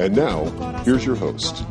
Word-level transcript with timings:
And 0.00 0.16
now, 0.16 0.44
here's 0.84 1.04
your 1.04 1.14
host. 1.14 1.62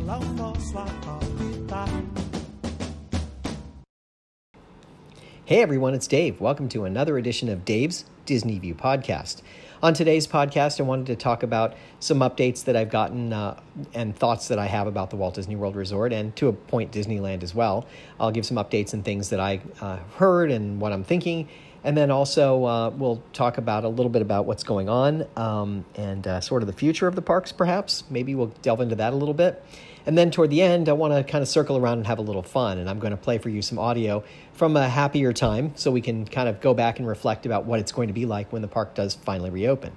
Hey 5.44 5.60
everyone, 5.62 5.94
it's 5.94 6.06
Dave. 6.06 6.40
Welcome 6.40 6.68
to 6.68 6.84
another 6.84 7.18
edition 7.18 7.48
of 7.48 7.64
Dave's 7.64 8.04
Disney 8.26 8.60
View 8.60 8.76
podcast. 8.76 9.42
On 9.82 9.94
today's 9.94 10.28
podcast, 10.28 10.78
I 10.78 10.84
wanted 10.84 11.06
to 11.06 11.16
talk 11.16 11.42
about 11.42 11.74
some 11.98 12.20
updates 12.20 12.66
that 12.66 12.76
I've 12.76 12.90
gotten 12.90 13.32
uh, 13.32 13.58
and 13.94 14.14
thoughts 14.14 14.46
that 14.46 14.60
I 14.60 14.66
have 14.66 14.86
about 14.86 15.10
the 15.10 15.16
Walt 15.16 15.34
Disney 15.34 15.56
World 15.56 15.74
Resort 15.74 16.12
and 16.12 16.36
to 16.36 16.46
a 16.46 16.52
point 16.52 16.92
Disneyland 16.92 17.42
as 17.42 17.52
well. 17.52 17.84
I'll 18.20 18.30
give 18.30 18.46
some 18.46 18.58
updates 18.58 18.92
and 18.92 19.04
things 19.04 19.30
that 19.30 19.40
I 19.40 19.60
uh, 19.80 19.96
heard 20.18 20.52
and 20.52 20.80
what 20.80 20.92
I'm 20.92 21.02
thinking. 21.02 21.48
And 21.82 21.96
then 21.96 22.10
also, 22.10 22.64
uh, 22.64 22.90
we'll 22.90 23.22
talk 23.32 23.56
about 23.56 23.84
a 23.84 23.88
little 23.88 24.10
bit 24.10 24.22
about 24.22 24.44
what's 24.44 24.62
going 24.62 24.88
on 24.88 25.26
um, 25.36 25.84
and 25.94 26.26
uh, 26.26 26.40
sort 26.40 26.62
of 26.62 26.66
the 26.66 26.74
future 26.74 27.06
of 27.06 27.14
the 27.14 27.22
parks, 27.22 27.52
perhaps. 27.52 28.04
Maybe 28.10 28.34
we'll 28.34 28.52
delve 28.62 28.82
into 28.82 28.96
that 28.96 29.12
a 29.12 29.16
little 29.16 29.34
bit. 29.34 29.64
And 30.06 30.16
then 30.16 30.30
toward 30.30 30.50
the 30.50 30.62
end, 30.62 30.88
I 30.88 30.92
want 30.92 31.14
to 31.14 31.30
kind 31.30 31.42
of 31.42 31.48
circle 31.48 31.76
around 31.76 31.98
and 31.98 32.06
have 32.06 32.18
a 32.18 32.22
little 32.22 32.42
fun. 32.42 32.78
And 32.78 32.88
I'm 32.88 32.98
going 32.98 33.12
to 33.12 33.16
play 33.16 33.38
for 33.38 33.48
you 33.48 33.62
some 33.62 33.78
audio 33.78 34.24
from 34.52 34.76
a 34.76 34.88
happier 34.88 35.32
time 35.32 35.72
so 35.74 35.90
we 35.90 36.00
can 36.00 36.26
kind 36.26 36.48
of 36.48 36.60
go 36.60 36.74
back 36.74 36.98
and 36.98 37.08
reflect 37.08 37.46
about 37.46 37.64
what 37.64 37.80
it's 37.80 37.92
going 37.92 38.08
to 38.08 38.14
be 38.14 38.26
like 38.26 38.52
when 38.52 38.62
the 38.62 38.68
park 38.68 38.94
does 38.94 39.14
finally 39.14 39.50
reopen. 39.50 39.92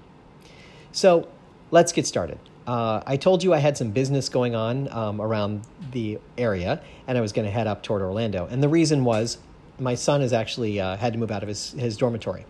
So 0.92 1.28
let's 1.72 1.92
get 1.92 2.06
started. 2.06 2.40
Uh, 2.66 3.02
I 3.06 3.18
told 3.18 3.44
you 3.44 3.54
I 3.54 3.58
had 3.58 3.78
some 3.78 3.92
business 3.92 4.30
going 4.30 4.56
on 4.56 4.90
um, 4.92 5.20
around 5.20 5.64
the 5.92 6.20
area, 6.38 6.82
and 7.08 7.18
I 7.18 7.22
was 7.22 7.34
going 7.34 7.46
to 7.46 7.52
head 7.52 7.68
up 7.68 7.84
toward 7.84 8.02
Orlando. 8.02 8.48
And 8.48 8.64
the 8.64 8.70
reason 8.70 9.04
was 9.04 9.38
my 9.80 9.96
son 9.96 10.22
has 10.22 10.34
actually 10.34 10.80
uh, 10.80 10.98
had 10.98 11.14
to 11.14 11.20
move 11.20 11.32
out 11.32 11.44
of 11.44 11.50
his, 11.50 11.72
his 11.72 11.98
dormitory 11.98 12.46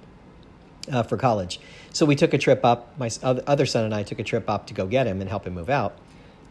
uh, 0.92 1.04
for 1.04 1.18
college. 1.18 1.60
So 1.92 2.06
we 2.06 2.16
took 2.16 2.34
a 2.34 2.38
trip 2.38 2.66
up. 2.66 2.98
My 2.98 3.10
other 3.24 3.66
son 3.66 3.86
and 3.86 3.94
I 3.94 4.04
took 4.04 4.20
a 4.20 4.24
trip 4.24 4.50
up 4.50 4.68
to 4.68 4.74
go 4.74 4.88
get 4.88 5.08
him 5.08 5.22
and 5.22 5.30
help 5.30 5.48
him 5.48 5.54
move 5.54 5.70
out. 5.70 5.98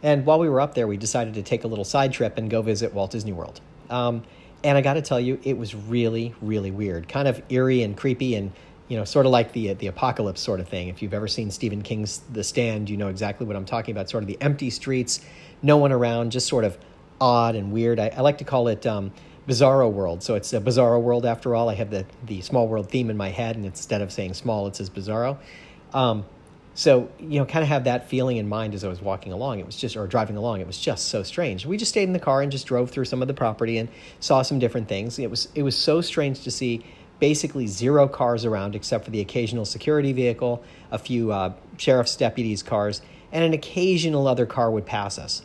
And 0.02 0.26
while 0.26 0.38
we 0.38 0.48
were 0.48 0.60
up 0.60 0.74
there, 0.74 0.86
we 0.86 0.96
decided 0.96 1.34
to 1.34 1.42
take 1.42 1.64
a 1.64 1.68
little 1.68 1.84
side 1.84 2.12
trip 2.12 2.38
and 2.38 2.50
go 2.50 2.62
visit 2.62 2.92
Walt 2.92 3.12
Disney 3.12 3.32
World. 3.32 3.60
Um, 3.88 4.24
and 4.64 4.78
I 4.78 4.80
got 4.80 4.94
to 4.94 5.02
tell 5.02 5.20
you, 5.20 5.38
it 5.42 5.56
was 5.56 5.74
really, 5.74 6.34
really 6.40 6.70
weird, 6.70 7.08
kind 7.08 7.28
of 7.28 7.42
eerie 7.48 7.82
and 7.82 7.96
creepy, 7.96 8.34
and 8.36 8.52
you 8.88 8.96
know, 8.96 9.04
sort 9.04 9.26
of 9.26 9.32
like 9.32 9.52
the 9.52 9.74
the 9.74 9.88
apocalypse 9.88 10.40
sort 10.40 10.60
of 10.60 10.68
thing. 10.68 10.88
If 10.88 11.02
you've 11.02 11.14
ever 11.14 11.28
seen 11.28 11.50
Stephen 11.50 11.82
King's 11.82 12.18
The 12.32 12.44
Stand, 12.44 12.88
you 12.90 12.96
know 12.96 13.08
exactly 13.08 13.46
what 13.46 13.56
I'm 13.56 13.64
talking 13.64 13.92
about. 13.92 14.08
Sort 14.08 14.22
of 14.22 14.28
the 14.28 14.38
empty 14.40 14.70
streets, 14.70 15.20
no 15.62 15.76
one 15.76 15.92
around, 15.92 16.30
just 16.32 16.46
sort 16.46 16.64
of 16.64 16.78
odd 17.20 17.54
and 17.54 17.72
weird. 17.72 17.98
I, 17.98 18.08
I 18.16 18.20
like 18.20 18.38
to 18.38 18.44
call 18.44 18.68
it 18.68 18.86
um, 18.86 19.12
Bizarro 19.48 19.90
World. 19.90 20.22
So 20.22 20.34
it's 20.34 20.52
a 20.52 20.60
Bizarro 20.60 21.00
World 21.00 21.26
after 21.26 21.54
all. 21.54 21.68
I 21.68 21.74
have 21.74 21.90
the 21.90 22.06
the 22.24 22.40
Small 22.40 22.68
World 22.68 22.88
theme 22.88 23.10
in 23.10 23.16
my 23.16 23.30
head, 23.30 23.56
and 23.56 23.64
instead 23.64 24.00
of 24.00 24.12
saying 24.12 24.34
small, 24.34 24.66
it 24.66 24.76
says 24.76 24.90
Bizarro. 24.90 25.38
Um, 25.92 26.24
so, 26.74 27.10
you 27.20 27.38
know, 27.38 27.44
kind 27.44 27.62
of 27.62 27.68
have 27.68 27.84
that 27.84 28.08
feeling 28.08 28.38
in 28.38 28.48
mind 28.48 28.74
as 28.74 28.82
I 28.82 28.88
was 28.88 29.02
walking 29.02 29.32
along. 29.32 29.58
It 29.58 29.66
was 29.66 29.76
just, 29.76 29.94
or 29.94 30.06
driving 30.06 30.38
along, 30.38 30.60
it 30.60 30.66
was 30.66 30.78
just 30.78 31.08
so 31.08 31.22
strange. 31.22 31.66
We 31.66 31.76
just 31.76 31.90
stayed 31.90 32.04
in 32.04 32.14
the 32.14 32.18
car 32.18 32.40
and 32.40 32.50
just 32.50 32.66
drove 32.66 32.90
through 32.90 33.04
some 33.04 33.20
of 33.20 33.28
the 33.28 33.34
property 33.34 33.76
and 33.76 33.90
saw 34.20 34.40
some 34.40 34.58
different 34.58 34.88
things. 34.88 35.18
It 35.18 35.28
was, 35.28 35.48
it 35.54 35.62
was 35.62 35.76
so 35.76 36.00
strange 36.00 36.42
to 36.44 36.50
see 36.50 36.82
basically 37.18 37.66
zero 37.66 38.08
cars 38.08 38.46
around 38.46 38.74
except 38.74 39.04
for 39.04 39.10
the 39.10 39.20
occasional 39.20 39.66
security 39.66 40.12
vehicle, 40.12 40.64
a 40.90 40.98
few 40.98 41.30
uh, 41.30 41.52
sheriff's 41.76 42.16
deputies' 42.16 42.62
cars, 42.62 43.02
and 43.32 43.44
an 43.44 43.52
occasional 43.52 44.26
other 44.26 44.46
car 44.46 44.70
would 44.70 44.86
pass 44.86 45.18
us. 45.18 45.42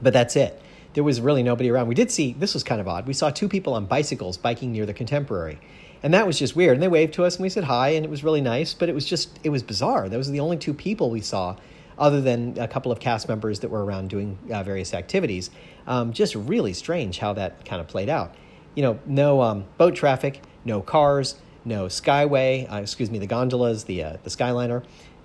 But 0.00 0.12
that's 0.12 0.36
it. 0.36 0.62
There 0.94 1.04
was 1.04 1.20
really 1.20 1.42
nobody 1.42 1.70
around. 1.70 1.88
We 1.88 1.94
did 1.94 2.10
see, 2.10 2.32
this 2.32 2.54
was 2.54 2.64
kind 2.64 2.80
of 2.80 2.88
odd. 2.88 3.06
We 3.06 3.12
saw 3.12 3.30
two 3.30 3.48
people 3.48 3.74
on 3.74 3.86
bicycles 3.86 4.36
biking 4.36 4.72
near 4.72 4.86
the 4.86 4.94
Contemporary 4.94 5.58
and 6.02 6.14
that 6.14 6.26
was 6.26 6.38
just 6.38 6.56
weird. 6.56 6.74
And 6.74 6.82
they 6.82 6.88
waved 6.88 7.14
to 7.14 7.24
us 7.24 7.36
and 7.36 7.42
we 7.42 7.48
said 7.48 7.64
hi, 7.64 7.90
and 7.90 8.04
it 8.04 8.10
was 8.10 8.24
really 8.24 8.40
nice, 8.40 8.74
but 8.74 8.88
it 8.88 8.94
was 8.94 9.04
just, 9.04 9.38
it 9.42 9.50
was 9.50 9.62
bizarre. 9.62 10.08
Those 10.08 10.28
were 10.28 10.32
the 10.32 10.40
only 10.40 10.56
two 10.56 10.74
people 10.74 11.10
we 11.10 11.20
saw, 11.20 11.56
other 11.98 12.20
than 12.20 12.56
a 12.58 12.66
couple 12.66 12.90
of 12.90 13.00
cast 13.00 13.28
members 13.28 13.60
that 13.60 13.68
were 13.68 13.84
around 13.84 14.08
doing 14.08 14.38
uh, 14.50 14.62
various 14.62 14.94
activities. 14.94 15.50
Um, 15.86 16.12
just 16.12 16.34
really 16.34 16.72
strange 16.72 17.18
how 17.18 17.34
that 17.34 17.64
kind 17.64 17.80
of 17.80 17.88
played 17.88 18.08
out. 18.08 18.34
You 18.74 18.82
know, 18.82 19.00
no 19.04 19.42
um, 19.42 19.64
boat 19.76 19.94
traffic, 19.94 20.40
no 20.64 20.80
cars, 20.80 21.36
no 21.64 21.86
skyway, 21.86 22.70
uh, 22.72 22.76
excuse 22.76 23.10
me, 23.10 23.18
the 23.18 23.26
gondolas, 23.26 23.84
the, 23.84 24.02
uh, 24.02 24.16
the 24.22 24.30
Skyliner. 24.30 24.82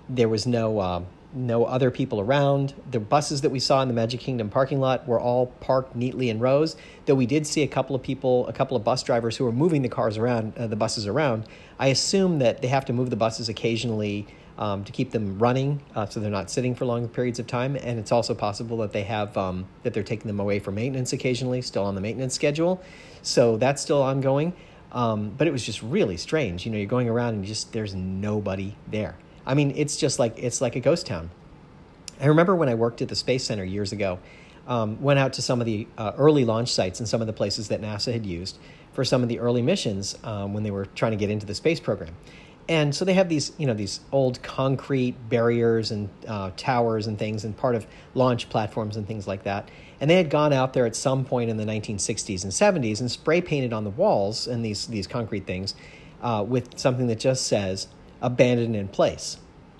There 0.08 0.28
was 0.28 0.46
no 0.46 0.80
um, 0.80 1.06
no 1.34 1.64
other 1.64 1.90
people 1.90 2.20
around. 2.20 2.74
The 2.90 3.00
buses 3.00 3.40
that 3.42 3.50
we 3.50 3.58
saw 3.58 3.82
in 3.82 3.88
the 3.88 3.94
Magic 3.94 4.20
Kingdom 4.20 4.48
parking 4.48 4.80
lot 4.80 5.06
were 5.06 5.20
all 5.20 5.46
parked 5.46 5.94
neatly 5.94 6.30
in 6.30 6.38
rows. 6.38 6.76
Though 7.06 7.14
we 7.14 7.26
did 7.26 7.46
see 7.46 7.62
a 7.62 7.66
couple 7.66 7.94
of 7.94 8.02
people, 8.02 8.46
a 8.48 8.52
couple 8.52 8.76
of 8.76 8.84
bus 8.84 9.02
drivers 9.02 9.36
who 9.36 9.44
were 9.44 9.52
moving 9.52 9.82
the 9.82 9.88
cars 9.88 10.16
around, 10.16 10.56
uh, 10.56 10.66
the 10.66 10.76
buses 10.76 11.06
around. 11.06 11.46
I 11.78 11.88
assume 11.88 12.38
that 12.38 12.62
they 12.62 12.68
have 12.68 12.84
to 12.86 12.92
move 12.92 13.10
the 13.10 13.16
buses 13.16 13.48
occasionally 13.48 14.26
um, 14.58 14.84
to 14.84 14.92
keep 14.92 15.10
them 15.10 15.38
running, 15.38 15.82
uh, 15.94 16.06
so 16.06 16.18
they're 16.18 16.30
not 16.30 16.50
sitting 16.50 16.74
for 16.74 16.86
long 16.86 17.06
periods 17.08 17.38
of 17.38 17.46
time. 17.46 17.76
And 17.76 17.98
it's 17.98 18.12
also 18.12 18.34
possible 18.34 18.78
that 18.78 18.92
they 18.92 19.02
have 19.02 19.36
um, 19.36 19.66
that 19.82 19.92
they're 19.92 20.02
taking 20.02 20.28
them 20.28 20.40
away 20.40 20.58
for 20.58 20.72
maintenance 20.72 21.12
occasionally, 21.12 21.60
still 21.62 21.84
on 21.84 21.94
the 21.94 22.00
maintenance 22.00 22.34
schedule. 22.34 22.82
So 23.22 23.56
that's 23.56 23.82
still 23.82 24.02
ongoing. 24.02 24.54
Um, 24.92 25.34
but 25.36 25.46
it 25.46 25.50
was 25.50 25.64
just 25.64 25.82
really 25.82 26.16
strange. 26.16 26.64
You 26.64 26.72
know, 26.72 26.78
you're 26.78 26.86
going 26.86 27.08
around 27.08 27.34
and 27.34 27.44
just 27.44 27.72
there's 27.72 27.94
nobody 27.94 28.76
there. 28.86 29.16
I 29.46 29.54
mean, 29.54 29.72
it's 29.76 29.96
just 29.96 30.18
like 30.18 30.38
it's 30.38 30.60
like 30.60 30.76
a 30.76 30.80
ghost 30.80 31.06
town. 31.06 31.30
I 32.20 32.26
remember 32.26 32.56
when 32.56 32.68
I 32.68 32.74
worked 32.74 33.02
at 33.02 33.08
the 33.08 33.16
Space 33.16 33.44
Center 33.44 33.64
years 33.64 33.92
ago, 33.92 34.18
um, 34.66 35.00
went 35.00 35.18
out 35.18 35.34
to 35.34 35.42
some 35.42 35.60
of 35.60 35.66
the 35.66 35.86
uh, 35.96 36.12
early 36.16 36.44
launch 36.44 36.72
sites 36.72 36.98
and 36.98 37.08
some 37.08 37.20
of 37.20 37.26
the 37.26 37.32
places 37.32 37.68
that 37.68 37.80
NASA 37.80 38.12
had 38.12 38.26
used 38.26 38.58
for 38.92 39.04
some 39.04 39.22
of 39.22 39.28
the 39.28 39.38
early 39.38 39.62
missions 39.62 40.16
um, 40.24 40.54
when 40.54 40.62
they 40.62 40.70
were 40.70 40.86
trying 40.86 41.12
to 41.12 41.18
get 41.18 41.30
into 41.30 41.46
the 41.46 41.54
space 41.54 41.78
program. 41.78 42.14
And 42.68 42.94
so 42.94 43.04
they 43.04 43.14
have 43.14 43.28
these, 43.28 43.52
you 43.58 43.66
know, 43.66 43.74
these 43.74 44.00
old 44.10 44.42
concrete 44.42 45.14
barriers 45.28 45.92
and 45.92 46.08
uh, 46.26 46.50
towers 46.56 47.06
and 47.06 47.16
things, 47.16 47.44
and 47.44 47.56
part 47.56 47.76
of 47.76 47.86
launch 48.14 48.48
platforms 48.48 48.96
and 48.96 49.06
things 49.06 49.28
like 49.28 49.44
that. 49.44 49.68
And 50.00 50.10
they 50.10 50.16
had 50.16 50.30
gone 50.30 50.52
out 50.52 50.72
there 50.72 50.84
at 50.84 50.96
some 50.96 51.24
point 51.24 51.48
in 51.48 51.58
the 51.58 51.64
1960s 51.64 52.42
and 52.42 52.52
70s 52.52 53.00
and 53.00 53.10
spray 53.10 53.40
painted 53.40 53.72
on 53.72 53.84
the 53.84 53.90
walls 53.90 54.46
and 54.48 54.64
these 54.64 54.86
these 54.88 55.06
concrete 55.06 55.46
things 55.46 55.74
uh, 56.22 56.44
with 56.46 56.78
something 56.78 57.06
that 57.06 57.20
just 57.20 57.46
says 57.46 57.86
abandoned 58.20 58.76
in 58.76 58.88
place 58.88 59.38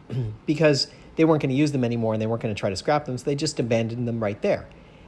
because 0.47 0.89
they 1.17 1.25
weren't 1.25 1.43
going 1.43 1.51
to 1.51 1.57
use 1.57 1.73
them 1.73 1.85
anymore 1.85 2.13
and 2.13 2.23
they 2.23 2.27
weren't 2.27 2.43
going 2.43 2.55
to 2.55 2.59
try 2.59 2.71
to 2.71 2.77
scrap 2.77 3.07
them, 3.07 3.19
so 3.19 3.25
they 3.25 3.35
just 3.35 3.59
abandoned 3.59 4.07
them 4.07 4.23
right 4.23 4.41
there. 4.43 4.67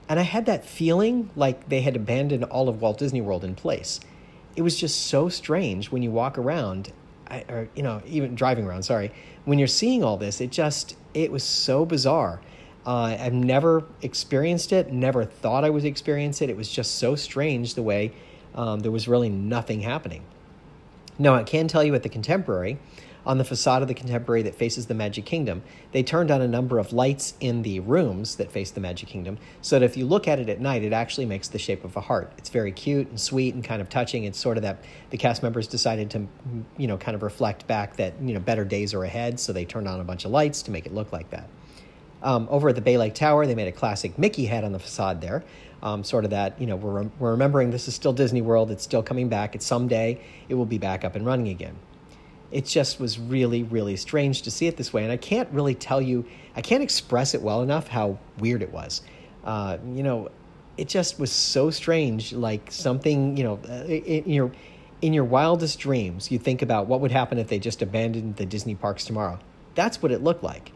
And 0.08 0.18
I 0.18 0.22
had 0.22 0.46
that 0.46 0.64
feeling 0.64 1.30
like 1.36 1.68
they 1.68 1.82
had 1.82 1.94
abandoned 1.94 2.44
all 2.44 2.68
of 2.68 2.80
Walt 2.80 2.98
Disney 2.98 3.20
World 3.20 3.44
in 3.44 3.54
place. 3.54 4.00
It 4.56 4.62
was 4.62 4.78
just 4.78 5.06
so 5.06 5.28
strange 5.28 5.92
when 5.92 6.02
you 6.02 6.10
walk 6.10 6.38
around, 6.38 6.92
or 7.48 7.68
you 7.74 7.82
know, 7.82 8.02
even 8.06 8.34
driving 8.34 8.64
around. 8.64 8.84
Sorry, 8.84 9.12
when 9.44 9.58
you're 9.58 9.68
seeing 9.68 10.02
all 10.02 10.16
this, 10.16 10.40
it 10.40 10.50
just 10.50 10.96
it 11.12 11.30
was 11.30 11.44
so 11.44 11.84
bizarre. 11.84 12.40
Uh, 12.86 13.16
I've 13.20 13.34
never 13.34 13.84
experienced 14.00 14.72
it, 14.72 14.90
never 14.90 15.24
thought 15.24 15.62
I 15.62 15.68
would 15.68 15.84
experience 15.84 16.40
it. 16.40 16.48
It 16.48 16.56
was 16.56 16.70
just 16.70 16.94
so 16.94 17.16
strange 17.16 17.74
the 17.74 17.82
way 17.82 18.12
um, 18.54 18.80
there 18.80 18.90
was 18.90 19.06
really 19.06 19.28
nothing 19.28 19.82
happening. 19.82 20.22
Now, 21.18 21.34
I 21.34 21.42
can 21.42 21.68
tell 21.68 21.84
you 21.84 21.94
at 21.94 22.02
the 22.02 22.08
Contemporary, 22.08 22.78
on 23.28 23.36
the 23.36 23.44
facade 23.44 23.82
of 23.82 23.88
the 23.88 23.94
Contemporary 23.94 24.40
that 24.42 24.54
faces 24.54 24.86
the 24.86 24.94
Magic 24.94 25.26
Kingdom, 25.26 25.62
they 25.92 26.02
turned 26.02 26.30
on 26.30 26.40
a 26.40 26.48
number 26.48 26.78
of 26.78 26.94
lights 26.94 27.34
in 27.40 27.60
the 27.60 27.78
rooms 27.80 28.36
that 28.36 28.50
face 28.50 28.70
the 28.70 28.80
Magic 28.80 29.06
Kingdom 29.06 29.36
so 29.60 29.78
that 29.78 29.84
if 29.84 29.98
you 29.98 30.06
look 30.06 30.26
at 30.26 30.38
it 30.38 30.48
at 30.48 30.60
night, 30.60 30.82
it 30.82 30.94
actually 30.94 31.26
makes 31.26 31.46
the 31.46 31.58
shape 31.58 31.84
of 31.84 31.94
a 31.94 32.00
heart. 32.00 32.32
It's 32.38 32.48
very 32.48 32.72
cute 32.72 33.06
and 33.10 33.20
sweet 33.20 33.54
and 33.54 33.62
kind 33.62 33.82
of 33.82 33.90
touching. 33.90 34.24
It's 34.24 34.38
sort 34.38 34.56
of 34.56 34.62
that 34.62 34.82
the 35.10 35.18
cast 35.18 35.42
members 35.42 35.66
decided 35.66 36.10
to, 36.12 36.26
you 36.78 36.86
know, 36.86 36.96
kind 36.96 37.14
of 37.14 37.22
reflect 37.22 37.66
back 37.66 37.96
that, 37.96 38.14
you 38.22 38.32
know, 38.32 38.40
better 38.40 38.64
days 38.64 38.94
are 38.94 39.04
ahead, 39.04 39.38
so 39.38 39.52
they 39.52 39.66
turned 39.66 39.86
on 39.86 40.00
a 40.00 40.04
bunch 40.04 40.24
of 40.24 40.30
lights 40.30 40.62
to 40.62 40.70
make 40.70 40.86
it 40.86 40.94
look 40.94 41.12
like 41.12 41.28
that. 41.28 41.50
Um, 42.22 42.48
over 42.50 42.70
at 42.70 42.76
the 42.76 42.80
Bay 42.80 42.96
Lake 42.96 43.14
Tower, 43.14 43.46
they 43.46 43.54
made 43.54 43.68
a 43.68 43.72
classic 43.72 44.18
Mickey 44.18 44.46
head 44.46 44.64
on 44.64 44.72
the 44.72 44.78
facade 44.78 45.20
there. 45.20 45.44
Um, 45.82 46.02
sort 46.02 46.24
of 46.24 46.30
that, 46.30 46.58
you 46.58 46.66
know, 46.66 46.76
we're, 46.76 47.02
we're 47.18 47.32
remembering 47.32 47.70
this 47.70 47.88
is 47.88 47.94
still 47.94 48.14
Disney 48.14 48.40
World. 48.40 48.70
It's 48.70 48.82
still 48.82 49.02
coming 49.02 49.28
back. 49.28 49.54
It's 49.54 49.66
someday 49.66 50.20
it 50.48 50.54
will 50.54 50.66
be 50.66 50.78
back 50.78 51.04
up 51.04 51.14
and 51.14 51.26
running 51.26 51.48
again 51.48 51.76
it 52.50 52.64
just 52.64 52.98
was 52.98 53.18
really, 53.18 53.62
really 53.62 53.96
strange 53.96 54.42
to 54.42 54.50
see 54.50 54.66
it 54.66 54.76
this 54.76 54.92
way. 54.92 55.02
And 55.02 55.12
I 55.12 55.16
can't 55.16 55.48
really 55.50 55.74
tell 55.74 56.00
you, 56.00 56.24
I 56.56 56.60
can't 56.60 56.82
express 56.82 57.34
it 57.34 57.42
well 57.42 57.62
enough 57.62 57.88
how 57.88 58.18
weird 58.38 58.62
it 58.62 58.72
was. 58.72 59.02
Uh, 59.44 59.78
you 59.92 60.02
know, 60.02 60.30
it 60.76 60.88
just 60.88 61.18
was 61.18 61.30
so 61.30 61.70
strange. 61.70 62.32
Like 62.32 62.70
something, 62.72 63.36
you 63.36 63.44
know, 63.44 63.60
uh, 63.68 63.84
in 63.84 64.30
your 64.30 64.52
in 65.00 65.12
your 65.12 65.24
wildest 65.24 65.78
dreams, 65.78 66.30
you 66.30 66.38
think 66.38 66.62
about 66.62 66.86
what 66.86 67.00
would 67.00 67.12
happen 67.12 67.38
if 67.38 67.48
they 67.48 67.58
just 67.58 67.82
abandoned 67.82 68.36
the 68.36 68.46
Disney 68.46 68.74
parks 68.74 69.04
tomorrow. 69.04 69.38
That's 69.74 70.02
what 70.02 70.10
it 70.10 70.22
looked 70.22 70.42
like. 70.42 70.72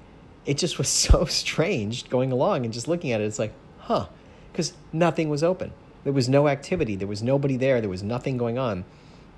It 0.46 0.58
just 0.58 0.78
was 0.78 0.88
so 1.08 1.24
strange 1.24 2.08
going 2.08 2.32
along 2.32 2.64
and 2.64 2.72
just 2.72 2.86
looking 2.86 3.12
at 3.12 3.20
it. 3.20 3.24
It's 3.24 3.38
like, 3.38 3.52
huh, 3.78 4.06
because 4.52 4.74
nothing 4.92 5.28
was 5.28 5.42
open. 5.42 5.72
There 6.04 6.12
was 6.12 6.28
no 6.28 6.48
activity. 6.48 6.96
There 6.96 7.08
was 7.08 7.22
nobody 7.22 7.56
there. 7.56 7.80
There 7.80 7.90
was 7.90 8.02
nothing 8.02 8.36
going 8.36 8.58
on. 8.58 8.84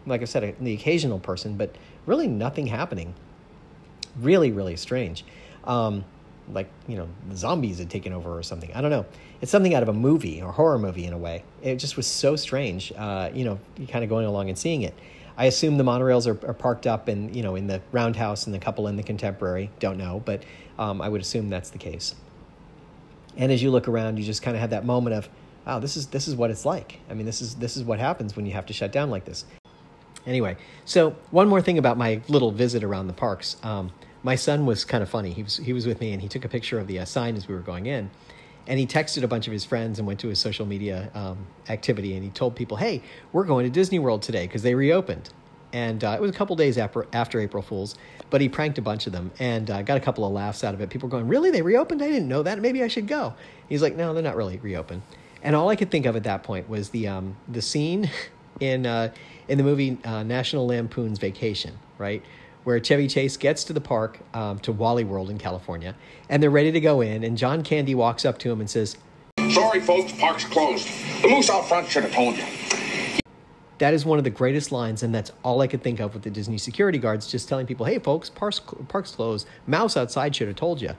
Like 0.06 0.22
I 0.22 0.24
said, 0.24 0.56
the 0.60 0.74
occasional 0.74 1.18
person, 1.18 1.56
but 1.56 1.74
really 2.06 2.26
nothing 2.26 2.66
happening. 2.66 3.14
Really, 4.16 4.52
really 4.52 4.76
strange. 4.76 5.24
Um, 5.64 6.04
like 6.52 6.68
you 6.86 6.96
know 6.96 7.08
the 7.28 7.36
zombies 7.36 7.78
had 7.78 7.90
taken 7.90 8.12
over 8.12 8.36
or 8.36 8.42
something. 8.42 8.72
I 8.74 8.80
don't 8.80 8.90
know. 8.90 9.06
It's 9.40 9.50
something 9.50 9.74
out 9.74 9.82
of 9.82 9.88
a 9.88 9.92
movie 9.92 10.42
or 10.42 10.52
horror 10.52 10.78
movie 10.78 11.04
in 11.04 11.12
a 11.12 11.18
way. 11.18 11.44
It 11.62 11.76
just 11.76 11.96
was 11.96 12.06
so 12.06 12.36
strange 12.36 12.92
uh, 12.96 13.30
you 13.32 13.44
know 13.44 13.58
you 13.76 13.86
kind 13.86 14.04
of 14.04 14.10
going 14.10 14.26
along 14.26 14.48
and 14.48 14.58
seeing 14.58 14.82
it. 14.82 14.94
I 15.36 15.46
assume 15.46 15.78
the 15.78 15.84
monorails 15.84 16.28
are, 16.28 16.48
are, 16.48 16.54
parked 16.54 16.86
up 16.86 17.08
in 17.08 17.32
you 17.34 17.42
know 17.42 17.56
in 17.56 17.66
the 17.66 17.80
roundhouse 17.92 18.46
and 18.46 18.54
the 18.54 18.58
couple 18.58 18.86
in 18.88 18.96
the 18.96 19.02
contemporary. 19.02 19.70
Don't 19.78 19.98
know 19.98 20.22
but 20.24 20.42
um, 20.78 21.00
i 21.00 21.08
would 21.08 21.20
assume 21.20 21.48
that's 21.48 21.70
the 21.70 21.78
case. 21.78 22.14
And 23.36 23.50
as 23.50 23.62
you 23.62 23.70
look 23.70 23.88
around 23.88 24.18
you 24.18 24.24
just 24.24 24.42
kind 24.42 24.56
of 24.56 24.60
have 24.60 24.70
that 24.70 24.84
moment 24.84 25.16
of 25.16 25.28
wow 25.66 25.78
this 25.78 25.96
is 25.96 26.08
this 26.08 26.28
is 26.28 26.34
what 26.34 26.50
it's 26.50 26.64
like. 26.64 27.00
I 27.08 27.14
mean 27.14 27.26
this 27.26 27.40
is 27.40 27.54
this 27.54 27.76
is 27.76 27.84
what 27.84 27.98
happens 27.98 28.36
when 28.36 28.44
you 28.46 28.52
have 28.52 28.66
to 28.66 28.72
shut 28.72 28.92
down 28.92 29.10
like 29.10 29.24
this 29.24 29.44
anyway 30.26 30.56
so 30.84 31.10
one 31.30 31.48
more 31.48 31.60
thing 31.62 31.78
about 31.78 31.96
my 31.96 32.20
little 32.28 32.50
visit 32.50 32.82
around 32.82 33.06
the 33.06 33.12
parks 33.12 33.56
um, 33.62 33.92
my 34.24 34.34
son 34.34 34.64
was 34.64 34.84
kind 34.84 35.02
of 35.02 35.08
funny. 35.08 35.32
He 35.32 35.42
was 35.44 35.58
he 35.58 35.72
was 35.72 35.86
with 35.86 36.00
me 36.00 36.12
and 36.12 36.20
he 36.20 36.28
took 36.28 36.44
a 36.44 36.48
picture 36.48 36.80
of 36.80 36.88
the 36.88 36.98
uh, 36.98 37.04
sign 37.04 37.36
as 37.36 37.46
we 37.46 37.54
were 37.54 37.60
going 37.60 37.86
in, 37.86 38.10
and 38.66 38.78
he 38.80 38.86
texted 38.86 39.22
a 39.22 39.28
bunch 39.28 39.46
of 39.46 39.52
his 39.52 39.64
friends 39.64 39.98
and 39.98 40.08
went 40.08 40.18
to 40.20 40.28
his 40.28 40.40
social 40.40 40.66
media 40.66 41.10
um, 41.14 41.46
activity 41.68 42.14
and 42.14 42.24
he 42.24 42.30
told 42.30 42.56
people, 42.56 42.78
"Hey, 42.78 43.02
we're 43.32 43.44
going 43.44 43.64
to 43.64 43.70
Disney 43.70 43.98
World 43.98 44.22
today 44.22 44.46
because 44.46 44.62
they 44.62 44.74
reopened." 44.74 45.28
And 45.74 46.02
uh, 46.04 46.14
it 46.16 46.20
was 46.20 46.30
a 46.30 46.34
couple 46.34 46.56
days 46.56 46.78
after 46.78 47.06
after 47.12 47.38
April 47.38 47.62
Fools, 47.62 47.96
but 48.30 48.40
he 48.40 48.48
pranked 48.48 48.78
a 48.78 48.82
bunch 48.82 49.06
of 49.06 49.12
them 49.12 49.30
and 49.38 49.70
uh, 49.70 49.82
got 49.82 49.98
a 49.98 50.00
couple 50.00 50.24
of 50.24 50.32
laughs 50.32 50.64
out 50.64 50.72
of 50.72 50.80
it. 50.80 50.88
People 50.88 51.08
were 51.08 51.12
going, 51.12 51.28
"Really? 51.28 51.50
They 51.50 51.62
reopened? 51.62 52.02
I 52.02 52.08
didn't 52.08 52.28
know 52.28 52.42
that. 52.42 52.58
Maybe 52.60 52.82
I 52.82 52.88
should 52.88 53.06
go." 53.06 53.34
He's 53.68 53.82
like, 53.82 53.94
"No, 53.94 54.14
they're 54.14 54.22
not 54.22 54.36
really 54.36 54.56
reopened." 54.56 55.02
And 55.42 55.54
all 55.54 55.68
I 55.68 55.76
could 55.76 55.90
think 55.90 56.06
of 56.06 56.16
at 56.16 56.22
that 56.22 56.42
point 56.42 56.66
was 56.66 56.88
the 56.88 57.08
um, 57.08 57.36
the 57.46 57.60
scene 57.60 58.10
in 58.60 58.86
uh, 58.86 59.12
in 59.48 59.58
the 59.58 59.64
movie 59.64 59.98
uh, 60.04 60.22
National 60.22 60.66
Lampoon's 60.66 61.18
Vacation, 61.18 61.78
right? 61.98 62.22
where 62.64 62.80
Chevy 62.80 63.06
Chase 63.06 63.36
gets 63.36 63.62
to 63.64 63.72
the 63.72 63.80
park 63.80 64.18
um, 64.34 64.58
to 64.60 64.72
Wally 64.72 65.04
World 65.04 65.30
in 65.30 65.38
California, 65.38 65.94
and 66.28 66.42
they're 66.42 66.50
ready 66.50 66.72
to 66.72 66.80
go 66.80 67.00
in, 67.02 67.22
and 67.22 67.38
John 67.38 67.62
Candy 67.62 67.94
walks 67.94 68.24
up 68.24 68.38
to 68.38 68.50
him 68.50 68.60
and 68.60 68.68
says, 68.68 68.96
Sorry, 69.50 69.80
folks, 69.80 70.12
park's 70.12 70.44
closed. 70.44 70.88
The 71.22 71.28
moose 71.28 71.50
out 71.50 71.68
front 71.68 71.88
should 71.88 72.04
have 72.04 72.12
told 72.12 72.36
you. 72.36 72.44
That 73.78 73.92
is 73.92 74.04
one 74.04 74.18
of 74.18 74.24
the 74.24 74.30
greatest 74.30 74.72
lines, 74.72 75.02
and 75.02 75.14
that's 75.14 75.30
all 75.42 75.60
I 75.60 75.66
could 75.66 75.82
think 75.82 76.00
of 76.00 76.14
with 76.14 76.22
the 76.22 76.30
Disney 76.30 76.58
security 76.58 76.98
guards 76.98 77.30
just 77.30 77.48
telling 77.48 77.66
people, 77.66 77.84
hey, 77.84 77.98
folks, 77.98 78.30
park's, 78.30 78.60
park's 78.88 79.12
closed. 79.12 79.46
Mouse 79.66 79.96
outside 79.96 80.34
should 80.34 80.48
have 80.48 80.56
told 80.56 80.80
you. 80.80 80.90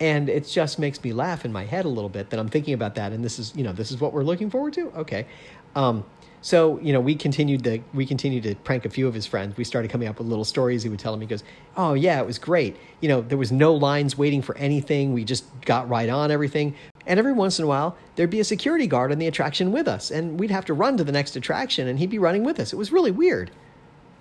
And 0.00 0.28
it 0.28 0.46
just 0.46 0.78
makes 0.78 1.02
me 1.04 1.12
laugh 1.12 1.44
in 1.44 1.52
my 1.52 1.64
head 1.64 1.84
a 1.84 1.88
little 1.88 2.08
bit 2.08 2.30
that 2.30 2.40
I'm 2.40 2.48
thinking 2.48 2.74
about 2.74 2.94
that, 2.94 3.12
and 3.12 3.24
this 3.24 3.38
is, 3.38 3.54
you 3.54 3.62
know, 3.62 3.72
this 3.72 3.90
is 3.90 4.00
what 4.00 4.12
we're 4.12 4.24
looking 4.24 4.50
forward 4.50 4.72
to? 4.74 4.90
Okay. 4.92 5.26
Um, 5.76 6.04
so 6.42 6.80
you 6.80 6.92
know, 6.92 7.00
we 7.00 7.14
continued 7.14 7.62
to 7.64 7.78
we 7.94 8.04
continued 8.04 8.42
to 8.42 8.56
prank 8.56 8.84
a 8.84 8.90
few 8.90 9.06
of 9.06 9.14
his 9.14 9.26
friends. 9.26 9.56
We 9.56 9.64
started 9.64 9.90
coming 9.90 10.08
up 10.08 10.18
with 10.18 10.26
little 10.26 10.44
stories. 10.44 10.82
He 10.82 10.88
would 10.88 10.98
tell 10.98 11.14
him. 11.14 11.20
He 11.20 11.26
goes, 11.26 11.44
"Oh 11.76 11.94
yeah, 11.94 12.20
it 12.20 12.26
was 12.26 12.38
great. 12.38 12.76
You 13.00 13.08
know, 13.08 13.20
there 13.22 13.38
was 13.38 13.52
no 13.52 13.72
lines 13.74 14.18
waiting 14.18 14.42
for 14.42 14.56
anything. 14.58 15.12
We 15.12 15.24
just 15.24 15.44
got 15.64 15.88
right 15.88 16.08
on 16.08 16.32
everything. 16.32 16.74
And 17.06 17.18
every 17.18 17.32
once 17.32 17.58
in 17.58 17.64
a 17.64 17.68
while, 17.68 17.96
there'd 18.16 18.30
be 18.30 18.40
a 18.40 18.44
security 18.44 18.86
guard 18.86 19.12
on 19.12 19.18
the 19.18 19.26
attraction 19.28 19.72
with 19.72 19.86
us, 19.88 20.10
and 20.10 20.38
we'd 20.38 20.50
have 20.50 20.64
to 20.66 20.74
run 20.74 20.96
to 20.96 21.04
the 21.04 21.12
next 21.12 21.36
attraction, 21.36 21.86
and 21.86 21.98
he'd 21.98 22.10
be 22.10 22.18
running 22.18 22.44
with 22.44 22.58
us. 22.60 22.72
It 22.72 22.76
was 22.76 22.92
really 22.92 23.10
weird. 23.10 23.52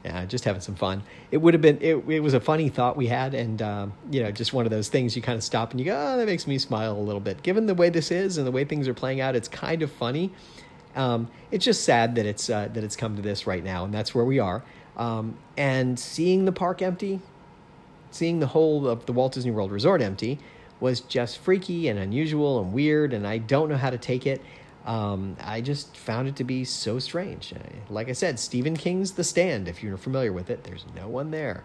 Yeah, 0.04 0.26
just 0.26 0.46
having 0.46 0.62
some 0.62 0.76
fun. 0.76 1.04
It 1.30 1.38
would 1.38 1.54
have 1.54 1.62
been. 1.62 1.78
It, 1.80 1.96
it 2.08 2.20
was 2.22 2.34
a 2.34 2.40
funny 2.40 2.70
thought 2.70 2.98
we 2.98 3.08
had, 3.08 3.34
and 3.34 3.62
um, 3.62 3.94
you 4.12 4.22
know, 4.22 4.32
just 4.32 4.54
one 4.54 4.66
of 4.66 4.72
those 4.72 4.90
things 4.90 5.16
you 5.16 5.22
kind 5.22 5.38
of 5.38 5.44
stop 5.44 5.72
and 5.72 5.80
you 5.80 5.86
go, 5.86 5.96
"Oh, 5.96 6.18
that 6.18 6.26
makes 6.26 6.48
me 6.48 6.58
smile 6.58 6.98
a 6.98 7.02
little 7.02 7.20
bit." 7.20 7.44
Given 7.44 7.68
the 7.68 7.76
way 7.76 7.90
this 7.90 8.12
is 8.12 8.38
and 8.38 8.46
the 8.46 8.52
way 8.52 8.66
things 8.66 8.88
are 8.88 8.94
playing 8.94 9.22
out, 9.22 9.36
it's 9.36 9.48
kind 9.48 9.82
of 9.82 9.92
funny. 9.92 10.32
Um, 10.96 11.30
it's 11.52 11.66
just 11.66 11.84
sad 11.84 12.16
that 12.16 12.26
it's 12.26 12.50
uh, 12.50 12.70
that 12.74 12.84
it's 12.84 12.96
come 12.96 13.16
to 13.16 13.22
this 13.22 13.48
right 13.48 13.64
now, 13.64 13.86
and 13.86 13.94
that's 13.94 14.14
where 14.14 14.26
we 14.26 14.40
are. 14.40 14.64
Um, 14.98 15.38
and 15.58 16.00
seeing 16.00 16.46
the 16.46 16.52
park 16.52 16.82
empty, 16.82 17.22
seeing 18.12 18.40
the 18.40 18.48
whole 18.48 18.88
of 18.88 19.06
the 19.06 19.14
Walt 19.14 19.34
Disney 19.34 19.52
World 19.52 19.72
Resort 19.72 20.02
empty, 20.02 20.40
was 20.80 21.02
just 21.02 21.38
freaky 21.38 21.88
and 21.88 22.00
unusual 22.00 22.62
and 22.62 22.74
weird, 22.74 23.14
and 23.14 23.26
I 23.26 23.38
don't 23.38 23.70
know 23.70 23.78
how 23.78 23.90
to 23.90 23.98
take 23.98 24.26
it. 24.26 24.42
Um, 24.86 25.38
I 25.40 25.62
just 25.62 25.96
found 25.96 26.28
it 26.28 26.36
to 26.38 26.44
be 26.44 26.66
so 26.66 26.98
strange. 26.98 27.54
Like 27.90 28.10
I 28.10 28.14
said, 28.14 28.40
Stephen 28.40 28.76
King's 28.76 29.12
The 29.12 29.24
Stand. 29.24 29.68
If 29.68 29.84
you're 29.84 29.98
familiar 29.98 30.34
with 30.34 30.50
it, 30.50 30.64
there's 30.64 30.86
no 30.96 31.08
one 31.08 31.30
there. 31.30 31.64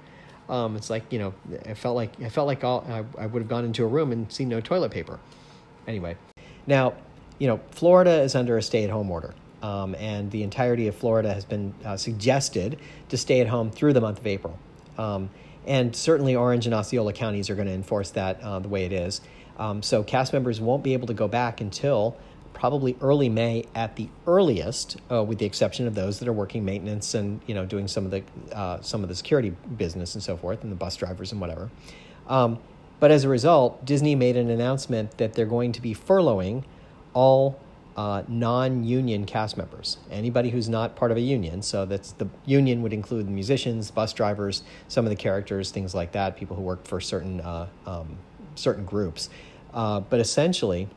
Um, 0.48 0.76
it's 0.76 0.90
like 0.90 1.12
you 1.12 1.18
know, 1.18 1.34
I 1.64 1.74
felt 1.74 1.96
like 1.96 2.20
I 2.22 2.28
felt 2.28 2.46
like 2.46 2.62
all, 2.62 2.86
I, 2.88 3.04
I 3.22 3.26
would 3.26 3.42
have 3.42 3.48
gone 3.48 3.64
into 3.64 3.84
a 3.84 3.88
room 3.88 4.12
and 4.12 4.30
seen 4.30 4.48
no 4.48 4.60
toilet 4.60 4.92
paper. 4.92 5.18
Anyway, 5.88 6.16
now 6.66 6.94
you 7.38 7.46
know, 7.46 7.60
Florida 7.70 8.22
is 8.22 8.34
under 8.34 8.56
a 8.56 8.62
stay 8.62 8.84
at 8.84 8.90
home 8.90 9.10
order. 9.10 9.34
Um, 9.62 9.94
and 9.96 10.30
the 10.30 10.42
entirety 10.42 10.86
of 10.86 10.94
Florida 10.94 11.32
has 11.32 11.44
been 11.44 11.74
uh, 11.84 11.96
suggested 11.96 12.78
to 13.08 13.16
stay 13.16 13.40
at 13.40 13.48
home 13.48 13.70
through 13.70 13.94
the 13.94 14.00
month 14.00 14.18
of 14.18 14.26
April. 14.26 14.58
Um, 14.98 15.30
and 15.66 15.96
certainly 15.96 16.36
Orange 16.36 16.66
and 16.66 16.74
Osceola 16.74 17.12
counties 17.12 17.50
are 17.50 17.54
going 17.54 17.66
to 17.66 17.74
enforce 17.74 18.10
that 18.10 18.40
uh, 18.40 18.60
the 18.60 18.68
way 18.68 18.84
it 18.84 18.92
is. 18.92 19.20
Um, 19.58 19.82
so 19.82 20.02
cast 20.02 20.32
members 20.32 20.60
won't 20.60 20.84
be 20.84 20.92
able 20.92 21.06
to 21.08 21.14
go 21.14 21.26
back 21.26 21.60
until 21.60 22.16
probably 22.52 22.96
early 23.00 23.28
May 23.28 23.64
at 23.74 23.96
the 23.96 24.08
earliest, 24.26 24.96
uh, 25.10 25.22
with 25.22 25.38
the 25.38 25.44
exception 25.44 25.86
of 25.86 25.94
those 25.94 26.18
that 26.20 26.28
are 26.28 26.32
working 26.32 26.64
maintenance 26.64 27.14
and 27.14 27.40
you 27.46 27.54
know 27.54 27.66
doing 27.66 27.88
some 27.88 28.04
of 28.04 28.10
the 28.10 28.22
uh, 28.52 28.80
some 28.80 29.02
of 29.02 29.08
the 29.08 29.14
security 29.14 29.50
business 29.76 30.14
and 30.14 30.22
so 30.22 30.36
forth, 30.36 30.62
and 30.62 30.70
the 30.70 30.76
bus 30.76 30.96
drivers 30.96 31.32
and 31.32 31.40
whatever. 31.40 31.70
Um, 32.28 32.58
but 32.98 33.10
as 33.10 33.24
a 33.24 33.28
result, 33.28 33.84
Disney 33.84 34.14
made 34.14 34.36
an 34.36 34.48
announcement 34.48 35.18
that 35.18 35.34
they're 35.34 35.44
going 35.44 35.72
to 35.72 35.82
be 35.82 35.94
furloughing 35.94 36.64
all 37.16 37.58
uh, 37.96 38.22
non-union 38.28 39.24
cast 39.24 39.56
members, 39.56 39.96
anybody 40.10 40.50
who's 40.50 40.68
not 40.68 40.94
part 40.96 41.10
of 41.10 41.16
a 41.16 41.20
union. 41.20 41.62
So 41.62 41.86
that's 41.86 42.12
the 42.12 42.28
union 42.44 42.82
would 42.82 42.92
include 42.92 43.26
musicians, 43.26 43.90
bus 43.90 44.12
drivers, 44.12 44.62
some 44.88 45.06
of 45.06 45.10
the 45.10 45.16
characters, 45.16 45.70
things 45.70 45.94
like 45.94 46.12
that, 46.12 46.36
people 46.36 46.56
who 46.56 46.62
work 46.62 46.84
for 46.86 47.00
certain 47.00 47.40
uh, 47.40 47.68
um, 47.86 48.18
certain 48.54 48.84
groups. 48.84 49.30
Uh, 49.72 50.00
but 50.00 50.20
essentially, 50.20 50.88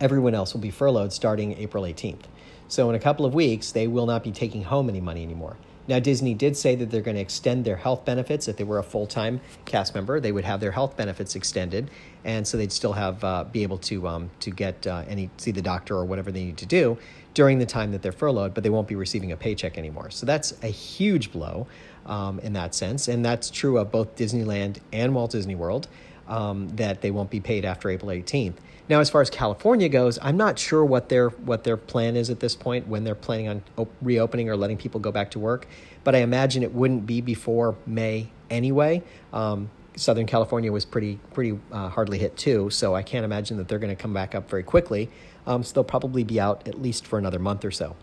everyone 0.00 0.34
else 0.34 0.54
will 0.54 0.60
be 0.60 0.70
furloughed 0.70 1.12
starting 1.12 1.58
April 1.58 1.82
18th. 1.82 2.22
So 2.68 2.88
in 2.88 2.94
a 2.94 3.00
couple 3.00 3.26
of 3.26 3.34
weeks, 3.34 3.72
they 3.72 3.88
will 3.88 4.06
not 4.06 4.22
be 4.22 4.30
taking 4.30 4.62
home 4.62 4.88
any 4.88 5.00
money 5.00 5.24
anymore. 5.24 5.56
Now, 5.88 5.98
Disney 6.00 6.34
did 6.34 6.56
say 6.56 6.74
that 6.76 6.90
they're 6.90 7.00
going 7.00 7.16
to 7.16 7.20
extend 7.20 7.64
their 7.64 7.76
health 7.76 8.04
benefits. 8.04 8.48
If 8.48 8.56
they 8.56 8.64
were 8.64 8.78
a 8.78 8.82
full 8.82 9.06
time 9.06 9.40
cast 9.64 9.94
member, 9.94 10.20
they 10.20 10.32
would 10.32 10.44
have 10.44 10.60
their 10.60 10.72
health 10.72 10.96
benefits 10.96 11.36
extended, 11.36 11.90
and 12.24 12.46
so 12.46 12.56
they'd 12.56 12.72
still 12.72 12.94
have 12.94 13.22
uh, 13.22 13.44
be 13.44 13.62
able 13.62 13.78
to 13.78 14.08
um, 14.08 14.30
to 14.40 14.50
get 14.50 14.86
uh, 14.86 15.04
any 15.08 15.30
see 15.36 15.52
the 15.52 15.62
doctor 15.62 15.96
or 15.96 16.04
whatever 16.04 16.32
they 16.32 16.44
need 16.44 16.56
to 16.58 16.66
do 16.66 16.98
during 17.34 17.58
the 17.58 17.66
time 17.66 17.92
that 17.92 18.02
they're 18.02 18.12
furloughed, 18.12 18.54
but 18.54 18.64
they 18.64 18.70
won't 18.70 18.88
be 18.88 18.94
receiving 18.94 19.30
a 19.30 19.36
paycheck 19.36 19.76
anymore. 19.76 20.10
So 20.10 20.24
that's 20.24 20.54
a 20.62 20.68
huge 20.68 21.32
blow 21.32 21.66
um, 22.06 22.38
in 22.40 22.54
that 22.54 22.74
sense, 22.74 23.08
and 23.08 23.24
that's 23.24 23.50
true 23.50 23.78
of 23.78 23.90
both 23.90 24.16
Disneyland 24.16 24.78
and 24.92 25.14
Walt 25.14 25.32
Disney 25.32 25.54
World. 25.54 25.86
Um, 26.28 26.68
that 26.70 27.02
they 27.02 27.12
won't 27.12 27.30
be 27.30 27.38
paid 27.38 27.64
after 27.64 27.88
April 27.88 28.10
18th. 28.10 28.54
Now, 28.88 29.00
as 29.00 29.10
far 29.10 29.20
as 29.20 29.30
California 29.30 29.88
goes, 29.88 30.18
I'm 30.22 30.36
not 30.36 30.58
sure 30.58 30.84
what 30.84 31.08
their 31.08 31.30
what 31.30 31.64
their 31.64 31.76
plan 31.76 32.16
is 32.16 32.30
at 32.30 32.40
this 32.40 32.54
point 32.54 32.86
when 32.86 33.04
they're 33.04 33.16
planning 33.16 33.48
on 33.48 33.62
op- 33.76 33.92
reopening 34.00 34.48
or 34.48 34.56
letting 34.56 34.76
people 34.76 35.00
go 35.00 35.10
back 35.10 35.32
to 35.32 35.38
work. 35.38 35.66
But 36.04 36.14
I 36.14 36.18
imagine 36.18 36.62
it 36.62 36.72
wouldn't 36.72 37.04
be 37.04 37.20
before 37.20 37.74
May 37.84 38.28
anyway. 38.48 39.02
Um, 39.32 39.70
Southern 39.96 40.26
California 40.26 40.70
was 40.70 40.84
pretty 40.84 41.18
pretty 41.32 41.58
uh, 41.72 41.88
hardly 41.88 42.18
hit 42.18 42.36
too, 42.36 42.70
so 42.70 42.94
I 42.94 43.02
can't 43.02 43.24
imagine 43.24 43.56
that 43.56 43.66
they're 43.66 43.80
going 43.80 43.94
to 43.94 44.00
come 44.00 44.12
back 44.12 44.34
up 44.34 44.48
very 44.48 44.62
quickly. 44.62 45.10
Um, 45.46 45.64
so 45.64 45.74
they'll 45.74 45.84
probably 45.84 46.22
be 46.22 46.38
out 46.38 46.68
at 46.68 46.80
least 46.80 47.06
for 47.06 47.18
another 47.18 47.38
month 47.38 47.64
or 47.64 47.70
so. 47.70 47.96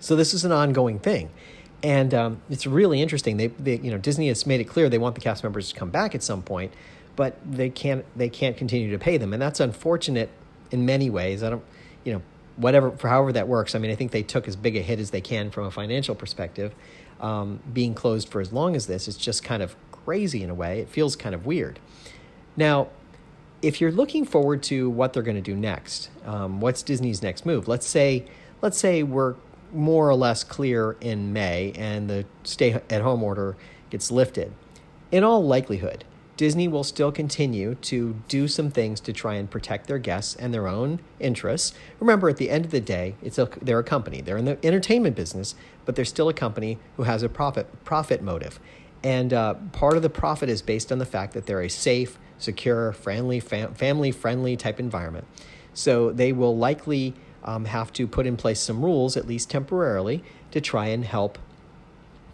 So 0.00 0.16
this 0.16 0.32
is 0.32 0.44
an 0.44 0.52
ongoing 0.52 0.98
thing, 0.98 1.30
and 1.82 2.14
um, 2.14 2.42
it's 2.48 2.66
really 2.66 3.02
interesting. 3.02 3.36
They, 3.36 3.48
they, 3.48 3.76
you 3.76 3.90
know, 3.90 3.98
Disney 3.98 4.28
has 4.28 4.46
made 4.46 4.60
it 4.60 4.64
clear 4.64 4.88
they 4.88 4.98
want 4.98 5.16
the 5.16 5.20
cast 5.20 5.42
members 5.42 5.68
to 5.70 5.78
come 5.78 5.90
back 5.90 6.14
at 6.14 6.22
some 6.22 6.42
point, 6.42 6.72
but 7.16 7.36
they 7.44 7.70
can't 7.70 8.04
they 8.16 8.28
can't 8.28 8.56
continue 8.56 8.90
to 8.90 8.98
pay 8.98 9.16
them, 9.16 9.32
and 9.32 9.40
that's 9.40 9.60
unfortunate 9.60 10.30
in 10.70 10.86
many 10.86 11.10
ways. 11.10 11.42
I 11.42 11.50
don't, 11.50 11.64
you 12.04 12.14
know, 12.14 12.22
whatever 12.56 12.90
for 12.92 13.08
however 13.08 13.32
that 13.32 13.48
works. 13.48 13.74
I 13.74 13.78
mean, 13.78 13.90
I 13.90 13.94
think 13.94 14.12
they 14.12 14.22
took 14.22 14.48
as 14.48 14.56
big 14.56 14.76
a 14.76 14.80
hit 14.80 14.98
as 14.98 15.10
they 15.10 15.20
can 15.20 15.50
from 15.50 15.64
a 15.64 15.70
financial 15.70 16.14
perspective. 16.14 16.74
Um, 17.20 17.60
being 17.72 17.94
closed 17.94 18.28
for 18.28 18.40
as 18.40 18.52
long 18.52 18.74
as 18.74 18.88
this 18.88 19.06
is 19.06 19.16
just 19.16 19.44
kind 19.44 19.62
of 19.62 19.76
crazy 19.92 20.42
in 20.42 20.50
a 20.50 20.54
way. 20.54 20.80
It 20.80 20.88
feels 20.88 21.14
kind 21.14 21.34
of 21.34 21.46
weird. 21.46 21.78
Now, 22.56 22.88
if 23.62 23.80
you're 23.80 23.92
looking 23.92 24.24
forward 24.24 24.62
to 24.64 24.90
what 24.90 25.12
they're 25.12 25.22
going 25.22 25.36
to 25.36 25.40
do 25.40 25.54
next, 25.54 26.10
um, 26.26 26.60
what's 26.60 26.82
Disney's 26.82 27.22
next 27.22 27.46
move? 27.46 27.68
Let's 27.68 27.86
say, 27.86 28.24
let's 28.60 28.76
say 28.76 29.04
we're 29.04 29.36
more 29.72 30.08
or 30.08 30.14
less 30.14 30.44
clear 30.44 30.96
in 31.00 31.32
May 31.32 31.72
and 31.76 32.10
the 32.10 32.26
stay 32.42 32.72
at 32.90 33.02
home 33.02 33.22
order 33.22 33.56
gets 33.90 34.10
lifted. 34.10 34.52
In 35.10 35.24
all 35.24 35.44
likelihood, 35.46 36.04
Disney 36.36 36.66
will 36.66 36.84
still 36.84 37.12
continue 37.12 37.74
to 37.76 38.16
do 38.26 38.48
some 38.48 38.70
things 38.70 39.00
to 39.00 39.12
try 39.12 39.34
and 39.34 39.50
protect 39.50 39.86
their 39.86 39.98
guests 39.98 40.34
and 40.34 40.52
their 40.52 40.66
own 40.66 41.00
interests. 41.20 41.74
Remember, 42.00 42.28
at 42.28 42.38
the 42.38 42.50
end 42.50 42.64
of 42.64 42.70
the 42.70 42.80
day, 42.80 43.14
it's 43.22 43.38
a, 43.38 43.48
they're 43.60 43.78
a 43.78 43.84
company. 43.84 44.20
They're 44.22 44.38
in 44.38 44.46
the 44.46 44.58
entertainment 44.64 45.14
business, 45.14 45.54
but 45.84 45.94
they're 45.94 46.04
still 46.04 46.28
a 46.28 46.34
company 46.34 46.78
who 46.96 47.02
has 47.02 47.22
a 47.22 47.28
profit 47.28 47.84
profit 47.84 48.22
motive. 48.22 48.58
And 49.04 49.32
uh, 49.32 49.54
part 49.72 49.96
of 49.96 50.02
the 50.02 50.10
profit 50.10 50.48
is 50.48 50.62
based 50.62 50.90
on 50.90 50.98
the 50.98 51.06
fact 51.06 51.34
that 51.34 51.46
they're 51.46 51.60
a 51.60 51.68
safe, 51.68 52.18
secure, 52.38 52.92
friendly, 52.92 53.40
fam- 53.40 53.74
family 53.74 54.10
friendly 54.10 54.56
type 54.56 54.80
environment. 54.80 55.26
So 55.74 56.12
they 56.12 56.32
will 56.32 56.56
likely 56.56 57.14
um, 57.44 57.66
have 57.66 57.92
to 57.94 58.06
put 58.06 58.26
in 58.26 58.36
place 58.36 58.60
some 58.60 58.84
rules, 58.84 59.16
at 59.16 59.26
least 59.26 59.50
temporarily, 59.50 60.22
to 60.52 60.60
try 60.60 60.86
and 60.86 61.04
help 61.04 61.38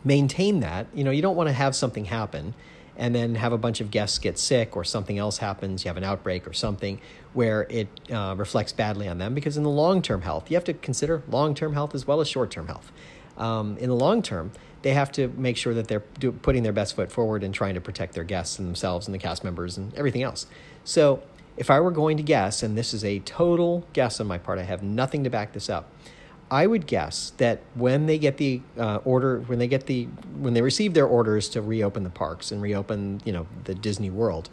maintain 0.05 0.61
that. 0.61 0.87
You 0.95 1.05
know, 1.05 1.11
you 1.11 1.23
don't 1.23 1.37
want 1.37 1.49
to 1.49 1.53
have 1.53 1.75
something 1.75 2.05
happen 2.05 2.55
and 2.99 3.15
then 3.15 3.37
have 3.37 3.53
a 3.53 3.59
bunch 3.59 3.81
of 3.81 3.91
guests 3.91 4.19
get 4.19 4.39
sick 4.39 4.77
or 4.77 4.83
something 4.83 5.19
else 5.19 5.39
happens, 5.39 5.85
you 5.85 5.89
have 5.89 5.97
an 5.97 6.05
outbreak 6.05 6.47
or 6.47 6.53
something 6.53 7.01
where 7.33 7.63
it 7.71 7.89
uh, 8.13 8.35
reflects 8.37 8.73
badly 8.73 9.09
on 9.09 9.19
them. 9.19 9.35
Because 9.35 9.57
in 9.57 9.63
the 9.63 9.71
long 9.71 10.03
term 10.03 10.23
health, 10.23 10.51
you 10.51 10.57
have 10.57 10.65
to 10.65 10.75
consider 10.75 11.23
long 11.29 11.55
term 11.55 11.73
health 11.73 11.95
as 11.95 12.07
well 12.07 12.21
as 12.21 12.29
short 12.29 12.51
term 12.51 12.67
health. 12.67 12.91
Um, 13.37 13.79
in 13.79 13.89
the 13.89 13.95
long 13.95 14.21
term, 14.21 14.51
they 14.83 14.95
have 14.95 15.13
to 15.13 15.29
make 15.29 15.57
sure 15.57 15.75
that 15.75 15.87
they're 15.87 16.03
do, 16.19 16.33
putting 16.33 16.65
their 16.65 16.73
best 16.73 16.97
foot 16.97 17.11
forward 17.13 17.45
and 17.45 17.55
trying 17.55 17.75
to 17.75 17.81
protect 17.81 18.15
their 18.15 18.25
guests 18.25 18.59
and 18.59 18.67
themselves 18.67 19.07
and 19.07 19.15
the 19.15 19.19
cast 19.19 19.45
members 19.45 19.79
and 19.79 19.95
everything 19.95 20.25
else. 20.25 20.47
So, 20.85 21.23
if 21.57 21.71
I 21.71 21.81
were 21.81 21.91
going 21.91 22.17
to 22.19 22.23
guess, 22.23 22.63
and 22.63 22.79
this 22.79 22.95
is 22.95 23.05
a 23.05 23.19
total 23.21 23.85
guess 23.93 24.21
on 24.21 24.29
my 24.29 24.39
part, 24.39 24.61
I 24.61 24.63
have 24.63 24.83
nothing 24.83 25.25
to 25.25 25.31
back 25.31 25.53
this 25.53 25.69
up. 25.69 25.91
I 26.51 26.67
would 26.67 26.87
guess 26.87 27.33
that 27.37 27.61
when 27.75 28.07
they 28.07 28.19
get 28.19 28.39
the 28.39 28.63
uh, 28.79 29.01
order, 29.05 29.41
when 29.41 29.59
they 29.59 29.69
get 29.69 29.87
the, 29.87 30.05
when 30.39 30.55
they 30.55 30.63
receive 30.63 30.95
their 30.95 31.07
orders 31.07 31.49
to 31.51 31.63
reopen 31.63 32.05
the 32.05 32.11
parks 32.11 32.51
and 32.51 32.63
reopen, 32.63 33.21
you 33.25 33.33
know, 33.33 33.47
the 33.65 33.75
Disney 33.75 34.09
World, 34.09 34.49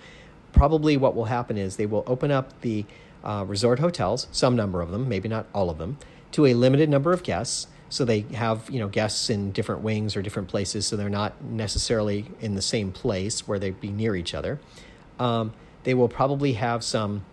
probably 0.51 0.97
what 0.97 1.15
will 1.15 1.25
happen 1.25 1.57
is 1.57 1.77
they 1.77 1.85
will 1.85 2.03
open 2.05 2.31
up 2.31 2.59
the 2.61 2.85
uh, 3.23 3.45
resort 3.47 3.79
hotels, 3.79 4.27
some 4.31 4.55
number 4.55 4.81
of 4.81 4.91
them, 4.91 5.07
maybe 5.07 5.29
not 5.29 5.47
all 5.53 5.69
of 5.69 5.77
them, 5.77 5.97
to 6.31 6.45
a 6.45 6.53
limited 6.53 6.89
number 6.89 7.13
of 7.13 7.23
guests. 7.23 7.67
So 7.87 8.03
they 8.03 8.21
have, 8.33 8.69
you 8.69 8.79
know, 8.79 8.89
guests 8.89 9.29
in 9.29 9.51
different 9.51 9.81
wings 9.81 10.17
or 10.17 10.21
different 10.21 10.49
places, 10.49 10.85
so 10.87 10.97
they're 10.97 11.09
not 11.09 11.41
necessarily 11.43 12.25
in 12.41 12.55
the 12.55 12.61
same 12.61 12.91
place 12.91 13.47
where 13.47 13.57
they'd 13.57 13.79
be 13.79 13.89
near 13.89 14.15
each 14.15 14.33
other. 14.33 14.59
Um, 15.17 15.53
they 15.83 15.93
will 15.93 16.09
probably 16.09 16.53
have 16.53 16.83
some 16.83 17.23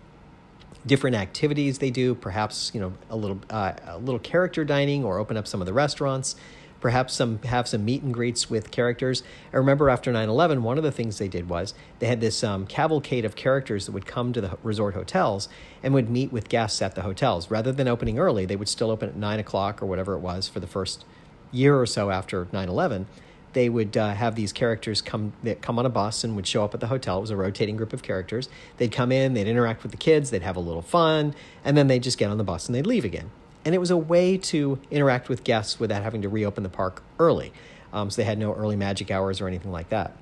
different 0.87 1.17
activities 1.17 1.79
they 1.79 1.91
do, 1.91 2.15
perhaps 2.15 2.71
you 2.75 2.81
know 2.81 2.93
a 3.11 3.17
little 3.17 3.41
uh, 3.51 3.73
a 3.87 3.99
little 3.99 4.19
character 4.19 4.65
dining 4.65 5.05
or 5.05 5.19
open 5.19 5.37
up 5.37 5.47
some 5.47 5.61
of 5.61 5.67
the 5.67 5.73
restaurants. 5.73 6.37
Perhaps 6.81 7.15
some 7.15 7.39
have 7.43 7.69
some 7.69 7.85
meet 7.85 8.03
and 8.03 8.13
greets 8.13 8.51
with 8.51 8.73
characters. 8.73 9.23
I 9.53 9.57
remember 9.57 9.89
after 9.89 10.13
9/11, 10.13 10.63
one 10.63 10.79
of 10.79 10.85
the 10.85 10.91
things 10.91 11.19
they 11.19 11.29
did 11.29 11.49
was 11.49 11.75
they 12.01 12.09
had 12.09 12.21
this 12.21 12.43
um, 12.43 12.67
cavalcade 12.67 13.25
of 13.25 13.37
characters 13.37 13.87
that 13.87 13.93
would 13.93 14.07
come 14.07 14.33
to 14.33 14.41
the 14.41 14.59
resort 14.65 14.95
hotels 14.95 15.49
and 15.83 15.95
would 15.95 16.11
meet 16.11 16.33
with 16.33 16.49
guests 16.49 16.83
at 16.83 16.97
the 16.97 17.03
hotels. 17.03 17.51
Rather 17.53 17.71
than 17.71 17.87
opening 17.87 18.19
early, 18.19 18.47
they 18.47 18.57
would 18.57 18.69
still 18.69 18.91
open 18.91 19.09
at 19.09 19.17
nine 19.17 19.39
o'clock 19.39 19.81
or 19.81 19.87
whatever 19.87 20.15
it 20.15 20.21
was 20.21 20.49
for 20.49 20.59
the 20.59 20.67
first 20.67 21.05
year 21.53 21.79
or 21.79 21.87
so 21.87 22.11
after 22.11 22.47
9/11 22.47 23.07
they 23.53 23.69
would 23.69 23.97
uh, 23.97 24.15
have 24.15 24.35
these 24.35 24.53
characters 24.53 25.01
come 25.01 25.33
that 25.43 25.63
come 25.63 25.79
on 25.79 25.87
a 25.87 25.91
bus 25.91 26.25
and 26.25 26.37
would 26.37 26.47
show 26.47 26.65
up 26.65 26.75
at 26.75 26.81
the 26.81 26.87
hotel. 26.87 27.19
It 27.19 27.23
was 27.23 27.31
a 27.31 27.37
rotating 27.37 27.77
group 27.77 27.93
of 27.93 28.03
characters. 28.03 28.49
They'd 28.79 28.93
come 28.93 29.13
in, 29.13 29.35
they'd 29.35 29.49
interact 29.49 29.83
with 29.83 29.93
the 29.93 29.99
kids, 29.99 30.31
they'd 30.31 30.43
have 30.43 30.57
a 30.57 30.61
little 30.61 30.83
fun, 30.83 31.35
and 31.65 31.77
then 31.77 31.87
they'd 31.87 32.03
just 32.03 32.19
get 32.19 32.31
on 32.31 32.39
the 32.39 32.45
bus 32.45 32.67
and 32.67 32.75
they'd 32.75 32.87
leave 32.87 33.05
again. 33.05 33.31
And 33.65 33.75
it 33.75 33.79
was 33.79 33.91
a 33.91 33.97
way 33.97 34.37
to 34.39 34.79
interact 34.91 35.29
with 35.29 35.45
guests 35.45 35.79
without 35.79 36.03
having 36.03 36.23
to 36.23 36.29
reopen 36.29 36.63
the 36.63 36.69
park 36.69 37.03
early. 37.19 37.53
Um, 37.93 38.11
so 38.11 38.23
they 38.23 38.27
had 38.27 38.39
no 38.39 38.55
early 38.55 38.77
magic 38.77 39.11
hours 39.11 39.41
or 39.41 39.47
anything 39.47 39.71
like 39.71 39.91
that. 39.91 40.17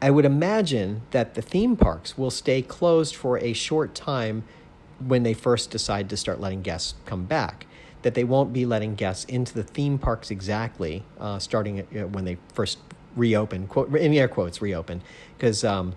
I 0.00 0.10
would 0.10 0.24
imagine 0.24 1.02
that 1.10 1.34
the 1.34 1.42
theme 1.42 1.76
parks 1.76 2.16
will 2.16 2.30
stay 2.30 2.62
closed 2.62 3.14
for 3.14 3.38
a 3.38 3.52
short 3.52 3.94
time 3.94 4.44
when 4.98 5.22
they 5.22 5.34
first 5.34 5.70
decide 5.70 6.08
to 6.10 6.16
start 6.16 6.40
letting 6.40 6.62
guests 6.62 6.94
come 7.06 7.24
back 7.24 7.66
that 8.02 8.14
they 8.14 8.24
won't 8.24 8.52
be 8.52 8.66
letting 8.66 8.94
guests 8.94 9.24
into 9.26 9.54
the 9.54 9.62
theme 9.62 9.98
parks 9.98 10.30
exactly, 10.30 11.04
uh, 11.20 11.38
starting 11.38 11.78
at, 11.78 11.92
you 11.92 12.00
know, 12.00 12.06
when 12.08 12.24
they 12.24 12.36
first 12.52 12.78
reopen, 13.16 13.66
quote 13.66 13.94
in 13.94 14.12
air 14.14 14.28
quotes 14.28 14.60
reopen, 14.60 15.02
because 15.36 15.64
um, 15.64 15.94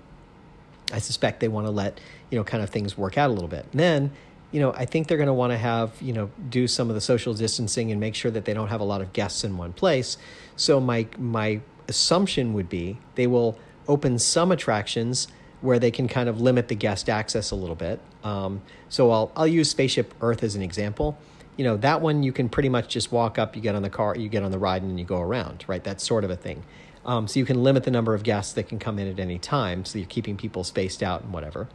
I 0.92 1.00
suspect 1.00 1.40
they 1.40 1.48
want 1.48 1.68
to 1.68 1.72
let 1.72 2.00
you 2.30 2.38
know 2.38 2.44
kind 2.44 2.64
of 2.64 2.70
things 2.70 2.98
work 2.98 3.18
out 3.18 3.30
a 3.30 3.34
little 3.34 3.48
bit. 3.48 3.66
And 3.72 3.80
then 3.80 4.12
you 4.52 4.60
know 4.60 4.74
I 4.74 4.86
think 4.86 5.08
they're 5.08 5.18
going 5.18 5.28
to 5.28 5.34
want 5.34 5.52
to 5.52 5.58
have 5.58 5.92
you 6.02 6.14
know 6.14 6.30
do 6.50 6.68
some 6.68 6.90
of 6.90 6.96
the 6.96 7.02
social 7.02 7.34
distancing 7.34 7.92
and 7.92 8.00
make 8.00 8.16
sure 8.16 8.32
that 8.32 8.46
they 8.46 8.54
don't 8.54 8.68
have 8.68 8.82
a 8.82 8.86
lot 8.86 9.02
of 9.02 9.14
guests 9.14 9.44
in 9.44 9.58
one 9.58 9.74
place. 9.74 10.18
So 10.56 10.80
my 10.80 11.08
my 11.18 11.62
assumption 11.88 12.54
would 12.54 12.70
be 12.70 12.98
they 13.16 13.28
will 13.28 13.58
open 13.88 14.18
some 14.18 14.52
attractions 14.52 15.28
where 15.62 15.80
they 15.80 15.92
can 15.92 16.08
kind 16.08 16.28
of 16.30 16.42
limit 16.42 16.68
the 16.68 16.76
guest 16.76 17.10
access 17.10 17.52
a 17.52 17.56
little 17.56 17.76
bit. 17.76 18.00
Um, 18.24 18.62
so 18.90 19.12
I'll 19.12 19.32
I'll 19.36 19.48
use 19.48 19.70
Spaceship 19.70 20.14
Earth 20.22 20.44
as 20.44 20.56
an 20.56 20.62
example 20.62 21.18
you 21.58 21.64
know 21.64 21.78
that 21.78 22.02
one 22.02 22.24
you 22.24 22.32
can 22.32 22.50
pretty 22.50 22.70
much 22.70 22.88
just 22.88 23.12
walk 23.12 23.38
up 23.38 23.56
you 23.56 23.62
get 23.62 23.76
on 23.76 23.82
the 23.82 23.90
car 23.90 24.16
you 24.16 24.30
get 24.30 24.44
on 24.44 24.52
the 24.52 24.60
ride 24.60 24.82
and 24.82 25.00
you 25.00 25.06
go 25.06 25.20
around 25.20 25.64
right 25.68 25.84
that's 25.84 26.06
sort 26.06 26.24
of 26.24 26.30
a 26.30 26.36
thing 26.36 26.64
um, 27.06 27.28
so 27.28 27.40
you 27.40 27.46
can 27.46 27.64
limit 27.64 27.84
the 27.84 27.92
number 27.92 28.14
of 28.16 28.24
guests 28.24 28.54
that 28.54 28.68
can 28.68 28.80
come 28.80 28.98
in 29.00 29.08
at 29.08 29.20
any 29.20 29.38
time 29.38 29.86
so 29.86 29.98
you're 29.98 30.08
keeping 30.08 30.38
people 30.38 30.64
spaced 30.64 31.04
out 31.04 31.22
and 31.22 31.32
whatever 31.32 31.68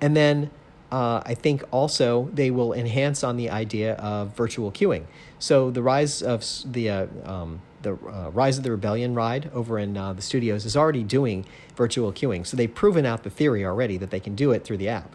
and 0.00 0.16
then 0.16 0.50
uh, 0.92 1.22
i 1.24 1.34
think 1.34 1.62
also 1.70 2.28
they 2.32 2.50
will 2.50 2.72
enhance 2.72 3.24
on 3.24 3.36
the 3.36 3.50
idea 3.50 3.94
of 3.94 4.36
virtual 4.36 4.70
queuing 4.70 5.04
so 5.38 5.70
the 5.70 5.82
rise 5.82 6.22
of 6.22 6.44
the 6.64 6.90
uh, 6.90 7.06
um, 7.24 7.60
the 7.82 7.92
uh, 7.92 8.30
Rise 8.30 8.58
of 8.58 8.64
the 8.64 8.70
Rebellion 8.70 9.14
ride 9.14 9.50
over 9.54 9.78
in 9.78 9.96
uh, 9.96 10.12
the 10.12 10.22
studios 10.22 10.64
is 10.64 10.76
already 10.76 11.02
doing 11.02 11.44
virtual 11.76 12.12
queuing. 12.12 12.46
So 12.46 12.56
they've 12.56 12.72
proven 12.72 13.06
out 13.06 13.22
the 13.22 13.30
theory 13.30 13.64
already 13.64 13.96
that 13.98 14.10
they 14.10 14.20
can 14.20 14.34
do 14.34 14.50
it 14.52 14.64
through 14.64 14.78
the 14.78 14.88
app. 14.88 15.14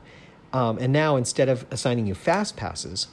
Um, 0.51 0.77
and 0.79 0.93
now 0.93 1.15
instead 1.15 1.49
of 1.49 1.65
assigning 1.71 2.07
you 2.07 2.15
fast 2.15 2.55
passes, 2.55 3.07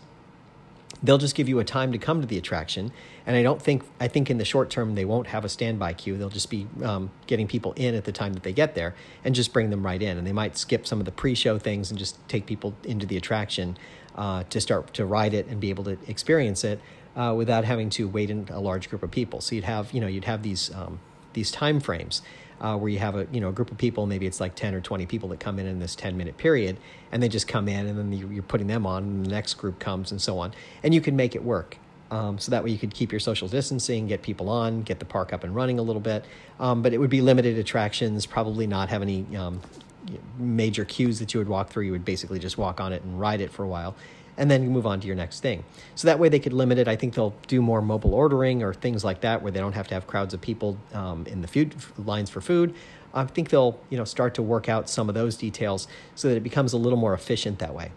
they'll 1.02 1.18
just 1.18 1.34
give 1.34 1.48
you 1.48 1.58
a 1.58 1.64
time 1.64 1.92
to 1.92 1.98
come 1.98 2.20
to 2.20 2.26
the 2.26 2.38
attraction. 2.38 2.92
And 3.26 3.36
i 3.36 3.42
don't 3.42 3.62
think 3.62 3.84
i 4.00 4.08
think 4.08 4.30
in 4.30 4.38
the 4.38 4.44
short 4.44 4.70
term 4.70 4.94
they 4.94 5.04
won't 5.04 5.28
have 5.28 5.44
a 5.44 5.48
standby 5.48 5.94
queue. 5.94 6.16
They'll 6.16 6.28
just 6.28 6.50
be 6.50 6.66
um, 6.82 7.10
getting 7.26 7.46
people 7.46 7.72
in 7.76 7.94
at 7.94 8.04
the 8.04 8.12
time 8.12 8.32
that 8.34 8.42
they 8.42 8.52
get 8.52 8.74
there 8.74 8.94
and 9.24 9.34
just 9.34 9.52
bring 9.52 9.70
them 9.70 9.84
right 9.84 10.00
in. 10.00 10.18
And 10.18 10.26
they 10.26 10.32
might 10.32 10.56
skip 10.56 10.86
some 10.86 10.98
of 10.98 11.04
the 11.04 11.12
pre-show 11.12 11.58
things 11.58 11.90
and 11.90 11.98
just 11.98 12.16
take 12.28 12.46
people 12.46 12.74
into 12.84 13.06
the 13.06 13.16
attraction 13.16 13.76
uh, 14.16 14.44
to 14.50 14.60
start 14.60 14.92
to 14.94 15.06
ride 15.06 15.34
it 15.34 15.46
and 15.46 15.60
be 15.60 15.70
able 15.70 15.84
to 15.84 15.98
experience 16.06 16.64
it 16.64 16.80
uh, 17.16 17.34
without 17.36 17.64
having 17.64 17.90
to 17.90 18.08
wait 18.08 18.30
in 18.30 18.46
a 18.50 18.60
large 18.60 18.88
group 18.88 19.02
of 19.02 19.10
people. 19.10 19.40
So 19.40 19.54
you'd 19.54 19.64
have 19.64 19.92
you 19.92 20.00
know 20.00 20.06
you'd 20.06 20.24
have 20.24 20.42
these 20.42 20.74
um, 20.74 21.00
these 21.32 21.50
time 21.50 21.80
frames 21.80 22.22
uh, 22.60 22.76
where 22.76 22.90
you 22.90 22.98
have 22.98 23.16
a 23.16 23.26
you 23.32 23.40
know 23.40 23.48
a 23.48 23.52
group 23.52 23.70
of 23.70 23.78
people, 23.78 24.06
maybe 24.06 24.26
it's 24.26 24.40
like 24.40 24.54
ten 24.54 24.74
or 24.74 24.80
twenty 24.80 25.06
people 25.06 25.28
that 25.30 25.40
come 25.40 25.58
in 25.58 25.66
in 25.66 25.78
this 25.78 25.94
ten 25.94 26.16
minute 26.16 26.36
period, 26.36 26.76
and 27.12 27.22
they 27.22 27.28
just 27.28 27.48
come 27.48 27.68
in, 27.68 27.86
and 27.86 27.98
then 27.98 28.12
you're 28.12 28.42
putting 28.42 28.66
them 28.66 28.86
on, 28.86 29.02
and 29.02 29.26
the 29.26 29.30
next 29.30 29.54
group 29.54 29.78
comes, 29.78 30.10
and 30.10 30.20
so 30.20 30.38
on, 30.38 30.52
and 30.82 30.94
you 30.94 31.00
can 31.00 31.16
make 31.16 31.34
it 31.34 31.42
work. 31.42 31.76
Um, 32.10 32.38
so 32.38 32.50
that 32.50 32.64
way 32.64 32.70
you 32.70 32.78
could 32.78 32.92
keep 32.92 33.12
your 33.12 33.20
social 33.20 33.46
distancing, 33.46 34.08
get 34.08 34.22
people 34.22 34.48
on, 34.48 34.82
get 34.82 34.98
the 34.98 35.04
park 35.04 35.32
up 35.32 35.44
and 35.44 35.54
running 35.54 35.78
a 35.78 35.82
little 35.82 36.00
bit. 36.00 36.24
Um, 36.58 36.82
but 36.82 36.92
it 36.92 36.98
would 36.98 37.10
be 37.10 37.20
limited 37.20 37.56
attractions, 37.56 38.26
probably 38.26 38.66
not 38.66 38.88
have 38.88 39.00
any 39.00 39.24
um, 39.36 39.60
major 40.36 40.84
queues 40.84 41.20
that 41.20 41.32
you 41.32 41.38
would 41.38 41.48
walk 41.48 41.70
through. 41.70 41.84
You 41.84 41.92
would 41.92 42.04
basically 42.04 42.40
just 42.40 42.58
walk 42.58 42.80
on 42.80 42.92
it 42.92 43.04
and 43.04 43.20
ride 43.20 43.40
it 43.40 43.52
for 43.52 43.62
a 43.62 43.68
while 43.68 43.94
and 44.40 44.50
then 44.50 44.64
you 44.64 44.70
move 44.70 44.86
on 44.86 45.00
to 45.00 45.06
your 45.06 45.14
next 45.14 45.40
thing. 45.40 45.62
So 45.94 46.08
that 46.08 46.18
way 46.18 46.30
they 46.30 46.38
could 46.38 46.54
limit 46.54 46.78
it. 46.78 46.88
I 46.88 46.96
think 46.96 47.14
they'll 47.14 47.34
do 47.46 47.60
more 47.60 47.82
mobile 47.82 48.14
ordering 48.14 48.62
or 48.62 48.72
things 48.72 49.04
like 49.04 49.20
that 49.20 49.42
where 49.42 49.52
they 49.52 49.60
don't 49.60 49.74
have 49.74 49.86
to 49.88 49.94
have 49.94 50.06
crowds 50.06 50.32
of 50.32 50.40
people 50.40 50.78
um, 50.94 51.26
in 51.26 51.42
the 51.42 51.46
food 51.46 51.74
lines 51.98 52.30
for 52.30 52.40
food. 52.40 52.74
I 53.12 53.24
think 53.24 53.50
they'll 53.50 53.78
you 53.90 53.98
know 53.98 54.04
start 54.04 54.34
to 54.34 54.42
work 54.42 54.68
out 54.68 54.88
some 54.88 55.10
of 55.10 55.14
those 55.14 55.36
details 55.36 55.86
so 56.14 56.28
that 56.28 56.36
it 56.36 56.42
becomes 56.42 56.72
a 56.72 56.78
little 56.78 56.98
more 56.98 57.12
efficient 57.12 57.58
that 57.58 57.74
way. 57.74 57.92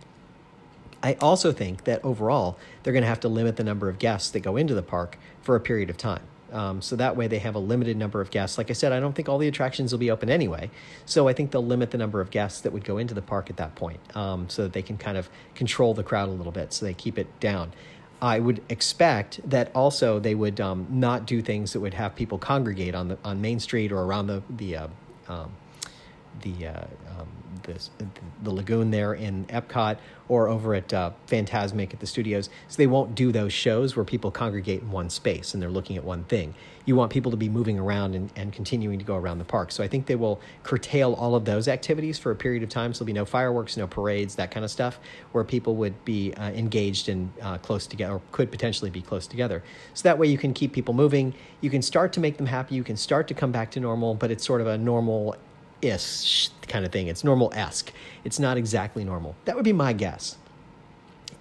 I 1.02 1.14
also 1.16 1.54
think 1.54 1.86
that 1.86 2.04
overall 2.04 2.58
they're 2.84 2.94
going 2.94 3.04
to 3.04 3.10
have 3.10 3.22
to 3.22 3.30
limit 3.30 3.56
the 3.56 3.64
number 3.64 3.88
of 3.88 3.98
guests 3.98 4.30
that 4.32 4.42
go 4.42 4.58
into 4.58 4.74
the 4.74 4.84
park 4.84 5.18
for 5.42 5.56
a 5.56 5.62
period 5.62 5.90
of 5.90 5.98
time. 5.98 6.24
Um, 6.53 6.81
so 6.81 6.95
that 6.95 7.17
way 7.17 7.27
they 7.27 7.39
have 7.39 7.55
a 7.55 7.60
limited 7.60 7.98
number 7.98 8.22
of 8.22 8.29
guests. 8.29 8.57
Like 8.57 8.69
I 8.69 8.74
said, 8.74 8.93
I 8.93 9.00
don't 9.00 9.13
think 9.13 9.27
all 9.27 9.39
the 9.39 9.48
attractions 9.48 9.91
will 9.91 10.00
be 10.00 10.12
open 10.12 10.29
anyway. 10.29 10.69
So 11.05 11.27
I 11.27 11.33
think 11.33 11.51
they'll 11.51 11.65
limit 11.65 11.91
the 11.91 11.98
number 11.98 12.22
of 12.22 12.29
guests 12.29 12.62
that 12.62 12.72
would 12.72 12.86
go 12.86 12.98
into 12.98 13.13
the 13.13 13.22
park 13.22 13.50
at 13.50 13.57
that 13.57 13.75
point 13.75 14.00
um, 14.15 14.50
so 14.50 14.63
that 14.63 14.74
they 14.74 14.83
can 14.83 14.98
kind 14.98 15.17
of 15.17 15.29
control 15.55 15.93
the 15.93 16.03
crowd 16.03 16.29
a 16.29 16.31
little 16.31 16.51
bit 16.51 16.72
so 16.72 16.86
they 16.86 16.93
keep 16.93 17.17
it 17.17 17.27
down. 17.39 17.74
I 18.22 18.39
would 18.39 18.62
expect 18.69 19.41
that 19.50 19.69
also 19.75 20.19
they 20.19 20.36
would 20.36 20.62
um, 20.62 20.88
not 20.89 21.25
do 21.25 21.41
things 21.41 21.74
that 21.74 21.81
would 21.81 21.93
have 21.95 22.15
people 22.15 22.38
congregate 22.38 22.95
on 22.95 23.10
the 23.10 23.17
on 23.25 23.41
Main 23.41 23.60
Street 23.60 23.91
or 23.91 24.01
around 24.01 24.27
the 24.27 24.41
the 24.50 24.77
uh, 24.77 24.88
um, 25.27 25.51
the 26.41 26.67
uh, 26.67 26.86
um, 27.19 27.27
this, 27.63 27.89
the 28.43 28.51
lagoon 28.51 28.91
there 28.91 29.13
in 29.13 29.46
Epcot 29.46 29.98
or 30.29 30.48
over 30.48 30.74
at 30.74 30.93
uh, 30.93 31.12
Fantasmic 31.27 31.93
at 31.93 32.00
the 32.00 32.08
studios. 32.08 32.50
So 32.67 32.77
they 32.77 32.88
won't 32.88 33.13
do 33.15 33.32
those 33.32 33.51
shows 33.51 33.96
where 33.96 34.05
people 34.05 34.32
congregate 34.32 34.82
in 34.82 34.91
one 34.91 35.10
space 35.10 35.53
and 35.53 35.62
they're 35.62 35.70
looking 35.70 35.98
at 35.98 36.03
one 36.03 36.24
thing. 36.24 36.55
You 36.86 36.96
want 36.96 37.12
people 37.12 37.32
to 37.32 37.38
be 37.38 37.50
moving 37.50 37.79
around 37.79 38.15
and, 38.15 38.29
and 38.36 38.51
continuing 38.51 39.00
to 39.00 39.05
go 39.05 39.15
around 39.15 39.38
the 39.38 39.46
park. 39.46 39.72
So 39.72 39.84
I 39.84 39.88
think 39.88 40.05
they 40.05 40.15
will 40.15 40.41
curtail 40.63 41.13
all 41.13 41.36
of 41.36 41.46
those 41.46 41.67
activities 41.67 42.20
for 42.20 42.32
a 42.32 42.36
period 42.36 42.63
of 42.63 42.70
time. 42.70 42.93
So 42.93 43.00
there'll 43.00 43.08
be 43.08 43.13
no 43.13 43.25
fireworks, 43.25 43.77
no 43.77 43.88
parades, 43.88 44.36
that 44.36 44.51
kind 44.51 44.63
of 44.63 44.72
stuff, 44.72 45.00
where 45.32 45.43
people 45.43 45.75
would 45.75 46.03
be 46.03 46.34
uh, 46.34 46.51
engaged 46.51 47.10
and 47.10 47.32
uh, 47.41 47.58
close 47.58 47.88
together 47.88 48.15
or 48.15 48.22
could 48.32 48.51
potentially 48.51 48.89
be 48.89 49.01
close 49.01 49.27
together. 49.27 49.63
So 49.93 50.03
that 50.03 50.17
way 50.17 50.27
you 50.27 50.38
can 50.38 50.53
keep 50.53 50.74
people 50.74 50.93
moving. 50.93 51.34
You 51.62 51.70
can 51.70 51.82
start 51.82 52.12
to 52.13 52.20
make 52.20 52.38
them 52.38 52.48
happy. 52.48 52.75
You 52.75 52.84
can 52.84 52.98
start 52.98 53.27
to 53.29 53.34
come 53.34 53.51
back 53.51 53.72
to 53.72 53.79
normal, 53.79 54.15
but 54.15 54.32
it's 54.32 54.46
sort 54.46 54.60
of 54.60 54.67
a 54.67 54.77
normal 54.77 55.36
ish 55.84 56.50
kind 56.68 56.86
of 56.86 56.92
thing. 56.92 57.08
It's 57.08 57.24
normal 57.24 57.52
esque. 57.54 57.92
It's 58.24 58.40
not 58.40 58.58
exactly 58.58 59.04
normal. 59.04 59.36
That 59.46 59.56
would 59.56 59.66
be 59.66 59.74
my 59.74 59.94
guess. 59.94 60.38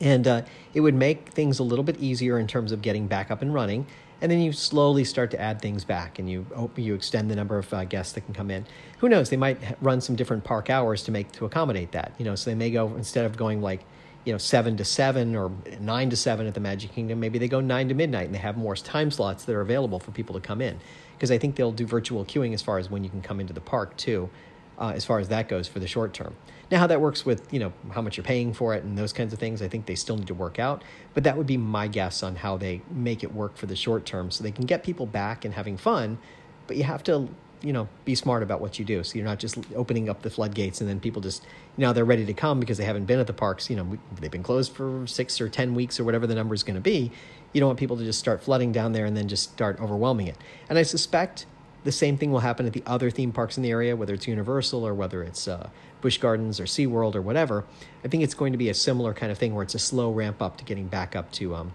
And 0.00 0.26
uh, 0.26 0.42
it 0.74 0.80
would 0.80 0.94
make 0.94 1.28
things 1.28 1.58
a 1.58 1.62
little 1.62 1.84
bit 1.84 1.98
easier 2.00 2.38
in 2.38 2.46
terms 2.46 2.72
of 2.72 2.82
getting 2.82 3.06
back 3.06 3.30
up 3.30 3.40
and 3.40 3.54
running. 3.54 3.86
And 4.20 4.30
then 4.30 4.40
you 4.40 4.52
slowly 4.52 5.04
start 5.04 5.32
to 5.32 5.40
add 5.40 5.60
things 5.60 5.84
back, 5.84 6.20
and 6.20 6.30
you 6.30 6.46
you 6.76 6.94
extend 6.94 7.28
the 7.28 7.34
number 7.34 7.58
of 7.58 7.72
uh, 7.74 7.84
guests 7.84 8.12
that 8.12 8.20
can 8.20 8.34
come 8.34 8.52
in. 8.52 8.64
Who 8.98 9.08
knows? 9.08 9.30
They 9.30 9.36
might 9.36 9.58
run 9.80 10.00
some 10.00 10.14
different 10.14 10.44
park 10.44 10.70
hours 10.70 11.02
to 11.04 11.10
make 11.10 11.32
to 11.32 11.44
accommodate 11.44 11.90
that. 11.92 12.12
You 12.18 12.24
know, 12.24 12.36
so 12.36 12.50
they 12.50 12.54
may 12.54 12.70
go 12.70 12.94
instead 12.94 13.24
of 13.24 13.36
going 13.36 13.60
like 13.60 13.84
you 14.24 14.32
know 14.32 14.38
seven 14.38 14.76
to 14.76 14.84
seven 14.84 15.34
or 15.34 15.50
nine 15.80 16.08
to 16.10 16.16
seven 16.16 16.46
at 16.46 16.54
the 16.54 16.60
Magic 16.60 16.92
Kingdom, 16.92 17.18
maybe 17.18 17.40
they 17.40 17.48
go 17.48 17.60
nine 17.60 17.88
to 17.88 17.94
midnight, 17.94 18.26
and 18.26 18.34
they 18.34 18.38
have 18.38 18.56
more 18.56 18.76
time 18.76 19.10
slots 19.10 19.44
that 19.44 19.54
are 19.56 19.60
available 19.60 19.98
for 19.98 20.12
people 20.12 20.36
to 20.36 20.40
come 20.40 20.60
in. 20.60 20.78
Because 21.22 21.30
I 21.30 21.38
think 21.38 21.54
they'll 21.54 21.70
do 21.70 21.86
virtual 21.86 22.24
queuing 22.24 22.52
as 22.52 22.62
far 22.62 22.78
as 22.78 22.90
when 22.90 23.04
you 23.04 23.10
can 23.10 23.22
come 23.22 23.38
into 23.38 23.52
the 23.52 23.60
park 23.60 23.96
too, 23.96 24.28
uh, 24.76 24.92
as 24.92 25.04
far 25.04 25.20
as 25.20 25.28
that 25.28 25.48
goes 25.48 25.68
for 25.68 25.78
the 25.78 25.86
short 25.86 26.12
term. 26.12 26.34
Now, 26.68 26.80
how 26.80 26.88
that 26.88 27.00
works 27.00 27.24
with 27.24 27.46
you 27.52 27.60
know 27.60 27.72
how 27.92 28.02
much 28.02 28.16
you're 28.16 28.24
paying 28.24 28.52
for 28.52 28.74
it 28.74 28.82
and 28.82 28.98
those 28.98 29.12
kinds 29.12 29.32
of 29.32 29.38
things, 29.38 29.62
I 29.62 29.68
think 29.68 29.86
they 29.86 29.94
still 29.94 30.16
need 30.16 30.26
to 30.26 30.34
work 30.34 30.58
out. 30.58 30.82
But 31.14 31.22
that 31.22 31.36
would 31.36 31.46
be 31.46 31.56
my 31.56 31.86
guess 31.86 32.24
on 32.24 32.34
how 32.34 32.56
they 32.56 32.82
make 32.90 33.22
it 33.22 33.32
work 33.32 33.56
for 33.56 33.66
the 33.66 33.76
short 33.76 34.04
term, 34.04 34.32
so 34.32 34.42
they 34.42 34.50
can 34.50 34.66
get 34.66 34.82
people 34.82 35.06
back 35.06 35.44
and 35.44 35.54
having 35.54 35.76
fun. 35.76 36.18
But 36.66 36.76
you 36.76 36.82
have 36.82 37.04
to 37.04 37.28
you 37.60 37.72
know 37.72 37.86
be 38.04 38.16
smart 38.16 38.42
about 38.42 38.60
what 38.60 38.80
you 38.80 38.84
do, 38.84 39.04
so 39.04 39.14
you're 39.14 39.24
not 39.24 39.38
just 39.38 39.58
opening 39.76 40.08
up 40.08 40.22
the 40.22 40.30
floodgates 40.30 40.80
and 40.80 40.90
then 40.90 40.98
people 40.98 41.22
just 41.22 41.44
you 41.76 41.82
know 41.82 41.92
they're 41.92 42.04
ready 42.04 42.26
to 42.26 42.34
come 42.34 42.58
because 42.58 42.78
they 42.78 42.84
haven't 42.84 43.04
been 43.04 43.20
at 43.20 43.28
the 43.28 43.32
parks. 43.32 43.70
You 43.70 43.76
know 43.76 43.96
they've 44.20 44.28
been 44.28 44.42
closed 44.42 44.72
for 44.72 45.06
six 45.06 45.40
or 45.40 45.48
ten 45.48 45.76
weeks 45.76 46.00
or 46.00 46.04
whatever 46.04 46.26
the 46.26 46.34
number 46.34 46.52
is 46.52 46.64
going 46.64 46.74
to 46.74 46.80
be. 46.80 47.12
You 47.52 47.60
don't 47.60 47.68
want 47.68 47.78
people 47.78 47.96
to 47.96 48.04
just 48.04 48.18
start 48.18 48.42
flooding 48.42 48.72
down 48.72 48.92
there 48.92 49.04
and 49.04 49.16
then 49.16 49.28
just 49.28 49.52
start 49.52 49.80
overwhelming 49.80 50.26
it. 50.26 50.36
And 50.68 50.78
I 50.78 50.82
suspect 50.82 51.46
the 51.84 51.92
same 51.92 52.16
thing 52.16 52.30
will 52.30 52.40
happen 52.40 52.66
at 52.66 52.72
the 52.72 52.82
other 52.86 53.10
theme 53.10 53.32
parks 53.32 53.56
in 53.56 53.62
the 53.62 53.70
area, 53.70 53.96
whether 53.96 54.14
it's 54.14 54.26
Universal 54.26 54.86
or 54.86 54.94
whether 54.94 55.22
it's 55.22 55.48
uh, 55.48 55.68
Busch 56.00 56.18
Gardens 56.18 56.60
or 56.60 56.64
SeaWorld 56.64 57.14
or 57.14 57.22
whatever. 57.22 57.64
I 58.04 58.08
think 58.08 58.22
it's 58.22 58.34
going 58.34 58.52
to 58.52 58.58
be 58.58 58.68
a 58.68 58.74
similar 58.74 59.14
kind 59.14 59.32
of 59.32 59.38
thing 59.38 59.54
where 59.54 59.62
it's 59.62 59.74
a 59.74 59.80
slow 59.80 60.10
ramp 60.12 60.40
up 60.40 60.56
to 60.58 60.64
getting 60.64 60.86
back 60.86 61.16
up 61.16 61.32
to 61.32 61.54
um, 61.54 61.74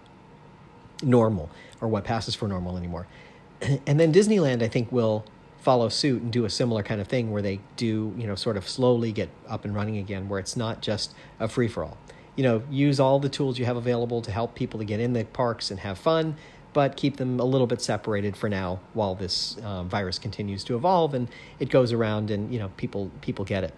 normal 1.04 1.50
or 1.82 1.88
what 1.88 2.04
passes 2.04 2.36
for 2.36 2.48
normal 2.48 2.78
anymore. 2.78 3.08
And 3.88 4.00
then 4.00 4.14
Disneyland, 4.14 4.62
I 4.62 4.68
think, 4.68 4.92
will 4.92 5.26
follow 5.60 5.90
suit 5.90 6.22
and 6.22 6.32
do 6.32 6.46
a 6.46 6.50
similar 6.50 6.84
kind 6.84 7.02
of 7.02 7.08
thing 7.08 7.32
where 7.32 7.42
they 7.42 7.60
do, 7.76 8.14
you 8.18 8.28
know, 8.28 8.36
sort 8.36 8.56
of 8.56 8.70
slowly 8.70 9.12
get 9.12 9.30
up 9.50 9.66
and 9.66 9.76
running 9.76 9.98
again, 9.98 10.30
where 10.30 10.40
it's 10.40 10.56
not 10.56 10.82
just 10.82 11.14
a 11.40 11.48
free 11.48 11.68
for 11.68 11.84
all. 11.84 11.98
You 12.38 12.44
know, 12.44 12.64
use 12.70 13.00
all 13.00 13.20
the 13.20 13.30
tools 13.30 13.60
you 13.60 13.66
have 13.66 13.76
available 13.76 14.22
to 14.22 14.32
help 14.32 14.56
people 14.56 14.80
to 14.80 14.86
get 14.86 15.02
in 15.02 15.12
the 15.12 15.26
parks 15.26 15.70
and 15.70 15.82
have 15.82 15.98
fun 15.98 16.38
but 16.78 16.96
keep 16.96 17.18
them 17.18 17.40
a 17.40 17.44
little 17.44 17.66
bit 17.66 17.82
separated 17.82 18.38
for 18.38 18.48
now 18.48 18.80
while 18.94 19.16
this 19.16 19.58
uh, 19.64 19.82
virus 19.82 20.20
continues 20.20 20.64
to 20.64 20.76
evolve 20.76 21.16
and 21.16 21.28
it 21.60 21.72
goes 21.72 21.92
around 21.92 22.30
and 22.30 22.54
you 22.54 22.60
know 22.60 22.70
people 22.78 23.10
people 23.22 23.44
get 23.44 23.64
it. 23.64 23.74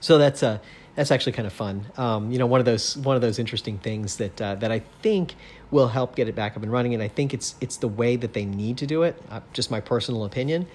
So 0.00 0.18
that's 0.18 0.42
uh, 0.42 0.58
that's 0.96 1.10
actually 1.10 1.32
kind 1.32 1.46
of 1.46 1.52
fun. 1.52 1.86
Um, 1.96 2.32
you 2.32 2.38
know, 2.38 2.46
one 2.46 2.58
of 2.58 2.66
those 2.66 2.96
one 2.96 3.14
of 3.14 3.22
those 3.22 3.38
interesting 3.38 3.78
things 3.78 4.16
that 4.16 4.40
uh, 4.40 4.56
that 4.56 4.72
I 4.72 4.80
think 5.02 5.36
will 5.70 5.88
help 5.88 6.16
get 6.16 6.26
it 6.26 6.34
back 6.34 6.56
up 6.56 6.62
and 6.64 6.72
running, 6.72 6.94
and 6.94 7.02
I 7.02 7.08
think 7.08 7.32
it's 7.32 7.54
it's 7.60 7.76
the 7.76 7.86
way 7.88 8.16
that 8.16 8.32
they 8.32 8.44
need 8.44 8.78
to 8.78 8.86
do 8.86 9.04
it. 9.04 9.22
Uh, 9.30 9.40
just 9.52 9.70
my 9.70 9.80
personal 9.80 10.24
opinion. 10.24 10.66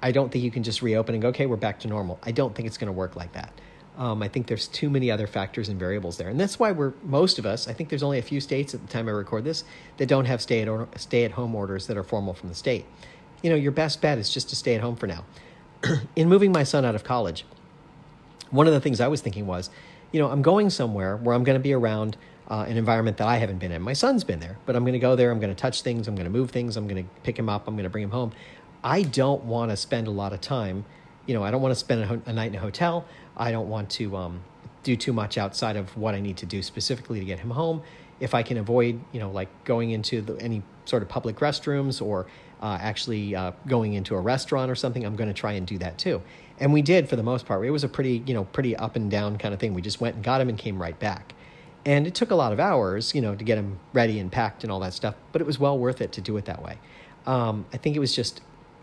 I 0.00 0.12
don't 0.12 0.30
think 0.30 0.44
you 0.44 0.50
can 0.50 0.62
just 0.62 0.82
reopen 0.82 1.14
and 1.14 1.22
go, 1.22 1.28
okay, 1.28 1.46
we're 1.46 1.56
back 1.56 1.80
to 1.80 1.88
normal. 1.88 2.18
I 2.22 2.32
don't 2.32 2.54
think 2.54 2.66
it's 2.66 2.76
going 2.76 2.88
to 2.88 2.92
work 2.92 3.14
like 3.14 3.32
that. 3.32 3.52
Um, 3.98 4.22
I 4.22 4.28
think 4.28 4.46
there's 4.46 4.68
too 4.68 4.88
many 4.88 5.10
other 5.10 5.26
factors 5.26 5.68
and 5.68 5.78
variables 5.78 6.16
there, 6.16 6.28
and 6.28 6.40
that's 6.40 6.58
why 6.58 6.72
we're 6.72 6.94
most 7.02 7.38
of 7.38 7.44
us. 7.44 7.68
I 7.68 7.74
think 7.74 7.90
there's 7.90 8.02
only 8.02 8.18
a 8.18 8.22
few 8.22 8.40
states 8.40 8.72
at 8.72 8.80
the 8.80 8.88
time 8.88 9.06
I 9.06 9.12
record 9.12 9.44
this 9.44 9.64
that 9.98 10.06
don't 10.06 10.24
have 10.24 10.40
stay 10.40 10.62
at 10.62 11.00
stay 11.00 11.24
at 11.24 11.32
home 11.32 11.54
orders 11.54 11.86
that 11.88 11.96
are 11.98 12.02
formal 12.02 12.32
from 12.32 12.48
the 12.48 12.54
state. 12.54 12.86
You 13.42 13.50
know, 13.50 13.56
your 13.56 13.72
best 13.72 14.00
bet 14.00 14.16
is 14.16 14.30
just 14.30 14.48
to 14.48 14.56
stay 14.56 14.74
at 14.74 14.80
home 14.80 14.96
for 14.96 15.06
now. 15.06 15.24
In 16.16 16.28
moving 16.28 16.52
my 16.52 16.64
son 16.64 16.84
out 16.84 16.94
of 16.94 17.04
college, 17.04 17.44
one 18.50 18.66
of 18.66 18.72
the 18.72 18.80
things 18.80 19.00
I 19.00 19.08
was 19.08 19.20
thinking 19.20 19.46
was, 19.46 19.68
you 20.10 20.20
know, 20.20 20.30
I'm 20.30 20.42
going 20.42 20.70
somewhere 20.70 21.16
where 21.16 21.34
I'm 21.34 21.44
going 21.44 21.58
to 21.58 21.62
be 21.62 21.72
around 21.72 22.16
uh, 22.48 22.64
an 22.68 22.76
environment 22.76 23.16
that 23.16 23.26
I 23.26 23.36
haven't 23.36 23.58
been 23.58 23.72
in. 23.72 23.82
My 23.82 23.92
son's 23.92 24.24
been 24.24 24.40
there, 24.40 24.58
but 24.66 24.76
I'm 24.76 24.84
going 24.84 24.92
to 24.92 24.98
go 24.98 25.16
there. 25.16 25.30
I'm 25.30 25.40
going 25.40 25.54
to 25.54 25.60
touch 25.60 25.82
things. 25.82 26.08
I'm 26.08 26.14
going 26.14 26.26
to 26.26 26.30
move 26.30 26.50
things. 26.50 26.76
I'm 26.76 26.86
going 26.86 27.04
to 27.04 27.10
pick 27.22 27.38
him 27.38 27.48
up. 27.48 27.66
I'm 27.66 27.74
going 27.74 27.84
to 27.84 27.90
bring 27.90 28.04
him 28.04 28.10
home. 28.10 28.32
I 28.84 29.02
don't 29.02 29.44
want 29.44 29.70
to 29.70 29.76
spend 29.76 30.06
a 30.06 30.10
lot 30.10 30.32
of 30.32 30.40
time. 30.40 30.84
You 31.26 31.34
know, 31.34 31.42
I 31.42 31.50
don't 31.50 31.62
want 31.62 31.72
to 31.72 31.78
spend 31.78 32.22
a 32.26 32.32
night 32.32 32.48
in 32.48 32.56
a 32.56 32.60
hotel. 32.60 33.06
I 33.36 33.50
don't 33.50 33.68
want 33.68 33.90
to 33.90 34.16
um, 34.16 34.42
do 34.82 34.96
too 34.96 35.12
much 35.12 35.38
outside 35.38 35.76
of 35.76 35.96
what 35.96 36.14
I 36.14 36.20
need 36.20 36.36
to 36.38 36.46
do 36.46 36.62
specifically 36.62 37.20
to 37.20 37.24
get 37.24 37.38
him 37.38 37.50
home. 37.50 37.82
If 38.20 38.34
I 38.34 38.42
can 38.42 38.56
avoid, 38.56 39.00
you 39.12 39.20
know, 39.20 39.30
like 39.30 39.48
going 39.64 39.90
into 39.90 40.20
the, 40.20 40.40
any 40.40 40.62
sort 40.84 41.02
of 41.02 41.08
public 41.08 41.36
restrooms 41.36 42.00
or 42.00 42.26
uh, 42.60 42.78
actually 42.80 43.34
uh, 43.34 43.52
going 43.66 43.94
into 43.94 44.14
a 44.14 44.20
restaurant 44.20 44.70
or 44.70 44.74
something, 44.74 45.04
I'm 45.04 45.16
going 45.16 45.28
to 45.28 45.34
try 45.34 45.52
and 45.52 45.66
do 45.66 45.78
that 45.78 45.98
too. 45.98 46.22
And 46.60 46.72
we 46.72 46.82
did 46.82 47.08
for 47.08 47.16
the 47.16 47.22
most 47.22 47.46
part. 47.46 47.64
It 47.64 47.70
was 47.70 47.82
a 47.82 47.88
pretty, 47.88 48.22
you 48.26 48.34
know, 48.34 48.44
pretty 48.44 48.76
up 48.76 48.94
and 48.94 49.10
down 49.10 49.38
kind 49.38 49.52
of 49.52 49.58
thing. 49.58 49.74
We 49.74 49.82
just 49.82 50.00
went 50.00 50.14
and 50.14 50.24
got 50.24 50.40
him 50.40 50.48
and 50.48 50.56
came 50.56 50.80
right 50.80 50.98
back. 50.98 51.34
And 51.84 52.06
it 52.06 52.14
took 52.14 52.30
a 52.30 52.36
lot 52.36 52.52
of 52.52 52.60
hours, 52.60 53.12
you 53.14 53.20
know, 53.20 53.34
to 53.34 53.42
get 53.42 53.58
him 53.58 53.80
ready 53.92 54.20
and 54.20 54.30
packed 54.30 54.62
and 54.62 54.70
all 54.70 54.78
that 54.80 54.92
stuff, 54.92 55.16
but 55.32 55.40
it 55.40 55.46
was 55.46 55.58
well 55.58 55.76
worth 55.76 56.00
it 56.00 56.12
to 56.12 56.20
do 56.20 56.36
it 56.36 56.44
that 56.44 56.62
way. 56.62 56.78
Um, 57.26 57.66
I 57.72 57.76
think 57.76 57.96
it 57.96 57.98
was 57.98 58.14
just 58.14 58.40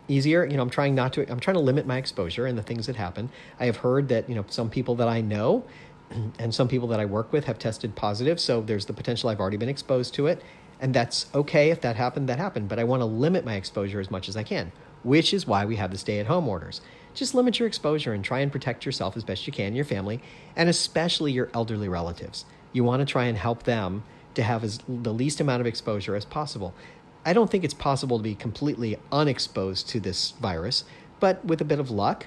easier. 0.10 0.46
You 0.46 0.58
know, 0.58 0.64
I'm 0.64 0.70
trying 0.70 0.96
not 0.96 1.14
to, 1.14 1.32
I'm 1.32 1.40
trying 1.40 1.56
to 1.56 1.62
limit 1.62 1.86
my 1.86 1.98
exposure 1.98 2.46
and 2.46 2.58
the 2.58 2.64
things 2.64 2.88
that 2.88 2.96
happen. 2.96 3.30
I 3.60 3.66
have 3.66 3.78
heard 3.78 4.10
that, 4.10 4.30
you 4.30 4.36
know, 4.36 4.46
some 4.50 4.70
people 4.70 4.96
that 4.96 5.08
I 5.08 5.22
know 5.22 5.64
and 6.40 6.54
some 6.54 6.68
people 6.68 6.88
that 6.90 7.00
I 7.00 7.06
work 7.06 7.32
with 7.32 7.46
have 7.46 7.60
tested 7.60 7.96
positive. 7.96 8.40
So 8.40 8.62
there's 8.62 8.86
the 8.86 8.94
potential 8.94 9.30
I've 9.30 9.40
already 9.40 9.58
been 9.58 9.70
exposed 9.70 10.14
to 10.16 10.28
it. 10.28 10.42
And 10.82 10.94
that's 10.94 11.28
okay 11.36 11.72
if 11.72 11.82
that 11.82 11.96
happened, 11.96 12.30
that 12.30 12.40
happened. 12.40 12.70
But 12.70 12.80
I 12.80 12.84
want 12.86 13.02
to 13.02 13.06
limit 13.06 13.46
my 13.46 13.56
exposure 13.56 14.00
as 14.00 14.10
much 14.10 14.30
as 14.30 14.38
I 14.38 14.44
can, 14.44 14.72
which 15.04 15.34
is 15.34 15.46
why 15.46 15.66
we 15.66 15.76
have 15.76 15.92
the 15.92 15.98
stay 15.98 16.20
at 16.20 16.28
home 16.28 16.48
orders. 16.48 16.82
Just 17.14 17.36
limit 17.36 17.60
your 17.60 17.68
exposure 17.68 18.14
and 18.14 18.24
try 18.24 18.40
and 18.40 18.52
protect 18.52 18.86
yourself 18.86 19.18
as 19.18 19.24
best 19.24 19.46
you 19.46 19.52
can, 19.52 19.76
your 19.76 19.84
family, 19.86 20.22
and 20.56 20.70
especially 20.70 21.32
your 21.32 21.50
elderly 21.54 21.90
relatives. 21.90 22.46
You 22.72 22.84
want 22.84 23.02
to 23.02 23.06
try 23.06 23.26
and 23.26 23.38
help 23.38 23.64
them 23.64 24.04
to 24.36 24.44
have 24.44 24.64
as 24.64 24.80
the 24.88 25.14
least 25.14 25.42
amount 25.42 25.60
of 25.62 25.68
exposure 25.68 26.16
as 26.16 26.24
possible. 26.24 26.74
I 27.30 27.34
don't 27.34 27.48
think 27.48 27.64
it's 27.64 27.76
possible 27.76 28.18
to 28.18 28.24
be 28.24 28.34
completely 28.34 28.98
unexposed 29.12 29.88
to 29.90 30.00
this 30.00 30.32
virus, 30.42 30.84
but 31.20 31.46
with 31.46 31.62
a 31.62 31.64
bit 31.64 31.80
of 31.80 31.92
luck, 31.92 32.26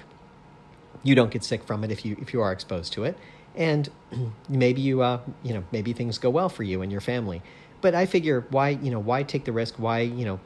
you 1.03 1.13
don't 1.13 1.29
get 1.29 1.43
sick 1.43 1.61
from 1.65 1.83
it 1.83 1.91
if 1.91 2.05
you 2.05 2.15
if 2.21 2.31
you 2.31 2.39
are 2.39 2.53
exposed 2.53 2.93
to 2.93 3.03
it, 3.03 3.17
and 3.53 3.89
maybe 4.47 4.79
you 4.79 5.01
uh, 5.01 5.19
you 5.43 5.53
know 5.53 5.65
maybe 5.73 5.91
things 5.91 6.17
go 6.17 6.29
well 6.29 6.47
for 6.47 6.63
you 6.63 6.81
and 6.81 6.89
your 6.89 7.01
family. 7.01 7.41
But 7.81 7.93
I 7.93 8.05
figure 8.05 8.45
why 8.49 8.69
you 8.69 8.91
know 8.91 8.99
why 8.99 9.23
take 9.23 9.43
the 9.43 9.51
risk? 9.51 9.75
Why 9.77 9.99
you 9.99 10.23
know 10.23 10.39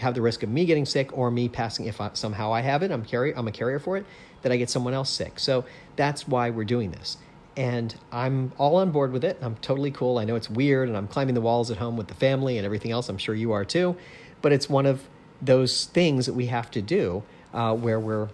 have 0.00 0.12
the 0.14 0.20
risk 0.20 0.42
of 0.42 0.50
me 0.50 0.66
getting 0.66 0.84
sick 0.84 1.16
or 1.16 1.30
me 1.30 1.48
passing 1.48 1.86
if 1.86 1.98
I, 1.98 2.10
somehow 2.12 2.52
I 2.52 2.60
have 2.60 2.82
it? 2.82 2.90
I'm 2.90 3.06
carry 3.06 3.34
I'm 3.34 3.48
a 3.48 3.52
carrier 3.52 3.78
for 3.78 3.96
it. 3.96 4.04
That 4.42 4.52
I 4.52 4.58
get 4.58 4.68
someone 4.68 4.92
else 4.92 5.08
sick. 5.08 5.38
So 5.38 5.64
that's 5.96 6.28
why 6.28 6.50
we're 6.50 6.64
doing 6.66 6.90
this 6.90 7.16
and 7.56 7.94
I'm 8.10 8.52
all 8.58 8.76
on 8.76 8.90
board 8.90 9.12
with 9.12 9.24
it. 9.24 9.38
I'm 9.40 9.56
totally 9.56 9.90
cool. 9.90 10.18
I 10.18 10.24
know 10.24 10.36
it's 10.36 10.50
weird, 10.50 10.88
and 10.88 10.96
I'm 10.96 11.08
climbing 11.08 11.34
the 11.34 11.40
walls 11.40 11.70
at 11.70 11.76
home 11.76 11.96
with 11.96 12.08
the 12.08 12.14
family 12.14 12.56
and 12.58 12.64
everything 12.64 12.90
else. 12.90 13.08
I'm 13.08 13.18
sure 13.18 13.34
you 13.34 13.52
are 13.52 13.64
too, 13.64 13.96
but 14.40 14.52
it's 14.52 14.68
one 14.68 14.86
of 14.86 15.08
those 15.40 15.86
things 15.86 16.26
that 16.26 16.34
we 16.34 16.46
have 16.46 16.70
to 16.70 16.82
do 16.82 17.22
uh, 17.52 17.74
where 17.74 17.98
we're 17.98 18.28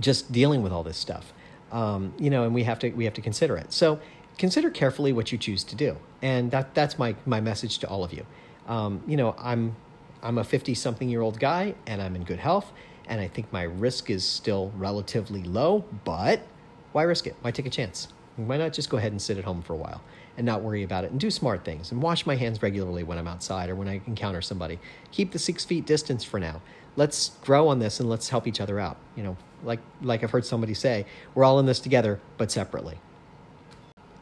just 0.00 0.32
dealing 0.32 0.62
with 0.62 0.72
all 0.72 0.82
this 0.82 0.96
stuff, 0.96 1.32
um, 1.72 2.12
you 2.18 2.30
know, 2.30 2.44
and 2.44 2.54
we 2.54 2.64
have 2.64 2.78
to 2.80 2.90
we 2.90 3.04
have 3.04 3.14
to 3.14 3.20
consider 3.20 3.56
it. 3.56 3.72
So 3.72 4.00
consider 4.38 4.70
carefully 4.70 5.12
what 5.12 5.32
you 5.32 5.38
choose 5.38 5.64
to 5.64 5.76
do, 5.76 5.96
and 6.22 6.50
that 6.50 6.74
that's 6.74 6.98
my 6.98 7.16
my 7.26 7.40
message 7.40 7.78
to 7.78 7.88
all 7.88 8.04
of 8.04 8.12
you. 8.12 8.26
Um, 8.66 9.02
you 9.06 9.16
know, 9.16 9.34
I'm 9.38 9.76
I'm 10.22 10.38
a 10.38 10.44
50 10.44 10.74
something 10.74 11.08
year 11.08 11.20
old 11.20 11.38
guy, 11.38 11.74
and 11.86 12.00
I'm 12.00 12.16
in 12.16 12.24
good 12.24 12.38
health, 12.38 12.72
and 13.06 13.20
I 13.20 13.28
think 13.28 13.52
my 13.52 13.62
risk 13.62 14.10
is 14.10 14.24
still 14.24 14.72
relatively 14.76 15.42
low, 15.42 15.84
but 16.04 16.46
why 16.94 17.02
risk 17.02 17.26
it? 17.26 17.34
Why 17.40 17.50
take 17.50 17.66
a 17.66 17.70
chance? 17.70 18.06
Why 18.36 18.56
not 18.56 18.72
just 18.72 18.88
go 18.88 18.98
ahead 18.98 19.10
and 19.10 19.20
sit 19.20 19.36
at 19.36 19.42
home 19.42 19.62
for 19.62 19.72
a 19.72 19.76
while 19.76 20.00
and 20.36 20.46
not 20.46 20.62
worry 20.62 20.84
about 20.84 21.02
it 21.02 21.10
and 21.10 21.18
do 21.18 21.28
smart 21.28 21.64
things 21.64 21.90
and 21.90 22.00
wash 22.00 22.24
my 22.24 22.36
hands 22.36 22.62
regularly 22.62 23.02
when 23.02 23.18
I'm 23.18 23.26
outside 23.26 23.68
or 23.68 23.74
when 23.74 23.88
I 23.88 24.00
encounter 24.06 24.40
somebody. 24.40 24.78
Keep 25.10 25.32
the 25.32 25.40
six 25.40 25.64
feet 25.64 25.86
distance 25.86 26.22
for 26.22 26.38
now. 26.38 26.62
Let's 26.94 27.30
grow 27.42 27.66
on 27.66 27.80
this 27.80 27.98
and 27.98 28.08
let's 28.08 28.28
help 28.28 28.46
each 28.46 28.60
other 28.60 28.78
out. 28.78 28.96
You 29.16 29.24
know, 29.24 29.36
like 29.64 29.80
like 30.02 30.22
I've 30.22 30.30
heard 30.30 30.46
somebody 30.46 30.72
say, 30.72 31.04
we're 31.34 31.42
all 31.42 31.58
in 31.58 31.66
this 31.66 31.80
together, 31.80 32.20
but 32.38 32.52
separately. 32.52 33.00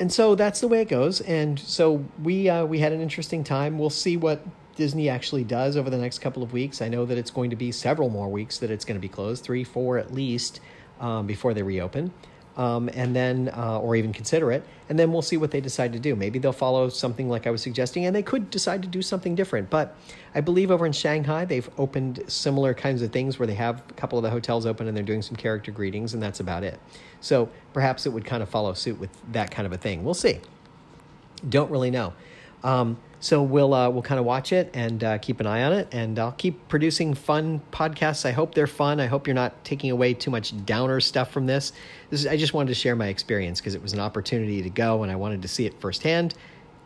And 0.00 0.10
so 0.10 0.34
that's 0.34 0.60
the 0.60 0.68
way 0.68 0.80
it 0.80 0.88
goes. 0.88 1.20
And 1.20 1.60
so 1.60 2.02
we 2.22 2.48
uh, 2.48 2.64
we 2.64 2.78
had 2.78 2.92
an 2.92 3.02
interesting 3.02 3.44
time. 3.44 3.78
We'll 3.78 3.90
see 3.90 4.16
what 4.16 4.46
Disney 4.76 5.10
actually 5.10 5.44
does 5.44 5.76
over 5.76 5.90
the 5.90 5.98
next 5.98 6.20
couple 6.20 6.42
of 6.42 6.54
weeks. 6.54 6.80
I 6.80 6.88
know 6.88 7.04
that 7.04 7.18
it's 7.18 7.30
going 7.30 7.50
to 7.50 7.56
be 7.56 7.70
several 7.70 8.08
more 8.08 8.30
weeks 8.30 8.56
that 8.58 8.70
it's 8.70 8.86
going 8.86 8.96
to 8.96 9.02
be 9.02 9.10
closed, 9.10 9.44
three, 9.44 9.62
four 9.62 9.98
at 9.98 10.14
least, 10.14 10.60
um, 11.00 11.26
before 11.26 11.52
they 11.52 11.62
reopen 11.62 12.14
um, 12.56 12.90
and 12.92 13.14
then 13.14 13.50
uh, 13.56 13.78
or 13.78 13.96
even 13.96 14.12
consider 14.12 14.52
it 14.52 14.64
and 14.88 14.98
then 14.98 15.10
we'll 15.10 15.22
see 15.22 15.38
what 15.38 15.50
they 15.50 15.60
decide 15.60 15.92
to 15.94 15.98
do. 15.98 16.14
Maybe 16.14 16.38
they'll 16.38 16.52
follow 16.52 16.90
something 16.90 17.28
like 17.28 17.46
i 17.46 17.50
was 17.50 17.62
suggesting 17.62 18.04
and 18.04 18.14
they 18.14 18.22
could 18.22 18.50
decide 18.50 18.82
to 18.82 18.88
do 18.88 19.00
something 19.00 19.34
different. 19.34 19.70
But 19.70 19.96
i 20.34 20.40
believe 20.40 20.70
over 20.70 20.86
in 20.86 20.92
shanghai 20.92 21.44
they've 21.44 21.68
opened 21.78 22.22
similar 22.26 22.74
kinds 22.74 23.02
of 23.02 23.12
things 23.12 23.38
where 23.38 23.46
they 23.46 23.54
have 23.54 23.82
a 23.88 23.92
couple 23.94 24.18
of 24.18 24.22
the 24.24 24.30
hotels 24.30 24.66
open 24.66 24.88
and 24.88 24.96
they're 24.96 25.04
doing 25.04 25.22
some 25.22 25.36
character 25.36 25.70
greetings 25.70 26.14
and 26.14 26.22
that's 26.22 26.40
about 26.40 26.62
it. 26.62 26.78
So 27.20 27.48
perhaps 27.72 28.06
it 28.06 28.10
would 28.10 28.24
kind 28.24 28.42
of 28.42 28.48
follow 28.48 28.74
suit 28.74 28.98
with 28.98 29.10
that 29.32 29.50
kind 29.50 29.66
of 29.66 29.72
a 29.72 29.78
thing. 29.78 30.04
We'll 30.04 30.14
see. 30.14 30.40
Don't 31.48 31.70
really 31.70 31.90
know 31.90 32.12
Um, 32.64 32.98
so 33.22 33.40
we'll 33.40 33.72
uh, 33.72 33.88
we'll 33.88 34.02
kind 34.02 34.18
of 34.18 34.24
watch 34.24 34.52
it 34.52 34.70
and 34.74 35.02
uh, 35.04 35.18
keep 35.18 35.38
an 35.38 35.46
eye 35.46 35.62
on 35.62 35.72
it, 35.72 35.86
and 35.92 36.18
I'll 36.18 36.32
keep 36.32 36.68
producing 36.68 37.14
fun 37.14 37.62
podcasts. 37.70 38.26
I 38.26 38.32
hope 38.32 38.52
they're 38.52 38.66
fun. 38.66 38.98
I 38.98 39.06
hope 39.06 39.28
you're 39.28 39.34
not 39.34 39.64
taking 39.64 39.92
away 39.92 40.12
too 40.12 40.30
much 40.30 40.52
downer 40.66 40.98
stuff 41.00 41.30
from 41.30 41.46
this. 41.46 41.72
This 42.10 42.20
is, 42.20 42.26
I 42.26 42.36
just 42.36 42.52
wanted 42.52 42.70
to 42.70 42.74
share 42.74 42.96
my 42.96 43.06
experience 43.06 43.60
because 43.60 43.76
it 43.76 43.82
was 43.82 43.92
an 43.92 44.00
opportunity 44.00 44.60
to 44.62 44.70
go, 44.70 45.04
and 45.04 45.12
I 45.12 45.14
wanted 45.14 45.40
to 45.42 45.48
see 45.48 45.66
it 45.66 45.80
firsthand. 45.80 46.34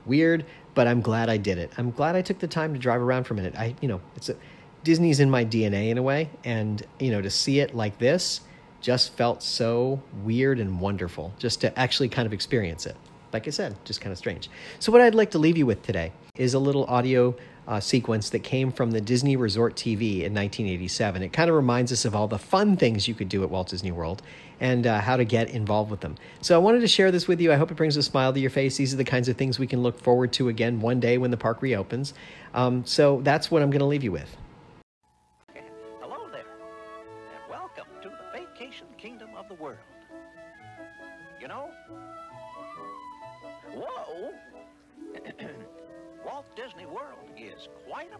Weird, 0.04 0.44
but 0.74 0.86
I'm 0.86 1.00
glad 1.00 1.30
I 1.30 1.38
did 1.38 1.56
it. 1.56 1.72
I'm 1.78 1.90
glad 1.90 2.16
I 2.16 2.22
took 2.22 2.38
the 2.38 2.46
time 2.46 2.74
to 2.74 2.78
drive 2.78 3.00
around 3.00 3.24
for 3.24 3.32
a 3.32 3.36
minute. 3.36 3.54
I 3.56 3.74
you 3.80 3.88
know 3.88 4.02
it's 4.14 4.28
a, 4.28 4.36
Disney's 4.84 5.20
in 5.20 5.30
my 5.30 5.42
DNA 5.42 5.88
in 5.88 5.96
a 5.96 6.02
way, 6.02 6.28
and 6.44 6.84
you 7.00 7.10
know 7.12 7.22
to 7.22 7.30
see 7.30 7.60
it 7.60 7.74
like 7.74 7.96
this 7.96 8.42
just 8.82 9.14
felt 9.14 9.42
so 9.42 10.02
weird 10.22 10.60
and 10.60 10.80
wonderful 10.80 11.32
just 11.38 11.62
to 11.62 11.78
actually 11.78 12.10
kind 12.10 12.26
of 12.26 12.34
experience 12.34 12.84
it. 12.84 12.96
Like 13.32 13.46
I 13.46 13.50
said, 13.50 13.76
just 13.84 14.00
kind 14.00 14.12
of 14.12 14.18
strange. 14.18 14.48
So, 14.78 14.92
what 14.92 15.00
I'd 15.00 15.14
like 15.14 15.30
to 15.32 15.38
leave 15.38 15.56
you 15.56 15.66
with 15.66 15.82
today 15.82 16.12
is 16.36 16.54
a 16.54 16.58
little 16.58 16.84
audio 16.84 17.34
uh, 17.66 17.80
sequence 17.80 18.30
that 18.30 18.40
came 18.40 18.70
from 18.70 18.92
the 18.92 19.00
Disney 19.00 19.36
Resort 19.36 19.74
TV 19.74 20.22
in 20.22 20.32
1987. 20.32 21.22
It 21.22 21.32
kind 21.32 21.50
of 21.50 21.56
reminds 21.56 21.90
us 21.90 22.04
of 22.04 22.14
all 22.14 22.28
the 22.28 22.38
fun 22.38 22.76
things 22.76 23.08
you 23.08 23.14
could 23.14 23.28
do 23.28 23.42
at 23.42 23.50
Walt 23.50 23.68
Disney 23.68 23.90
World 23.90 24.22
and 24.60 24.86
uh, 24.86 25.00
how 25.00 25.16
to 25.16 25.24
get 25.24 25.50
involved 25.50 25.90
with 25.90 26.00
them. 26.00 26.16
So, 26.40 26.54
I 26.54 26.58
wanted 26.58 26.80
to 26.80 26.88
share 26.88 27.10
this 27.10 27.26
with 27.26 27.40
you. 27.40 27.52
I 27.52 27.56
hope 27.56 27.70
it 27.70 27.76
brings 27.76 27.96
a 27.96 28.02
smile 28.02 28.32
to 28.32 28.40
your 28.40 28.50
face. 28.50 28.76
These 28.76 28.94
are 28.94 28.96
the 28.96 29.04
kinds 29.04 29.28
of 29.28 29.36
things 29.36 29.58
we 29.58 29.66
can 29.66 29.82
look 29.82 30.00
forward 30.00 30.32
to 30.34 30.48
again 30.48 30.80
one 30.80 31.00
day 31.00 31.18
when 31.18 31.30
the 31.30 31.36
park 31.36 31.62
reopens. 31.62 32.14
Um, 32.54 32.86
so, 32.86 33.20
that's 33.22 33.50
what 33.50 33.62
I'm 33.62 33.70
going 33.70 33.80
to 33.80 33.86
leave 33.86 34.04
you 34.04 34.12
with. 34.12 34.36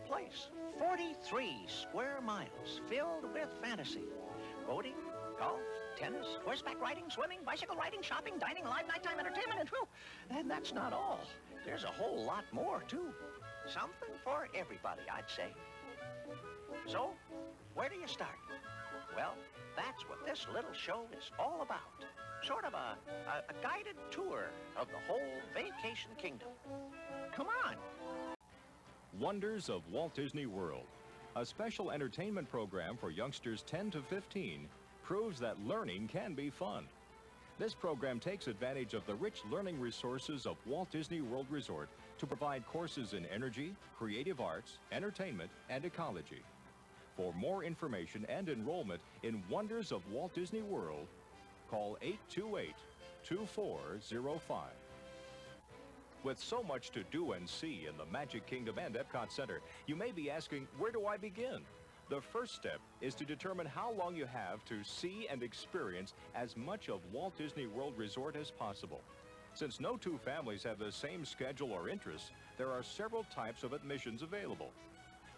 Place. 0.06 0.48
43 0.78 1.66
square 1.66 2.20
miles 2.22 2.80
filled 2.88 3.24
with 3.32 3.48
fantasy. 3.62 4.04
Boating, 4.66 4.94
golf, 5.38 5.60
tennis, 5.96 6.26
horseback 6.44 6.80
riding, 6.80 7.04
swimming, 7.08 7.38
bicycle 7.44 7.76
riding, 7.76 8.02
shopping, 8.02 8.34
dining, 8.38 8.64
live 8.64 8.86
nighttime 8.88 9.18
entertainment, 9.18 9.60
and 9.60 9.68
whew, 9.68 9.86
and 10.30 10.50
that's 10.50 10.72
not 10.74 10.92
all. 10.92 11.20
There's 11.64 11.84
a 11.84 11.88
whole 11.88 12.24
lot 12.24 12.44
more, 12.52 12.82
too. 12.86 13.08
Something 13.66 14.14
for 14.22 14.48
everybody, 14.54 15.02
I'd 15.12 15.28
say. 15.28 15.52
So, 16.86 17.10
where 17.74 17.88
do 17.88 17.96
you 17.96 18.06
start? 18.06 18.38
Well, 19.16 19.34
that's 19.76 20.02
what 20.08 20.24
this 20.26 20.46
little 20.52 20.72
show 20.72 21.06
is 21.16 21.30
all 21.38 21.62
about. 21.62 22.04
Sort 22.42 22.64
of 22.64 22.74
a, 22.74 22.96
a, 23.08 23.50
a 23.50 23.62
guided 23.62 23.96
tour 24.10 24.50
of 24.78 24.88
the 24.88 24.98
whole 25.08 25.20
vacation 25.54 26.10
kingdom. 26.18 26.48
Come 27.34 27.48
on. 27.64 27.76
Wonders 29.18 29.70
of 29.70 29.80
Walt 29.90 30.14
Disney 30.14 30.44
World, 30.44 30.84
a 31.36 31.46
special 31.46 31.90
entertainment 31.90 32.50
program 32.50 32.98
for 32.98 33.10
youngsters 33.10 33.62
10 33.62 33.90
to 33.92 34.02
15, 34.02 34.68
proves 35.02 35.40
that 35.40 35.58
learning 35.66 36.08
can 36.08 36.34
be 36.34 36.50
fun. 36.50 36.84
This 37.58 37.72
program 37.72 38.20
takes 38.20 38.46
advantage 38.46 38.92
of 38.92 39.06
the 39.06 39.14
rich 39.14 39.40
learning 39.50 39.80
resources 39.80 40.44
of 40.44 40.56
Walt 40.66 40.90
Disney 40.90 41.22
World 41.22 41.46
Resort 41.48 41.88
to 42.18 42.26
provide 42.26 42.66
courses 42.66 43.14
in 43.14 43.24
energy, 43.26 43.74
creative 43.98 44.38
arts, 44.38 44.76
entertainment, 44.92 45.50
and 45.70 45.86
ecology. 45.86 46.42
For 47.16 47.32
more 47.32 47.64
information 47.64 48.26
and 48.28 48.50
enrollment 48.50 49.00
in 49.22 49.42
Wonders 49.48 49.92
of 49.92 50.02
Walt 50.12 50.34
Disney 50.34 50.60
World, 50.60 51.06
call 51.70 51.96
828-2405. 52.36 52.72
With 56.26 56.40
so 56.40 56.60
much 56.64 56.90
to 56.90 57.04
do 57.12 57.34
and 57.34 57.48
see 57.48 57.86
in 57.88 57.96
the 57.96 58.04
Magic 58.06 58.48
Kingdom 58.48 58.78
and 58.78 58.96
Epcot 58.96 59.30
Center, 59.30 59.60
you 59.86 59.94
may 59.94 60.10
be 60.10 60.28
asking, 60.28 60.66
where 60.76 60.90
do 60.90 61.06
I 61.06 61.16
begin? 61.16 61.60
The 62.08 62.20
first 62.20 62.56
step 62.56 62.80
is 63.00 63.14
to 63.14 63.24
determine 63.24 63.64
how 63.64 63.92
long 63.92 64.16
you 64.16 64.26
have 64.26 64.64
to 64.64 64.82
see 64.82 65.28
and 65.30 65.40
experience 65.40 66.14
as 66.34 66.56
much 66.56 66.88
of 66.88 66.98
Walt 67.12 67.38
Disney 67.38 67.68
World 67.68 67.94
Resort 67.96 68.34
as 68.34 68.50
possible. 68.50 69.02
Since 69.54 69.78
no 69.78 69.96
two 69.96 70.18
families 70.18 70.64
have 70.64 70.80
the 70.80 70.90
same 70.90 71.24
schedule 71.24 71.70
or 71.70 71.88
interests, 71.88 72.32
there 72.58 72.72
are 72.72 72.82
several 72.82 73.22
types 73.32 73.62
of 73.62 73.72
admissions 73.72 74.22
available. 74.22 74.72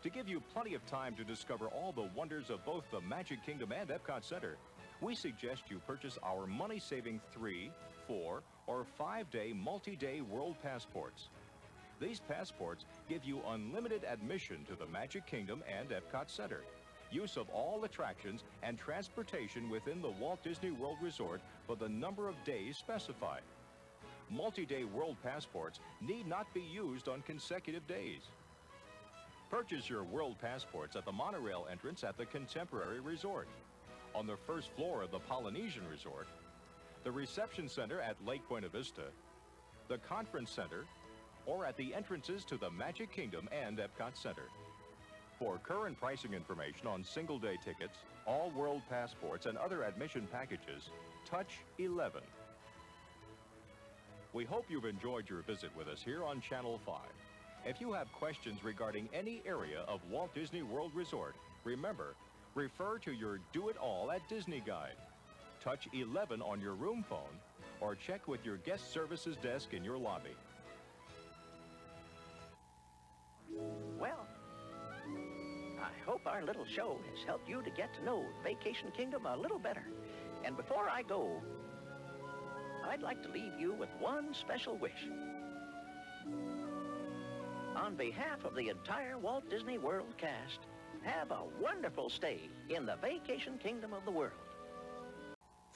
To 0.02 0.08
give 0.08 0.26
you 0.26 0.40
plenty 0.54 0.72
of 0.72 0.86
time 0.86 1.14
to 1.16 1.22
discover 1.22 1.66
all 1.66 1.92
the 1.92 2.08
wonders 2.16 2.48
of 2.48 2.64
both 2.64 2.84
the 2.90 3.02
Magic 3.02 3.44
Kingdom 3.44 3.72
and 3.78 3.90
Epcot 3.90 4.24
Center, 4.24 4.56
we 5.02 5.14
suggest 5.14 5.64
you 5.68 5.82
purchase 5.86 6.16
our 6.22 6.46
money-saving 6.46 7.20
three, 7.30 7.70
four, 8.06 8.42
or 8.68 8.84
five-day 8.84 9.52
multi-day 9.52 10.20
world 10.20 10.54
passports. 10.62 11.28
These 12.00 12.20
passports 12.20 12.84
give 13.08 13.24
you 13.24 13.40
unlimited 13.48 14.04
admission 14.04 14.64
to 14.68 14.76
the 14.76 14.86
Magic 14.86 15.26
Kingdom 15.26 15.64
and 15.66 15.88
Epcot 15.88 16.30
Center, 16.30 16.60
use 17.10 17.36
of 17.36 17.48
all 17.48 17.82
attractions, 17.82 18.44
and 18.62 18.78
transportation 18.78 19.68
within 19.68 20.00
the 20.00 20.10
Walt 20.20 20.44
Disney 20.44 20.70
World 20.70 20.98
Resort 21.02 21.40
for 21.66 21.74
the 21.74 21.88
number 21.88 22.28
of 22.28 22.36
days 22.44 22.76
specified. 22.76 23.42
Multi-day 24.30 24.84
world 24.84 25.16
passports 25.24 25.80
need 26.00 26.28
not 26.28 26.52
be 26.54 26.60
used 26.60 27.08
on 27.08 27.22
consecutive 27.22 27.86
days. 27.88 28.20
Purchase 29.50 29.88
your 29.88 30.04
world 30.04 30.36
passports 30.40 30.94
at 30.94 31.06
the 31.06 31.12
monorail 31.12 31.66
entrance 31.72 32.04
at 32.04 32.18
the 32.18 32.26
Contemporary 32.26 33.00
Resort, 33.00 33.48
on 34.14 34.26
the 34.26 34.36
first 34.46 34.70
floor 34.76 35.02
of 35.02 35.10
the 35.10 35.20
Polynesian 35.20 35.82
Resort, 35.90 36.28
the 37.04 37.10
reception 37.10 37.68
center 37.68 38.00
at 38.00 38.16
Lake 38.26 38.42
Buena 38.48 38.68
Vista, 38.68 39.04
the 39.88 39.98
conference 39.98 40.50
center, 40.50 40.84
or 41.46 41.64
at 41.64 41.76
the 41.76 41.94
entrances 41.94 42.44
to 42.44 42.56
the 42.56 42.70
Magic 42.70 43.12
Kingdom 43.12 43.48
and 43.52 43.78
Epcot 43.78 44.14
Center. 44.14 44.48
For 45.38 45.58
current 45.58 45.98
pricing 45.98 46.34
information 46.34 46.86
on 46.86 47.04
single-day 47.04 47.58
tickets, 47.64 47.98
all 48.26 48.52
world 48.56 48.82
passports, 48.90 49.46
and 49.46 49.56
other 49.56 49.84
admission 49.84 50.28
packages, 50.30 50.90
touch 51.24 51.60
11. 51.78 52.20
We 54.34 54.44
hope 54.44 54.66
you've 54.68 54.84
enjoyed 54.84 55.30
your 55.30 55.42
visit 55.42 55.70
with 55.76 55.88
us 55.88 56.02
here 56.02 56.24
on 56.24 56.40
Channel 56.40 56.80
5. 56.84 56.96
If 57.64 57.80
you 57.80 57.92
have 57.92 58.12
questions 58.12 58.62
regarding 58.62 59.08
any 59.14 59.42
area 59.46 59.80
of 59.88 60.00
Walt 60.10 60.34
Disney 60.34 60.62
World 60.62 60.92
Resort, 60.94 61.34
remember, 61.64 62.14
refer 62.54 62.98
to 62.98 63.12
your 63.12 63.38
Do 63.52 63.68
It 63.68 63.76
All 63.78 64.10
at 64.10 64.28
Disney 64.28 64.62
Guide. 64.66 64.96
Touch 65.62 65.88
11 65.92 66.40
on 66.40 66.60
your 66.60 66.74
room 66.74 67.04
phone 67.08 67.36
or 67.80 67.94
check 67.94 68.28
with 68.28 68.44
your 68.44 68.56
guest 68.58 68.92
services 68.92 69.36
desk 69.42 69.72
in 69.72 69.84
your 69.84 69.98
lobby. 69.98 70.36
Well, 73.98 74.26
I 75.80 75.90
hope 76.04 76.26
our 76.26 76.42
little 76.42 76.66
show 76.66 76.98
has 77.10 77.24
helped 77.24 77.48
you 77.48 77.62
to 77.62 77.70
get 77.70 77.94
to 77.94 78.04
know 78.04 78.24
Vacation 78.44 78.90
Kingdom 78.96 79.26
a 79.26 79.36
little 79.36 79.58
better. 79.58 79.84
And 80.44 80.56
before 80.56 80.88
I 80.88 81.02
go, 81.02 81.42
I'd 82.88 83.02
like 83.02 83.22
to 83.24 83.30
leave 83.30 83.52
you 83.58 83.72
with 83.72 83.90
one 83.98 84.34
special 84.34 84.76
wish. 84.76 85.08
On 87.76 87.94
behalf 87.94 88.44
of 88.44 88.54
the 88.54 88.68
entire 88.68 89.18
Walt 89.18 89.48
Disney 89.50 89.78
World 89.78 90.14
cast, 90.16 90.60
have 91.02 91.30
a 91.30 91.44
wonderful 91.60 92.10
stay 92.10 92.48
in 92.68 92.86
the 92.86 92.96
Vacation 92.96 93.58
Kingdom 93.58 93.92
of 93.92 94.04
the 94.04 94.10
world. 94.10 94.47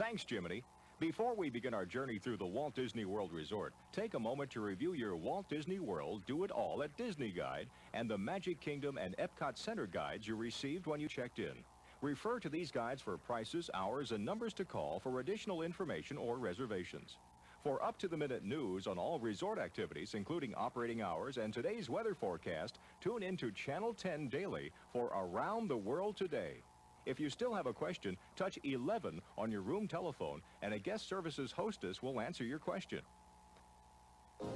Thanks, 0.03 0.27
Jiminy. 0.29 0.65
Before 0.99 1.33
we 1.37 1.49
begin 1.49 1.75
our 1.75 1.87
journey 1.87 2.19
through 2.19 2.37
the 2.37 2.45
Walt 2.45 2.75
Disney 2.75 3.05
World 3.05 3.33
Resort, 3.33 3.73
take 3.93 4.15
a 4.15 4.19
moment 4.19 4.51
to 4.51 4.61
review 4.61 4.95
your 4.95 5.15
Walt 5.15 5.49
Disney 5.49 5.79
World 5.79 6.23
Do 6.27 6.43
It 6.43 6.51
All 6.51 6.83
at 6.83 6.97
Disney 6.97 7.31
Guide 7.31 7.69
and 7.95 8.11
the 8.11 8.19
Magic 8.19 8.61
Kingdom 8.61 8.99
and 8.99 9.17
Epcot 9.17 9.57
Center 9.57 9.87
guides 9.87 10.27
you 10.27 10.35
received 10.35 10.87
when 10.87 10.99
you 10.99 11.07
checked 11.07 11.39
in. 11.39 11.55
Refer 12.01 12.41
to 12.41 12.49
these 12.49 12.73
guides 12.73 13.01
for 13.01 13.17
prices, 13.17 13.71
hours, 13.75 14.11
and 14.11 14.25
numbers 14.25 14.53
to 14.55 14.65
call 14.65 14.99
for 14.99 15.21
additional 15.21 15.63
information 15.63 16.17
or 16.17 16.37
reservations. 16.37 17.19
For 17.63 17.81
up-to-the-minute 17.81 18.45
news 18.45 18.89
on 18.89 18.99
all 18.99 19.21
resort 19.21 19.61
activities, 19.61 20.15
including 20.15 20.53
operating 20.57 21.01
hours 21.01 21.37
and 21.37 21.55
today's 21.55 21.89
weather 21.89 22.17
forecast, 22.17 22.81
tune 23.01 23.23
in 23.23 23.37
to 23.37 23.53
Channel 23.53 23.95
10 23.95 24.27
daily 24.27 24.73
for 24.93 25.13
Around 25.15 25.69
the 25.69 25.77
World 25.77 26.17
Today. 26.17 26.65
If 27.05 27.19
you 27.19 27.29
still 27.29 27.53
have 27.55 27.67
a 27.67 27.73
question, 27.73 28.17
touch 28.37 28.59
11 28.63 29.21
on 29.37 29.51
your 29.51 29.63
room 29.63 29.89
telephone 29.89 30.41
and 30.63 30.73
a 30.73 30.79
guest 30.79 31.09
services 31.09 31.53
hostess 31.53 32.03
will 32.03 32.21
answer 32.21 32.45
your 32.45 32.59
question. 32.59 33.01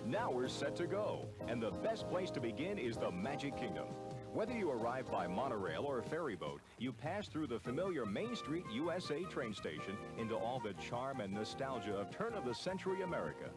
Now 0.04 0.30
we're 0.30 0.48
set 0.48 0.74
to 0.76 0.86
go, 0.86 1.28
and 1.48 1.62
the 1.62 1.70
best 1.70 2.08
place 2.08 2.30
to 2.32 2.40
begin 2.40 2.78
is 2.78 2.96
the 2.96 3.10
Magic 3.10 3.56
Kingdom. 3.56 3.86
Whether 4.32 4.52
you 4.52 4.70
arrive 4.70 5.10
by 5.10 5.26
monorail 5.26 5.84
or 5.84 6.02
ferry 6.02 6.34
boat, 6.34 6.60
you 6.78 6.92
pass 6.92 7.28
through 7.28 7.46
the 7.46 7.60
familiar 7.60 8.04
Main 8.04 8.34
Street 8.36 8.64
USA 8.72 9.22
train 9.24 9.54
station 9.54 9.96
into 10.18 10.36
all 10.36 10.60
the 10.60 10.74
charm 10.74 11.20
and 11.20 11.32
nostalgia 11.32 11.94
of 11.94 12.10
turn-of-the-century 12.10 13.02
America. 13.02 13.50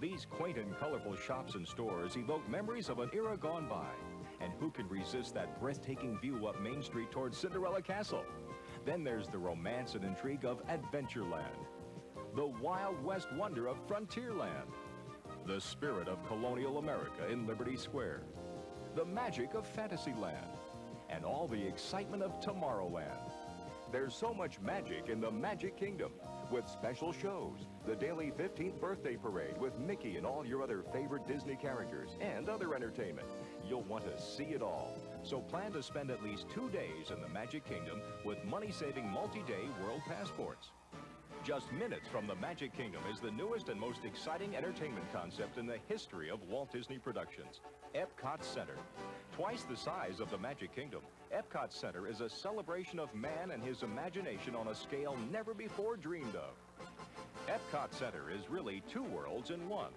These 0.00 0.26
quaint 0.28 0.58
and 0.58 0.76
colorful 0.78 1.16
shops 1.16 1.54
and 1.54 1.66
stores 1.66 2.16
evoke 2.16 2.48
memories 2.48 2.88
of 2.88 2.98
an 2.98 3.10
era 3.14 3.36
gone 3.36 3.68
by. 3.68 3.88
And 4.46 4.54
who 4.60 4.70
can 4.70 4.88
resist 4.88 5.34
that 5.34 5.58
breathtaking 5.60 6.20
view 6.20 6.46
up 6.46 6.60
Main 6.60 6.80
Street 6.80 7.10
towards 7.10 7.36
Cinderella 7.36 7.82
Castle? 7.82 8.22
Then 8.84 9.02
there's 9.02 9.26
the 9.26 9.38
romance 9.38 9.96
and 9.96 10.04
intrigue 10.04 10.44
of 10.44 10.64
Adventureland, 10.68 11.66
the 12.36 12.46
Wild 12.46 13.04
West 13.04 13.26
wonder 13.32 13.66
of 13.66 13.84
Frontierland, 13.88 14.70
the 15.46 15.60
spirit 15.60 16.06
of 16.06 16.24
colonial 16.28 16.78
America 16.78 17.28
in 17.28 17.44
Liberty 17.44 17.76
Square, 17.76 18.22
the 18.94 19.04
magic 19.04 19.54
of 19.54 19.66
Fantasyland, 19.66 20.46
and 21.10 21.24
all 21.24 21.48
the 21.48 21.66
excitement 21.66 22.22
of 22.22 22.38
Tomorrowland. 22.40 23.32
There's 23.90 24.14
so 24.14 24.32
much 24.32 24.60
magic 24.60 25.08
in 25.08 25.20
the 25.20 25.30
Magic 25.30 25.76
Kingdom 25.76 26.12
with 26.52 26.68
special 26.68 27.12
shows, 27.12 27.66
the 27.84 27.96
daily 27.96 28.32
15th 28.38 28.80
birthday 28.80 29.16
parade 29.16 29.58
with 29.58 29.76
Mickey 29.80 30.16
and 30.16 30.24
all 30.26 30.46
your 30.46 30.62
other 30.62 30.84
favorite 30.92 31.26
Disney 31.26 31.56
characters, 31.56 32.10
and 32.20 32.48
other 32.48 32.74
entertainment. 32.74 33.26
You'll 33.68 33.82
want 33.82 34.04
to 34.04 34.22
see 34.22 34.44
it 34.54 34.62
all. 34.62 34.96
So 35.22 35.40
plan 35.40 35.72
to 35.72 35.82
spend 35.82 36.10
at 36.10 36.22
least 36.22 36.46
two 36.54 36.68
days 36.70 37.10
in 37.10 37.20
the 37.20 37.28
Magic 37.28 37.64
Kingdom 37.68 38.00
with 38.24 38.44
money-saving 38.44 39.08
multi-day 39.10 39.64
world 39.82 40.02
passports. 40.06 40.70
Just 41.42 41.72
minutes 41.72 42.08
from 42.08 42.26
the 42.26 42.34
Magic 42.36 42.76
Kingdom 42.76 43.02
is 43.12 43.20
the 43.20 43.30
newest 43.30 43.68
and 43.68 43.80
most 43.80 44.04
exciting 44.04 44.56
entertainment 44.56 45.04
concept 45.12 45.58
in 45.58 45.66
the 45.66 45.78
history 45.88 46.28
of 46.30 46.42
Walt 46.48 46.72
Disney 46.72 46.98
Productions, 46.98 47.60
Epcot 47.94 48.42
Center. 48.42 48.76
Twice 49.32 49.62
the 49.62 49.76
size 49.76 50.20
of 50.20 50.30
the 50.30 50.38
Magic 50.38 50.74
Kingdom, 50.74 51.02
Epcot 51.34 51.72
Center 51.72 52.06
is 52.06 52.20
a 52.20 52.30
celebration 52.30 52.98
of 52.98 53.14
man 53.14 53.50
and 53.52 53.62
his 53.62 53.82
imagination 53.82 54.54
on 54.54 54.68
a 54.68 54.74
scale 54.74 55.16
never 55.32 55.54
before 55.54 55.96
dreamed 55.96 56.34
of. 56.36 56.54
Epcot 57.48 57.92
Center 57.92 58.30
is 58.30 58.50
really 58.50 58.82
two 58.88 59.04
worlds 59.04 59.50
in 59.50 59.68
one. 59.68 59.92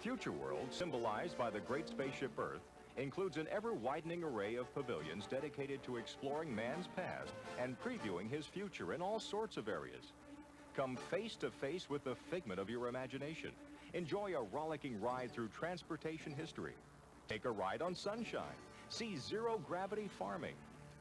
Future 0.00 0.32
World, 0.32 0.66
symbolized 0.70 1.38
by 1.38 1.50
the 1.50 1.60
great 1.60 1.88
spaceship 1.88 2.38
Earth, 2.38 2.60
includes 2.96 3.36
an 3.36 3.48
ever-widening 3.50 4.22
array 4.22 4.54
of 4.54 4.72
pavilions 4.74 5.26
dedicated 5.26 5.82
to 5.82 5.96
exploring 5.96 6.54
man's 6.54 6.88
past 6.96 7.32
and 7.58 7.76
previewing 7.80 8.30
his 8.30 8.46
future 8.46 8.92
in 8.92 9.02
all 9.02 9.18
sorts 9.18 9.56
of 9.56 9.68
areas. 9.68 10.12
Come 10.76 10.96
face 10.96 11.36
to 11.36 11.50
face 11.50 11.88
with 11.90 12.04
the 12.04 12.14
figment 12.14 12.60
of 12.60 12.70
your 12.70 12.88
imagination. 12.88 13.50
Enjoy 13.94 14.34
a 14.34 14.42
rollicking 14.42 15.00
ride 15.00 15.30
through 15.32 15.48
transportation 15.48 16.32
history. 16.32 16.74
Take 17.28 17.44
a 17.44 17.50
ride 17.50 17.82
on 17.82 17.94
sunshine. 17.94 18.58
See 18.88 19.16
zero-gravity 19.16 20.08
farming. 20.18 20.54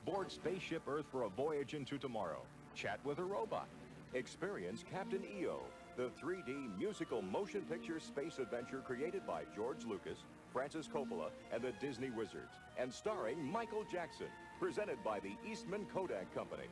Board 0.06 0.32
Spaceship 0.32 0.84
Earth 0.88 1.06
for 1.12 1.23
a 1.23 1.29
voyage 1.29 1.73
into 1.73 1.97
tomorrow. 1.97 2.41
Chat 2.75 2.99
with 3.03 3.19
a 3.19 3.23
robot. 3.23 3.67
Experience 4.13 4.84
Captain 4.91 5.23
EO, 5.39 5.60
the 5.97 6.10
3D 6.21 6.77
musical 6.77 7.21
motion 7.21 7.62
picture 7.62 7.99
space 7.99 8.38
adventure 8.38 8.82
created 8.86 9.25
by 9.25 9.43
George 9.56 9.86
Lucas, 9.86 10.19
Francis 10.53 10.87
Coppola, 10.87 11.31
and 11.51 11.63
the 11.63 11.71
Disney 11.81 12.11
Wizards, 12.11 12.59
and 12.77 12.93
starring 12.93 13.43
Michael 13.43 13.83
Jackson, 13.91 14.27
presented 14.59 15.03
by 15.03 15.19
the 15.19 15.35
Eastman 15.49 15.85
Kodak 15.91 16.33
Company. 16.33 16.67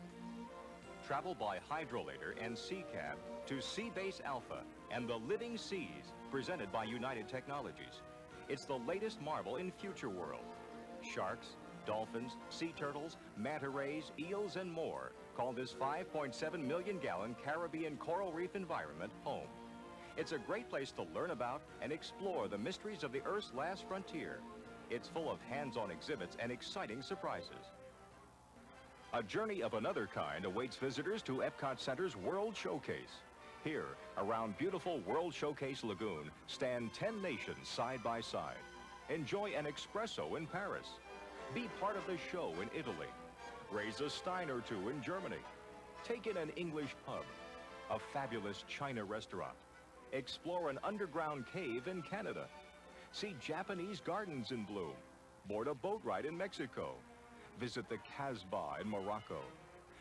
Travel 1.05 1.35
by 1.35 1.57
Hydrolator 1.57 2.35
and 2.39 2.55
Sea-Cab 2.55 3.17
to 3.47 3.55
Seabase 3.55 4.23
Alpha 4.23 4.61
and 4.91 5.09
the 5.09 5.15
Living 5.15 5.57
Seas, 5.57 6.13
presented 6.29 6.71
by 6.71 6.83
United 6.83 7.27
Technologies. 7.27 8.01
It's 8.47 8.65
the 8.65 8.77
latest 8.87 9.19
marvel 9.19 9.55
in 9.55 9.71
Future 9.71 10.09
World. 10.09 10.45
Sharks, 11.01 11.55
dolphins, 11.87 12.37
sea 12.49 12.73
turtles, 12.77 13.17
manta 13.35 13.69
rays, 13.69 14.11
eels, 14.19 14.57
and 14.57 14.71
more 14.71 15.13
call 15.35 15.53
this 15.53 15.73
5.7 15.73 16.63
million 16.63 16.99
gallon 16.99 17.35
Caribbean 17.43 17.97
coral 17.97 18.31
reef 18.31 18.55
environment 18.55 19.11
home. 19.23 19.47
It's 20.17 20.33
a 20.33 20.37
great 20.37 20.69
place 20.69 20.91
to 20.91 21.03
learn 21.15 21.31
about 21.31 21.61
and 21.81 21.91
explore 21.91 22.47
the 22.47 22.57
mysteries 22.57 23.03
of 23.03 23.11
the 23.11 23.21
Earth's 23.25 23.53
last 23.55 23.87
frontier. 23.87 24.39
It's 24.89 25.07
full 25.07 25.31
of 25.31 25.39
hands-on 25.41 25.89
exhibits 25.89 26.35
and 26.39 26.51
exciting 26.51 27.01
surprises. 27.01 27.71
A 29.13 29.23
journey 29.23 29.63
of 29.63 29.73
another 29.73 30.07
kind 30.13 30.45
awaits 30.45 30.75
visitors 30.75 31.21
to 31.23 31.43
Epcot 31.43 31.79
Center's 31.79 32.15
World 32.15 32.55
Showcase. 32.55 33.21
Here, 33.63 33.97
around 34.17 34.57
beautiful 34.57 34.99
World 35.07 35.33
Showcase 35.33 35.83
Lagoon, 35.83 36.29
stand 36.47 36.93
10 36.93 37.21
nations 37.21 37.67
side 37.67 38.03
by 38.03 38.19
side. 38.19 38.57
Enjoy 39.09 39.51
an 39.51 39.65
espresso 39.65 40.37
in 40.37 40.45
Paris. 40.45 40.87
Be 41.53 41.69
part 41.79 41.95
of 41.95 42.05
the 42.07 42.17
show 42.31 42.53
in 42.61 42.69
Italy. 42.77 43.07
Raise 43.71 44.01
a 44.01 44.09
stein 44.09 44.49
or 44.49 44.59
two 44.61 44.89
in 44.89 45.01
Germany. 45.01 45.41
Take 46.03 46.27
in 46.27 46.37
an 46.37 46.49
English 46.55 46.95
pub. 47.05 47.23
A 47.91 47.99
fabulous 48.13 48.63
China 48.67 49.03
restaurant. 49.03 49.55
Explore 50.13 50.69
an 50.69 50.79
underground 50.83 51.45
cave 51.53 51.87
in 51.87 52.01
Canada. 52.01 52.47
See 53.11 53.35
Japanese 53.39 54.01
gardens 54.01 54.51
in 54.51 54.63
bloom. 54.63 54.93
Board 55.47 55.67
a 55.67 55.73
boat 55.73 56.01
ride 56.03 56.25
in 56.25 56.37
Mexico. 56.37 56.95
Visit 57.59 57.87
the 57.87 57.97
Casbah 58.17 58.77
in 58.81 58.89
Morocco. 58.89 59.39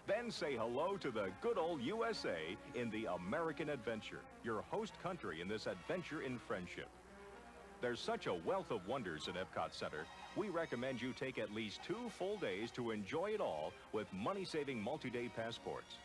Then 0.06 0.30
say 0.30 0.56
hello 0.56 0.96
to 0.96 1.10
the 1.10 1.28
good 1.40 1.58
old 1.58 1.80
USA 1.82 2.56
in 2.74 2.90
the 2.90 3.06
American 3.14 3.68
Adventure, 3.68 4.20
your 4.42 4.62
host 4.62 4.94
country 5.02 5.40
in 5.40 5.48
this 5.48 5.66
adventure 5.66 6.22
in 6.22 6.38
friendship. 6.38 6.88
There's 7.80 8.00
such 8.00 8.26
a 8.26 8.34
wealth 8.34 8.70
of 8.70 8.86
wonders 8.86 9.28
at 9.28 9.34
Epcot 9.36 9.72
Center, 9.72 10.06
we 10.36 10.48
recommend 10.48 11.02
you 11.02 11.12
take 11.12 11.38
at 11.38 11.52
least 11.52 11.80
two 11.82 12.10
full 12.18 12.36
days 12.36 12.70
to 12.72 12.92
enjoy 12.92 13.30
it 13.30 13.40
all 13.40 13.72
with 13.92 14.06
money-saving 14.12 14.80
multi-day 14.80 15.28
passports. 15.34 15.96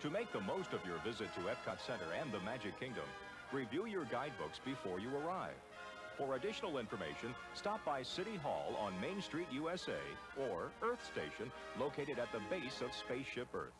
To 0.00 0.10
make 0.10 0.30
the 0.32 0.40
most 0.40 0.72
of 0.74 0.80
your 0.86 0.98
visit 0.98 1.32
to 1.34 1.40
Epcot 1.40 1.80
Center 1.86 2.12
and 2.20 2.30
the 2.32 2.40
Magic 2.40 2.78
Kingdom, 2.78 3.04
review 3.52 3.86
your 3.86 4.04
guidebooks 4.04 4.60
before 4.64 5.00
you 5.00 5.08
arrive. 5.16 5.54
For 6.18 6.36
additional 6.36 6.78
information, 6.78 7.34
stop 7.54 7.84
by 7.84 8.02
City 8.02 8.36
Hall 8.42 8.74
on 8.80 8.98
Main 9.00 9.20
Street, 9.20 9.48
USA, 9.52 10.00
or 10.38 10.70
Earth 10.82 11.04
Station, 11.04 11.52
located 11.78 12.18
at 12.18 12.32
the 12.32 12.40
base 12.48 12.80
of 12.80 12.92
Spaceship 12.94 13.48
Earth. 13.54 13.74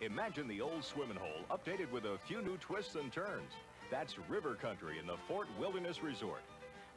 Imagine 0.00 0.46
the 0.46 0.60
old 0.60 0.84
swimming 0.84 1.16
hole 1.16 1.44
updated 1.50 1.90
with 1.90 2.04
a 2.04 2.18
few 2.28 2.42
new 2.42 2.56
twists 2.58 2.94
and 2.94 3.10
turns. 3.10 3.52
That's 3.90 4.18
River 4.28 4.54
Country 4.54 4.98
in 4.98 5.06
the 5.06 5.16
Fort 5.26 5.48
Wilderness 5.58 6.02
Resort. 6.02 6.42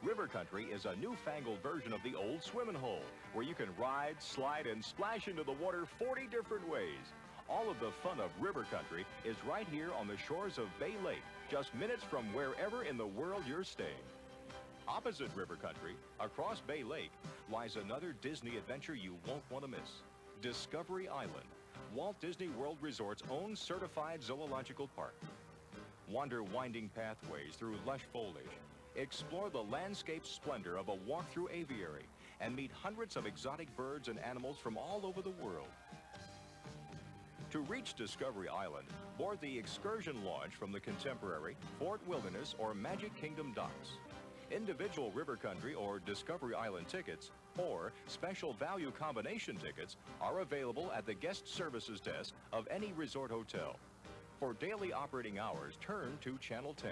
River 0.04 0.28
Country 0.28 0.66
is 0.66 0.86
a 0.86 0.96
newfangled 0.96 1.62
version 1.64 1.92
of 1.92 2.02
the 2.04 2.16
old 2.16 2.44
swimming 2.44 2.76
hole, 2.76 3.04
where 3.34 3.46
you 3.46 3.56
can 3.56 3.70
ride, 3.80 4.16
slide, 4.20 4.68
and 4.68 4.84
splash 4.84 5.28
into 5.28 5.44
the 5.44 5.52
water 5.54 5.86
40 5.98 6.28
different 6.28 6.68
ways. 6.70 7.14
All 7.50 7.70
of 7.70 7.80
the 7.80 7.92
fun 8.04 8.20
of 8.20 8.30
River 8.40 8.66
Country 8.72 9.06
is 9.26 9.36
right 9.50 9.66
here 9.72 9.90
on 10.00 10.08
the 10.08 10.18
shores 10.18 10.60
of 10.60 10.68
Bay 10.80 10.94
Lake, 11.04 11.24
just 11.50 11.74
minutes 11.74 12.04
from 12.04 12.32
wherever 12.32 12.84
in 12.84 12.96
the 12.96 13.08
world 13.08 13.42
you're 13.48 13.64
staying. 13.64 14.06
Opposite 14.88 15.36
River 15.36 15.56
Country, 15.56 15.96
across 16.20 16.62
Bay 16.62 16.84
Lake, 16.84 17.12
lies 17.52 17.76
another 17.76 18.14
Disney 18.22 18.58
adventure 18.58 18.94
you 18.94 19.16
won't 19.28 19.42
want 19.50 19.64
to 19.64 19.70
miss. 19.70 20.04
Discovery 20.42 21.10
Island, 21.10 21.48
Walt 21.94 22.20
Disney 22.22 22.50
World 22.50 22.78
Resort's 22.82 23.24
own 23.32 23.56
certified 23.56 24.22
zoological 24.22 24.88
park. 24.96 25.16
Wander 26.08 26.44
winding 26.44 26.90
pathways 26.96 27.56
through 27.56 27.78
lush 27.86 28.06
foliage. 28.14 28.46
Explore 28.96 29.50
the 29.50 29.64
landscape 29.64 30.26
splendor 30.26 30.78
of 30.78 30.90
a 30.90 30.96
walk-through 31.08 31.50
aviary 31.50 32.06
and 32.42 32.56
meet 32.56 32.72
hundreds 32.72 33.16
of 33.16 33.26
exotic 33.26 33.76
birds 33.76 34.08
and 34.08 34.20
animals 34.20 34.58
from 34.58 34.78
all 34.78 35.02
over 35.04 35.22
the 35.22 35.30
world. 35.44 35.68
To 37.52 37.62
reach 37.62 37.96
Discovery 37.96 38.48
Island, 38.48 38.86
board 39.18 39.40
the 39.42 39.58
excursion 39.58 40.24
launch 40.24 40.54
from 40.54 40.72
the 40.72 40.80
contemporary 40.80 41.58
Fort 41.80 42.00
Wilderness 42.08 42.54
or 42.60 42.76
Magic 42.76 43.16
Kingdom 43.20 43.54
docks. 43.56 43.90
Individual 44.52 45.12
River 45.14 45.36
Country 45.36 45.74
or 45.74 45.98
Discovery 45.98 46.54
Island 46.54 46.88
tickets 46.88 47.32
or 47.58 47.92
special 48.06 48.54
value 48.54 48.92
combination 48.92 49.58
tickets 49.58 49.96
are 50.22 50.42
available 50.42 50.92
at 50.96 51.08
the 51.08 51.14
guest 51.16 51.48
services 51.48 52.00
desk 52.00 52.36
of 52.54 52.68
any 52.70 52.94
resort 52.96 53.32
hotel. 53.32 53.78
For 54.40 54.54
daily 54.54 54.94
operating 54.94 55.40
hours, 55.40 55.74
turn 55.82 56.20
to 56.22 56.38
Channel 56.38 56.76
10. 56.76 56.92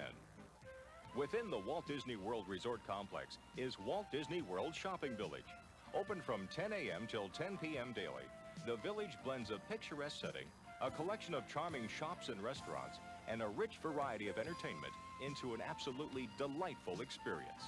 Within 1.16 1.52
the 1.52 1.60
Walt 1.60 1.86
Disney 1.86 2.16
World 2.16 2.46
Resort 2.48 2.82
Complex 2.88 3.38
is 3.58 3.78
Walt 3.78 4.08
Disney 4.12 4.42
World 4.42 4.74
Shopping 4.74 5.16
Village. 5.16 5.54
Open 5.94 6.20
from 6.20 6.48
10 6.54 6.74
a.m. 6.74 7.08
till 7.08 7.30
10 7.30 7.58
p.m. 7.58 7.94
daily, 7.94 8.24
the 8.68 8.76
village 8.76 9.18
blends 9.24 9.50
a 9.50 9.60
picturesque 9.72 10.20
setting, 10.20 10.46
a 10.82 10.92
collection 10.92 11.34
of 11.34 11.48
charming 11.48 11.88
shops 11.88 12.28
and 12.28 12.44
restaurants, 12.44 13.00
and 13.30 13.42
a 13.42 13.48
rich 13.48 13.78
variety 13.82 14.28
of 14.28 14.38
entertainment 14.38 14.92
into 15.26 15.54
an 15.54 15.62
absolutely 15.62 16.28
delightful 16.38 17.00
experience. 17.00 17.64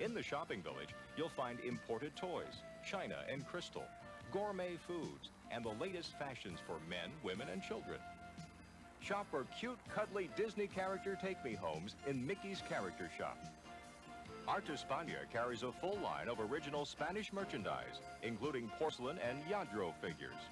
In 0.00 0.12
the 0.12 0.22
shopping 0.22 0.62
village, 0.62 0.88
you'll 1.16 1.28
find 1.28 1.60
imported 1.60 2.16
toys, 2.16 2.60
china 2.84 3.18
and 3.30 3.46
crystal, 3.46 3.84
gourmet 4.32 4.76
foods, 4.84 5.30
and 5.52 5.64
the 5.64 5.80
latest 5.80 6.18
fashions 6.18 6.58
for 6.66 6.78
men, 6.88 7.10
women, 7.22 7.46
and 7.48 7.62
children. 7.62 8.00
Shop 9.00 9.28
for 9.30 9.46
cute, 9.56 9.78
cuddly 9.94 10.28
Disney 10.36 10.66
character 10.66 11.16
take-me-homes 11.22 11.94
in 12.08 12.26
Mickey's 12.26 12.62
Character 12.68 13.08
Shop. 13.16 13.38
Art 14.50 14.66
España 14.66 15.30
carries 15.32 15.62
a 15.62 15.70
full 15.70 15.96
line 16.02 16.26
of 16.28 16.40
original 16.40 16.84
Spanish 16.84 17.32
merchandise, 17.32 18.00
including 18.24 18.68
porcelain 18.80 19.16
and 19.18 19.38
Lladró 19.44 19.94
figures. 20.00 20.42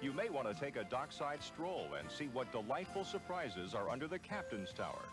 You 0.00 0.14
may 0.14 0.30
want 0.30 0.48
to 0.48 0.58
take 0.58 0.76
a 0.76 0.84
dockside 0.84 1.42
stroll 1.42 1.88
and 1.98 2.10
see 2.10 2.30
what 2.32 2.50
delightful 2.52 3.04
surprises 3.04 3.74
are 3.74 3.90
under 3.90 4.08
the 4.08 4.18
Captain's 4.18 4.72
Tower. 4.72 5.04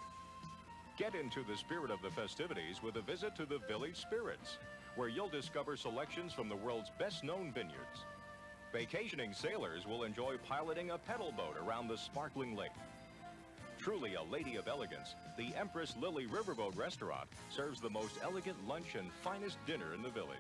Get 0.98 1.14
into 1.14 1.44
the 1.44 1.58
spirit 1.58 1.92
of 1.92 2.02
the 2.02 2.10
festivities 2.10 2.82
with 2.82 2.96
a 2.96 3.02
visit 3.02 3.36
to 3.36 3.46
the 3.46 3.60
Village 3.68 3.98
Spirits, 3.98 4.60
where 4.96 5.10
you'll 5.10 5.28
discover 5.28 5.76
selections 5.76 6.32
from 6.32 6.48
the 6.48 6.56
world's 6.56 6.92
best-known 6.98 7.52
vineyards. 7.52 8.06
Vacationing 8.72 9.34
sailors 9.34 9.86
will 9.86 10.04
enjoy 10.04 10.36
piloting 10.48 10.92
a 10.92 10.98
pedal 10.98 11.34
boat 11.36 11.58
around 11.62 11.90
the 11.90 11.98
sparkling 11.98 12.56
lake. 12.56 12.72
Truly 13.86 14.16
a 14.16 14.24
lady 14.34 14.56
of 14.56 14.68
elegance, 14.68 15.14
the 15.38 15.54
Empress 15.56 15.94
Lily 16.02 16.26
Riverboat 16.26 16.76
Restaurant 16.76 17.28
serves 17.52 17.80
the 17.80 17.92
most 17.92 18.16
elegant 18.24 18.68
lunch 18.68 18.96
and 18.96 19.12
finest 19.24 19.64
dinner 19.68 19.94
in 19.94 20.02
the 20.02 20.10
village. 20.10 20.40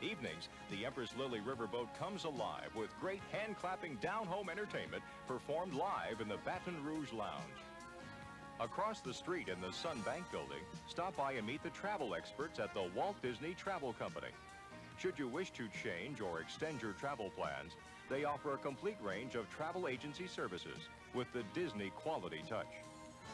Evenings, 0.00 0.48
the 0.70 0.86
Empress 0.86 1.10
Lily 1.18 1.40
Riverboat 1.40 1.88
comes 1.98 2.22
alive 2.22 2.70
with 2.76 2.96
great 3.00 3.22
hand-clapping 3.32 3.96
down-home 3.96 4.50
entertainment 4.50 5.02
performed 5.26 5.74
live 5.74 6.20
in 6.20 6.28
the 6.28 6.36
Baton 6.44 6.76
Rouge 6.84 7.12
Lounge. 7.12 7.58
Across 8.60 9.00
the 9.00 9.12
street 9.12 9.48
in 9.48 9.60
the 9.60 9.72
Sun 9.72 10.00
Bank 10.02 10.22
building, 10.30 10.62
stop 10.86 11.16
by 11.16 11.32
and 11.32 11.44
meet 11.44 11.64
the 11.64 11.70
travel 11.70 12.14
experts 12.14 12.60
at 12.60 12.72
the 12.72 12.88
Walt 12.94 13.20
Disney 13.20 13.54
Travel 13.54 13.94
Company. 13.94 14.30
Should 14.96 15.18
you 15.18 15.26
wish 15.26 15.50
to 15.54 15.66
change 15.82 16.20
or 16.20 16.38
extend 16.38 16.82
your 16.82 16.92
travel 16.92 17.32
plans, 17.36 17.72
they 18.08 18.24
offer 18.24 18.54
a 18.54 18.58
complete 18.58 18.96
range 19.02 19.34
of 19.34 19.50
travel 19.50 19.88
agency 19.88 20.26
services 20.26 20.78
with 21.14 21.30
the 21.32 21.42
Disney 21.54 21.90
quality 21.90 22.42
touch. 22.48 22.66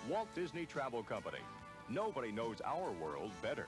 Walt 0.08 0.28
Disney 0.34 0.66
Travel 0.66 1.02
Company. 1.02 1.38
Nobody 1.88 2.32
knows 2.32 2.60
our 2.64 2.90
world 2.92 3.30
better. 3.42 3.66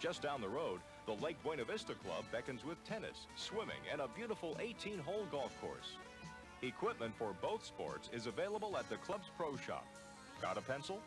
Just 0.00 0.22
down 0.22 0.40
the 0.40 0.48
road, 0.48 0.80
the 1.06 1.12
Lake 1.24 1.36
Buena 1.42 1.64
Vista 1.64 1.94
Club 1.94 2.24
beckons 2.32 2.64
with 2.64 2.82
tennis, 2.84 3.26
swimming, 3.36 3.76
and 3.90 4.00
a 4.00 4.08
beautiful 4.08 4.56
18-hole 4.60 5.26
golf 5.30 5.58
course. 5.60 5.96
Equipment 6.62 7.14
for 7.18 7.34
both 7.40 7.64
sports 7.64 8.08
is 8.12 8.26
available 8.26 8.76
at 8.76 8.88
the 8.88 8.96
club's 8.96 9.30
pro 9.36 9.56
shop. 9.56 9.86
Got 10.42 10.58
a 10.58 10.62
pencil? 10.62 11.00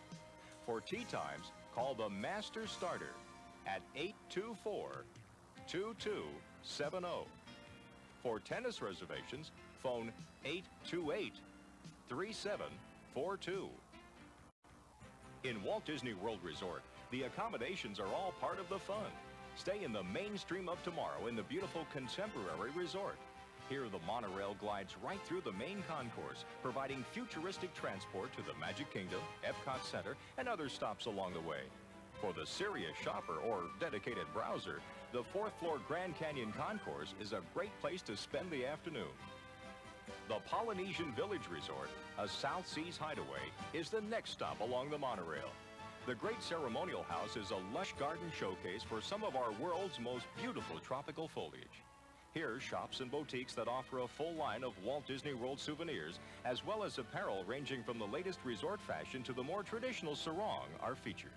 For 0.65 0.79
tee 0.81 1.05
times, 1.11 1.51
call 1.73 1.95
the 1.95 2.09
Master 2.09 2.67
Starter 2.67 3.13
at 3.67 3.81
824-2270. 5.71 7.25
For 8.21 8.39
tennis 8.39 8.81
reservations, 8.81 9.51
phone 9.81 10.11
828-3742. 12.11 13.69
In 15.45 15.63
Walt 15.63 15.85
Disney 15.85 16.13
World 16.13 16.39
Resort, 16.43 16.81
the 17.11 17.23
accommodations 17.23 17.97
are 17.99 18.07
all 18.07 18.33
part 18.41 18.59
of 18.59 18.67
the 18.67 18.77
fun. 18.77 19.11
Stay 19.55 19.83
in 19.83 19.93
the 19.93 20.03
mainstream 20.03 20.67
of 20.67 20.83
tomorrow 20.83 21.27
in 21.27 21.35
the 21.35 21.43
beautiful 21.43 21.85
contemporary 21.93 22.71
resort. 22.75 23.15
Here, 23.69 23.87
the 23.89 23.99
monorail 24.05 24.55
glides 24.59 24.95
right 25.01 25.21
through 25.25 25.41
the 25.41 25.53
main 25.53 25.81
concourse, 25.87 26.43
providing 26.61 27.05
futuristic 27.11 27.73
transport 27.73 28.33
to 28.33 28.41
the 28.41 28.53
Magic 28.59 28.91
Kingdom, 28.91 29.21
Epcot 29.45 29.83
Center, 29.83 30.17
and 30.37 30.49
other 30.49 30.67
stops 30.67 31.05
along 31.05 31.33
the 31.33 31.39
way. 31.41 31.61
For 32.19 32.33
the 32.33 32.45
serious 32.45 32.97
shopper 33.01 33.35
or 33.47 33.63
dedicated 33.79 34.25
browser, 34.33 34.81
the 35.11 35.23
fourth 35.23 35.53
floor 35.59 35.79
Grand 35.87 36.15
Canyon 36.17 36.53
Concourse 36.53 37.15
is 37.19 37.33
a 37.33 37.41
great 37.53 37.71
place 37.81 38.01
to 38.03 38.15
spend 38.15 38.51
the 38.51 38.65
afternoon. 38.65 39.09
The 40.27 40.35
Polynesian 40.47 41.11
Village 41.13 41.49
Resort, 41.51 41.89
a 42.19 42.27
South 42.27 42.67
Seas 42.67 42.97
hideaway, 42.97 43.49
is 43.73 43.89
the 43.89 44.01
next 44.01 44.31
stop 44.31 44.59
along 44.59 44.91
the 44.91 44.97
monorail. 44.97 45.49
The 46.05 46.13
Great 46.13 46.41
Ceremonial 46.43 47.03
House 47.03 47.35
is 47.35 47.51
a 47.51 47.75
lush 47.75 47.93
garden 47.97 48.31
showcase 48.37 48.83
for 48.83 49.01
some 49.01 49.23
of 49.23 49.35
our 49.35 49.51
world's 49.53 49.99
most 49.99 50.25
beautiful 50.39 50.77
tropical 50.79 51.27
foliage. 51.27 51.83
Here, 52.31 52.59
shops 52.59 52.99
and 52.99 53.09
boutiques 53.09 53.55
that 53.55 53.67
offer 53.67 53.99
a 53.99 54.07
full 54.07 54.35
line 54.35 54.63
of 54.63 54.73
Walt 54.83 55.07
Disney 55.07 55.33
World 55.33 55.59
souvenirs, 55.59 56.19
as 56.45 56.63
well 56.63 56.83
as 56.83 56.99
apparel 56.99 57.43
ranging 57.47 57.83
from 57.83 57.97
the 57.97 58.05
latest 58.05 58.39
resort 58.43 58.79
fashion 58.81 59.23
to 59.23 59.33
the 59.33 59.43
more 59.43 59.63
traditional 59.63 60.15
sarong, 60.15 60.67
are 60.79 60.95
featured. 60.95 61.33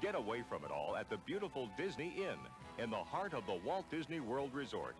Get 0.00 0.14
away 0.14 0.42
from 0.48 0.64
it 0.64 0.70
all 0.70 0.96
at 0.96 1.10
the 1.10 1.18
beautiful 1.18 1.68
Disney 1.76 2.14
Inn 2.16 2.38
in 2.80 2.90
the 2.90 2.96
heart 2.96 3.34
of 3.34 3.44
the 3.46 3.60
Walt 3.64 3.84
Disney 3.90 4.20
World 4.20 4.54
Resort. 4.54 4.94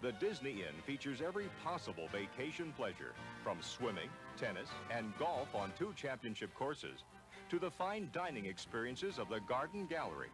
The 0.00 0.12
Disney 0.12 0.62
Inn 0.62 0.80
features 0.86 1.20
every 1.20 1.46
possible 1.64 2.08
vacation 2.12 2.72
pleasure, 2.76 3.12
from 3.42 3.58
swimming, 3.60 4.08
tennis, 4.36 4.68
and 4.94 5.12
golf 5.18 5.52
on 5.54 5.72
two 5.76 5.92
championship 5.96 6.54
courses, 6.54 7.02
to 7.50 7.58
the 7.58 7.70
fine 7.70 8.08
dining 8.12 8.46
experiences 8.46 9.18
of 9.18 9.28
the 9.28 9.40
Garden 9.40 9.86
Gallery. 9.86 10.28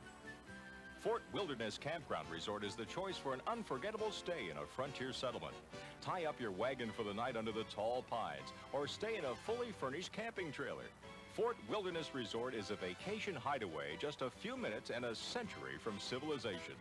Fort 1.00 1.22
Wilderness 1.32 1.78
Campground 1.78 2.28
Resort 2.30 2.64
is 2.64 2.74
the 2.74 2.84
choice 2.84 3.16
for 3.16 3.32
an 3.32 3.40
unforgettable 3.46 4.10
stay 4.10 4.50
in 4.50 4.58
a 4.58 4.66
frontier 4.66 5.12
settlement. 5.12 5.54
Tie 6.02 6.26
up 6.26 6.38
your 6.38 6.50
wagon 6.50 6.90
for 6.94 7.02
the 7.02 7.14
night 7.14 7.36
under 7.36 7.52
the 7.52 7.64
tall 7.64 8.04
pines, 8.10 8.52
or 8.72 8.86
stay 8.86 9.16
in 9.16 9.24
a 9.24 9.34
fully 9.46 9.72
furnished 9.80 10.12
camping 10.12 10.52
trailer. 10.52 10.90
Fort 11.34 11.56
Wilderness 11.68 12.14
Resort 12.14 12.54
is 12.54 12.70
a 12.70 12.76
vacation 12.76 13.34
hideaway 13.34 13.96
just 13.98 14.22
a 14.22 14.30
few 14.30 14.56
minutes 14.56 14.90
and 14.94 15.04
a 15.04 15.16
century 15.16 15.78
from 15.82 15.98
civilization. 15.98 16.76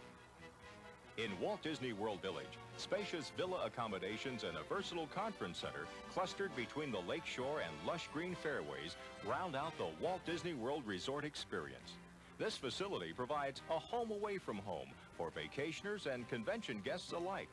In 1.17 1.31
Walt 1.39 1.63
Disney 1.63 1.91
World 1.91 2.21
Village, 2.21 2.59
spacious 2.77 3.31
villa 3.35 3.65
accommodations 3.65 4.43
and 4.43 4.55
a 4.55 4.63
versatile 4.69 5.07
conference 5.07 5.57
center 5.57 5.87
clustered 6.13 6.55
between 6.55 6.91
the 6.91 6.99
lakeshore 6.99 7.61
and 7.61 7.87
lush 7.87 8.07
green 8.13 8.35
fairways 8.35 8.95
round 9.27 9.55
out 9.55 9.75
the 9.79 9.89
Walt 9.99 10.23
Disney 10.23 10.53
World 10.53 10.83
Resort 10.85 11.25
experience. 11.25 11.93
This 12.37 12.55
facility 12.55 13.11
provides 13.11 13.63
a 13.71 13.79
home 13.79 14.11
away 14.11 14.37
from 14.37 14.57
home 14.57 14.89
for 15.17 15.31
vacationers 15.31 16.05
and 16.05 16.29
convention 16.29 16.79
guests 16.85 17.11
alike. 17.11 17.49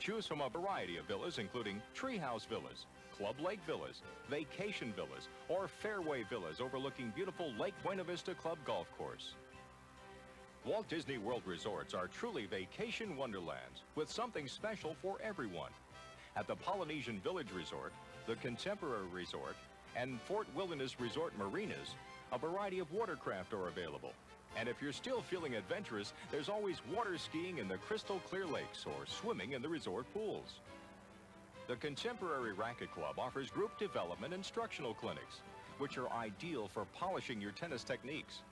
Choose 0.00 0.26
from 0.26 0.40
a 0.40 0.48
variety 0.48 0.96
of 0.96 1.04
villas 1.04 1.38
including 1.38 1.80
treehouse 1.94 2.48
villas, 2.48 2.86
Club 3.22 3.36
Lake 3.40 3.60
Villas, 3.68 4.02
Vacation 4.28 4.92
Villas, 4.96 5.28
or 5.48 5.68
Fairway 5.68 6.24
Villas 6.28 6.60
overlooking 6.60 7.12
beautiful 7.14 7.52
Lake 7.56 7.74
Buena 7.84 8.02
Vista 8.02 8.34
Club 8.34 8.58
Golf 8.64 8.88
Course. 8.98 9.34
Walt 10.64 10.88
Disney 10.88 11.18
World 11.18 11.42
Resorts 11.46 11.94
are 11.94 12.08
truly 12.08 12.46
vacation 12.46 13.16
wonderlands 13.16 13.82
with 13.94 14.10
something 14.10 14.48
special 14.48 14.96
for 15.00 15.18
everyone. 15.22 15.70
At 16.34 16.48
the 16.48 16.56
Polynesian 16.56 17.20
Village 17.20 17.52
Resort, 17.54 17.92
the 18.26 18.34
Contemporary 18.34 19.06
Resort, 19.12 19.54
and 19.94 20.20
Fort 20.22 20.48
Wilderness 20.56 20.98
Resort 20.98 21.32
Marinas, 21.38 21.94
a 22.32 22.38
variety 22.38 22.80
of 22.80 22.90
watercraft 22.90 23.52
are 23.52 23.68
available. 23.68 24.14
And 24.56 24.68
if 24.68 24.82
you're 24.82 24.92
still 24.92 25.22
feeling 25.22 25.54
adventurous, 25.54 26.12
there's 26.32 26.48
always 26.48 26.78
water 26.92 27.16
skiing 27.18 27.58
in 27.58 27.68
the 27.68 27.78
crystal 27.78 28.20
clear 28.28 28.46
lakes 28.46 28.84
or 28.84 29.06
swimming 29.06 29.52
in 29.52 29.62
the 29.62 29.68
resort 29.68 30.12
pools. 30.12 30.58
The 31.68 31.76
Contemporary 31.76 32.52
Racket 32.52 32.92
Club 32.92 33.18
offers 33.18 33.48
group 33.48 33.78
development 33.78 34.34
instructional 34.34 34.94
clinics, 34.94 35.42
which 35.78 35.96
are 35.96 36.10
ideal 36.10 36.68
for 36.68 36.86
polishing 36.86 37.40
your 37.40 37.52
tennis 37.52 37.84
techniques. 37.84 38.42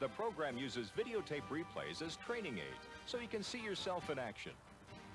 The 0.00 0.08
program 0.08 0.58
uses 0.58 0.92
videotape 0.96 1.48
replays 1.50 2.02
as 2.06 2.16
training 2.16 2.58
aids, 2.58 2.86
so 3.06 3.18
you 3.18 3.26
can 3.26 3.42
see 3.42 3.58
yourself 3.58 4.10
in 4.10 4.18
action. 4.18 4.52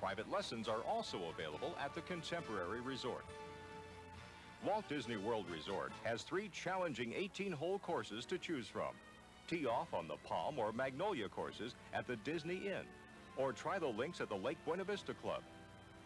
Private 0.01 0.29
lessons 0.31 0.67
are 0.67 0.81
also 0.81 1.19
available 1.33 1.75
at 1.81 1.93
the 1.93 2.01
Contemporary 2.01 2.81
Resort. 2.81 3.23
Walt 4.65 4.87
Disney 4.89 5.17
World 5.17 5.45
Resort 5.51 5.91
has 6.03 6.23
three 6.23 6.49
challenging 6.49 7.11
18-hole 7.11 7.79
courses 7.79 8.25
to 8.25 8.37
choose 8.37 8.67
from. 8.67 8.93
Tee 9.47 9.67
off 9.67 9.93
on 9.93 10.07
the 10.07 10.17
Palm 10.27 10.57
or 10.57 10.73
Magnolia 10.73 11.29
courses 11.29 11.75
at 11.93 12.07
the 12.07 12.15
Disney 12.17 12.67
Inn, 12.67 12.85
or 13.37 13.53
try 13.53 13.77
the 13.77 13.87
links 13.87 14.21
at 14.21 14.29
the 14.29 14.35
Lake 14.35 14.57
Buena 14.65 14.83
Vista 14.83 15.13
Club. 15.13 15.43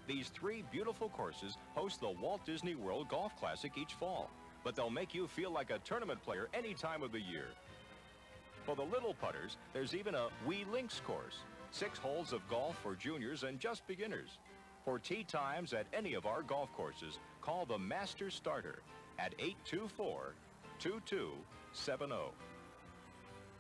These 0.08 0.30
three 0.30 0.64
beautiful 0.72 1.10
courses 1.10 1.58
host 1.76 2.00
the 2.00 2.10
Walt 2.22 2.46
Disney 2.46 2.76
World 2.76 3.10
Golf 3.10 3.38
Classic 3.38 3.74
each 3.78 3.94
fall, 3.96 4.30
but 4.64 4.74
they'll 4.74 4.90
make 4.90 5.14
you 5.14 5.28
feel 5.28 5.52
like 5.52 5.70
a 5.70 5.80
tournament 5.80 6.24
player 6.24 6.48
any 6.54 6.74
time 6.74 7.04
of 7.04 7.12
the 7.12 7.20
year. 7.20 7.48
For 8.66 8.74
the 8.74 8.84
little 8.84 9.14
putters, 9.14 9.58
there's 9.74 9.94
even 9.94 10.16
a 10.16 10.30
Wee 10.46 10.66
Links 10.72 11.02
course. 11.06 11.40
Six 11.72 12.00
holes 12.00 12.32
of 12.32 12.48
golf 12.50 12.78
for 12.82 12.96
juniors 12.96 13.44
and 13.44 13.60
just 13.60 13.86
beginners. 13.86 14.40
For 14.86 14.98
tee 14.98 15.26
times 15.26 15.74
at 15.74 15.88
any 15.92 16.14
of 16.14 16.26
our 16.26 16.42
golf 16.42 16.72
courses, 16.72 17.20
call 17.42 17.66
the 17.66 17.78
Master 17.78 18.30
Starter 18.30 18.80
at 19.20 19.34
824-2270. 20.80 22.32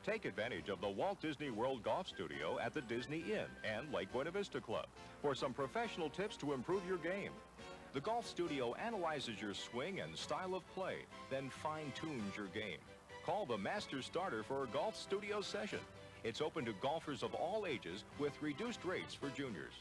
Take 0.07 0.23
advantage 0.23 0.69
of 0.69 0.79
the 0.79 0.87
Walt 0.87 1.19
Disney 1.19 1.49
World 1.49 1.83
Golf 1.83 2.07
Studio 2.07 2.57
at 2.63 2.73
the 2.73 2.79
Disney 2.79 3.25
Inn 3.29 3.47
and 3.65 3.93
Lake 3.93 4.09
Buena 4.13 4.31
Vista 4.31 4.61
Club 4.61 4.85
for 5.21 5.35
some 5.35 5.51
professional 5.51 6.09
tips 6.09 6.37
to 6.37 6.53
improve 6.53 6.81
your 6.87 6.97
game. 6.99 7.33
The 7.93 7.99
Golf 7.99 8.25
Studio 8.25 8.73
analyzes 8.75 9.41
your 9.41 9.53
swing 9.53 9.99
and 9.99 10.15
style 10.15 10.55
of 10.55 10.65
play, 10.73 10.99
then 11.29 11.49
fine-tunes 11.49 12.37
your 12.37 12.47
game. 12.47 12.77
Call 13.25 13.45
the 13.45 13.57
Master 13.57 14.01
Starter 14.01 14.43
for 14.43 14.63
a 14.63 14.67
Golf 14.67 14.95
Studio 14.95 15.41
session. 15.41 15.79
It's 16.23 16.39
open 16.39 16.63
to 16.63 16.73
golfers 16.81 17.21
of 17.21 17.33
all 17.33 17.65
ages 17.67 18.05
with 18.17 18.41
reduced 18.41 18.85
rates 18.85 19.13
for 19.13 19.27
juniors. 19.31 19.73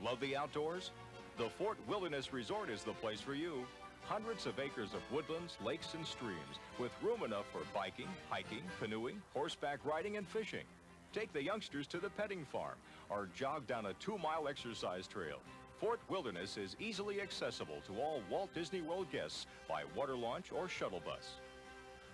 Love 0.00 0.20
the 0.20 0.36
outdoors? 0.36 0.92
The 1.36 1.48
Fort 1.48 1.78
Wilderness 1.88 2.32
Resort 2.32 2.70
is 2.70 2.84
the 2.84 2.92
place 2.92 3.20
for 3.20 3.34
you. 3.34 3.66
Hundreds 4.06 4.44
of 4.44 4.58
acres 4.58 4.92
of 4.92 5.00
woodlands, 5.10 5.56
lakes, 5.64 5.94
and 5.94 6.06
streams 6.06 6.58
with 6.78 6.92
room 7.02 7.22
enough 7.22 7.46
for 7.50 7.62
biking, 7.74 8.08
hiking, 8.28 8.62
canoeing, 8.78 9.20
horseback 9.32 9.78
riding, 9.84 10.18
and 10.18 10.28
fishing. 10.28 10.64
Take 11.12 11.32
the 11.32 11.42
youngsters 11.42 11.86
to 11.88 11.98
the 11.98 12.10
petting 12.10 12.44
farm 12.44 12.74
or 13.08 13.28
jog 13.34 13.66
down 13.66 13.86
a 13.86 13.94
two-mile 13.94 14.46
exercise 14.46 15.06
trail. 15.06 15.38
Fort 15.80 16.00
Wilderness 16.08 16.56
is 16.56 16.76
easily 16.78 17.20
accessible 17.20 17.80
to 17.86 18.00
all 18.00 18.20
Walt 18.30 18.52
Disney 18.54 18.82
World 18.82 19.06
guests 19.10 19.46
by 19.68 19.82
water 19.96 20.16
launch 20.16 20.52
or 20.52 20.68
shuttle 20.68 21.02
bus. 21.04 21.36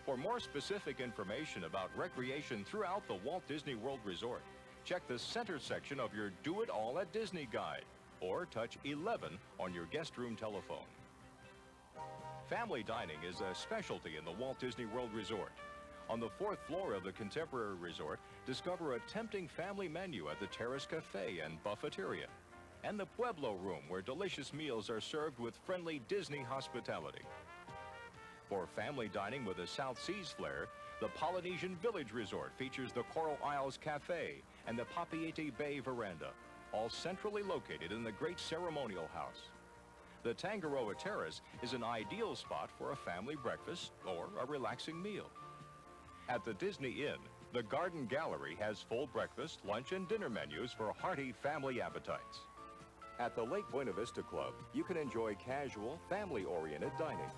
For 0.06 0.16
more 0.16 0.38
specific 0.38 1.00
information 1.00 1.64
about 1.64 1.90
recreation 1.96 2.64
throughout 2.64 3.06
the 3.08 3.18
Walt 3.24 3.46
Disney 3.48 3.74
World 3.74 4.00
Resort, 4.04 4.42
check 4.84 5.06
the 5.08 5.18
center 5.18 5.58
section 5.58 5.98
of 5.98 6.14
your 6.14 6.30
Do 6.42 6.62
It 6.62 6.70
All 6.70 6.98
at 7.00 7.12
Disney 7.12 7.48
guide 7.52 7.84
or 8.20 8.46
touch 8.46 8.78
11 8.84 9.38
on 9.58 9.74
your 9.74 9.86
guest 9.86 10.16
room 10.16 10.36
telephone. 10.36 10.86
Family 12.50 12.82
dining 12.82 13.22
is 13.22 13.42
a 13.42 13.54
specialty 13.54 14.16
in 14.16 14.24
the 14.24 14.32
Walt 14.32 14.58
Disney 14.58 14.84
World 14.84 15.10
Resort. 15.14 15.52
On 16.08 16.18
the 16.18 16.28
fourth 16.28 16.58
floor 16.66 16.94
of 16.94 17.04
the 17.04 17.12
Contemporary 17.12 17.76
Resort, 17.76 18.18
discover 18.44 18.94
a 18.94 19.00
tempting 19.06 19.46
family 19.46 19.86
menu 19.86 20.28
at 20.28 20.40
the 20.40 20.48
Terrace 20.48 20.84
Cafe 20.84 21.38
and 21.44 21.62
Buffeteria. 21.62 22.26
And 22.82 22.98
the 22.98 23.06
Pueblo 23.06 23.54
Room, 23.54 23.82
where 23.86 24.02
delicious 24.02 24.52
meals 24.52 24.90
are 24.90 25.00
served 25.00 25.38
with 25.38 25.60
friendly 25.64 26.02
Disney 26.08 26.42
hospitality. 26.42 27.22
For 28.48 28.66
family 28.66 29.06
dining 29.06 29.44
with 29.44 29.58
a 29.60 29.66
South 29.66 30.02
Seas 30.02 30.34
flair, 30.36 30.66
the 31.00 31.08
Polynesian 31.10 31.76
Village 31.76 32.10
Resort 32.10 32.50
features 32.58 32.90
the 32.90 33.04
Coral 33.14 33.38
Isles 33.44 33.78
Cafe 33.80 34.42
and 34.66 34.76
the 34.76 34.86
Papeete 34.86 35.56
Bay 35.56 35.78
Veranda, 35.78 36.32
all 36.72 36.90
centrally 36.90 37.44
located 37.44 37.92
in 37.92 38.02
the 38.02 38.10
Great 38.10 38.40
Ceremonial 38.40 39.08
House. 39.14 39.50
The 40.22 40.34
Tangaroa 40.34 40.94
Terrace 40.96 41.40
is 41.62 41.72
an 41.72 41.82
ideal 41.82 42.36
spot 42.36 42.68
for 42.76 42.92
a 42.92 42.96
family 42.96 43.36
breakfast 43.42 43.92
or 44.06 44.28
a 44.38 44.44
relaxing 44.44 45.00
meal. 45.00 45.30
At 46.28 46.44
the 46.44 46.52
Disney 46.52 47.06
Inn, 47.06 47.16
the 47.54 47.62
Garden 47.62 48.04
Gallery 48.04 48.54
has 48.60 48.82
full 48.82 49.06
breakfast, 49.06 49.60
lunch, 49.64 49.92
and 49.92 50.06
dinner 50.08 50.28
menus 50.28 50.72
for 50.72 50.92
hearty 50.92 51.32
family 51.32 51.80
appetites. 51.80 52.40
At 53.18 53.34
the 53.34 53.42
Lake 53.42 53.64
Buena 53.70 53.92
Vista 53.92 54.22
Club, 54.22 54.52
you 54.74 54.84
can 54.84 54.98
enjoy 54.98 55.36
casual, 55.36 55.98
family-oriented 56.10 56.92
dining. 56.98 57.30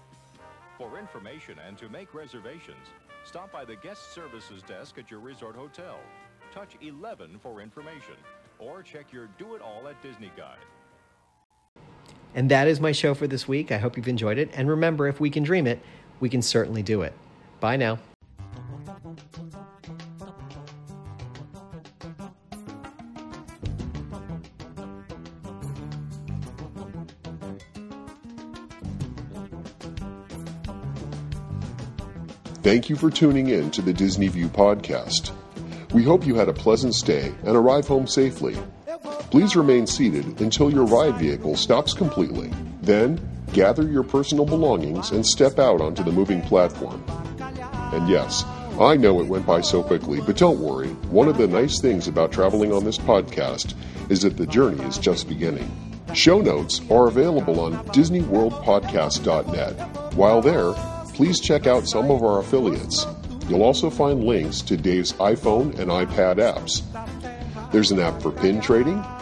For 0.77 0.99
information 0.99 1.59
and 1.65 1.79
to 1.79 1.89
make 1.89 2.13
reservations, 2.13 2.89
stop 3.25 3.53
by 3.53 3.65
the 3.65 3.77
guest 3.77 4.13
services 4.13 4.63
desk 4.65 4.99
at 4.99 5.09
your 5.09 5.21
resort 5.21 5.55
hotel. 5.55 6.01
Touch 6.53 6.77
11 6.81 7.39
for 7.41 7.61
information, 7.61 8.17
or 8.59 8.83
check 8.83 9.13
your 9.13 9.29
Do 9.39 9.55
It 9.55 9.63
All 9.63 9.87
at 9.87 10.03
Disney 10.03 10.33
guide. 10.37 10.59
And 12.35 12.51
that 12.51 12.69
is 12.69 12.81
my 12.81 12.93
show 12.93 13.15
for 13.15 13.27
this 13.27 13.47
week. 13.47 13.71
I 13.71 13.79
hope 13.79 13.97
you've 13.97 14.09
enjoyed 14.09 14.39
it. 14.39 14.51
And 14.55 14.69
remember, 14.69 15.09
if 15.09 15.21
we 15.21 15.31
can 15.31 15.43
dream 15.43 15.67
it, 15.67 15.81
we 16.21 16.29
can 16.29 16.43
certainly 16.43 16.83
do 16.83 17.03
it. 17.03 17.13
Bye 17.61 17.77
now. 17.77 17.99
Thank 32.63 32.89
you 32.89 32.95
for 32.95 33.11
tuning 33.11 33.49
in 33.49 33.73
to 33.73 33.83
the 33.83 33.93
Disney 33.93 34.29
View 34.29 34.49
podcast. 34.49 35.33
We 35.93 36.05
hope 36.05 36.25
you 36.25 36.37
had 36.37 36.49
a 36.49 36.53
pleasant 36.53 36.95
stay 36.95 37.35
and 37.45 37.57
arrive 37.57 37.89
home 37.89 38.07
safely. 38.07 38.57
Please 39.33 39.57
remain 39.57 39.87
seated 39.87 40.41
until 40.43 40.71
your 40.71 40.85
ride 40.85 41.17
vehicle 41.17 41.57
stops 41.57 41.95
completely. 41.95 42.53
Then, 42.83 43.19
gather 43.55 43.89
your 43.89 44.03
personal 44.03 44.45
belongings 44.45 45.11
and 45.11 45.25
step 45.25 45.59
out 45.59 45.81
onto 45.81 46.05
the 46.05 46.13
moving 46.13 46.43
platform. 46.43 47.03
And 47.95 48.07
yes, 48.11 48.45
I 48.79 48.99
know 48.99 49.21
it 49.21 49.29
went 49.29 49.47
by 49.47 49.63
so 49.63 49.83
quickly, 49.83 50.21
but 50.21 50.37
don't 50.37 50.61
worry. 50.61 50.89
One 51.09 51.29
of 51.29 51.39
the 51.39 51.47
nice 51.47 51.81
things 51.81 52.09
about 52.09 52.31
traveling 52.31 52.75
on 52.75 52.85
this 52.85 52.99
podcast 52.99 53.73
is 54.11 54.21
that 54.21 54.37
the 54.37 54.47
journey 54.47 54.85
is 54.85 54.99
just 54.99 55.31
beginning. 55.31 55.71
Show 56.13 56.43
notes 56.43 56.83
are 56.91 57.09
available 57.09 57.59
on 57.59 57.83
DisneyWorldPodcast.net. 57.87 60.15
While 60.15 60.43
there, 60.43 60.75
please 61.15 61.41
check 61.41 61.67
out 61.67 61.89
some 61.89 62.11
of 62.11 62.23
our 62.23 62.41
affiliates. 62.41 63.07
You'll 63.49 63.63
also 63.63 63.89
find 63.89 64.25
links 64.25 64.61
to 64.61 64.77
Dave's 64.77 65.15
iPhone 65.15 65.79
and 65.79 65.91
iPad 65.91 66.37
apps. 66.37 66.83
There's 67.73 67.93
an 67.93 68.01
app 68.01 68.21
for 68.21 68.31
pin 68.31 68.61
trading, 68.61 69.03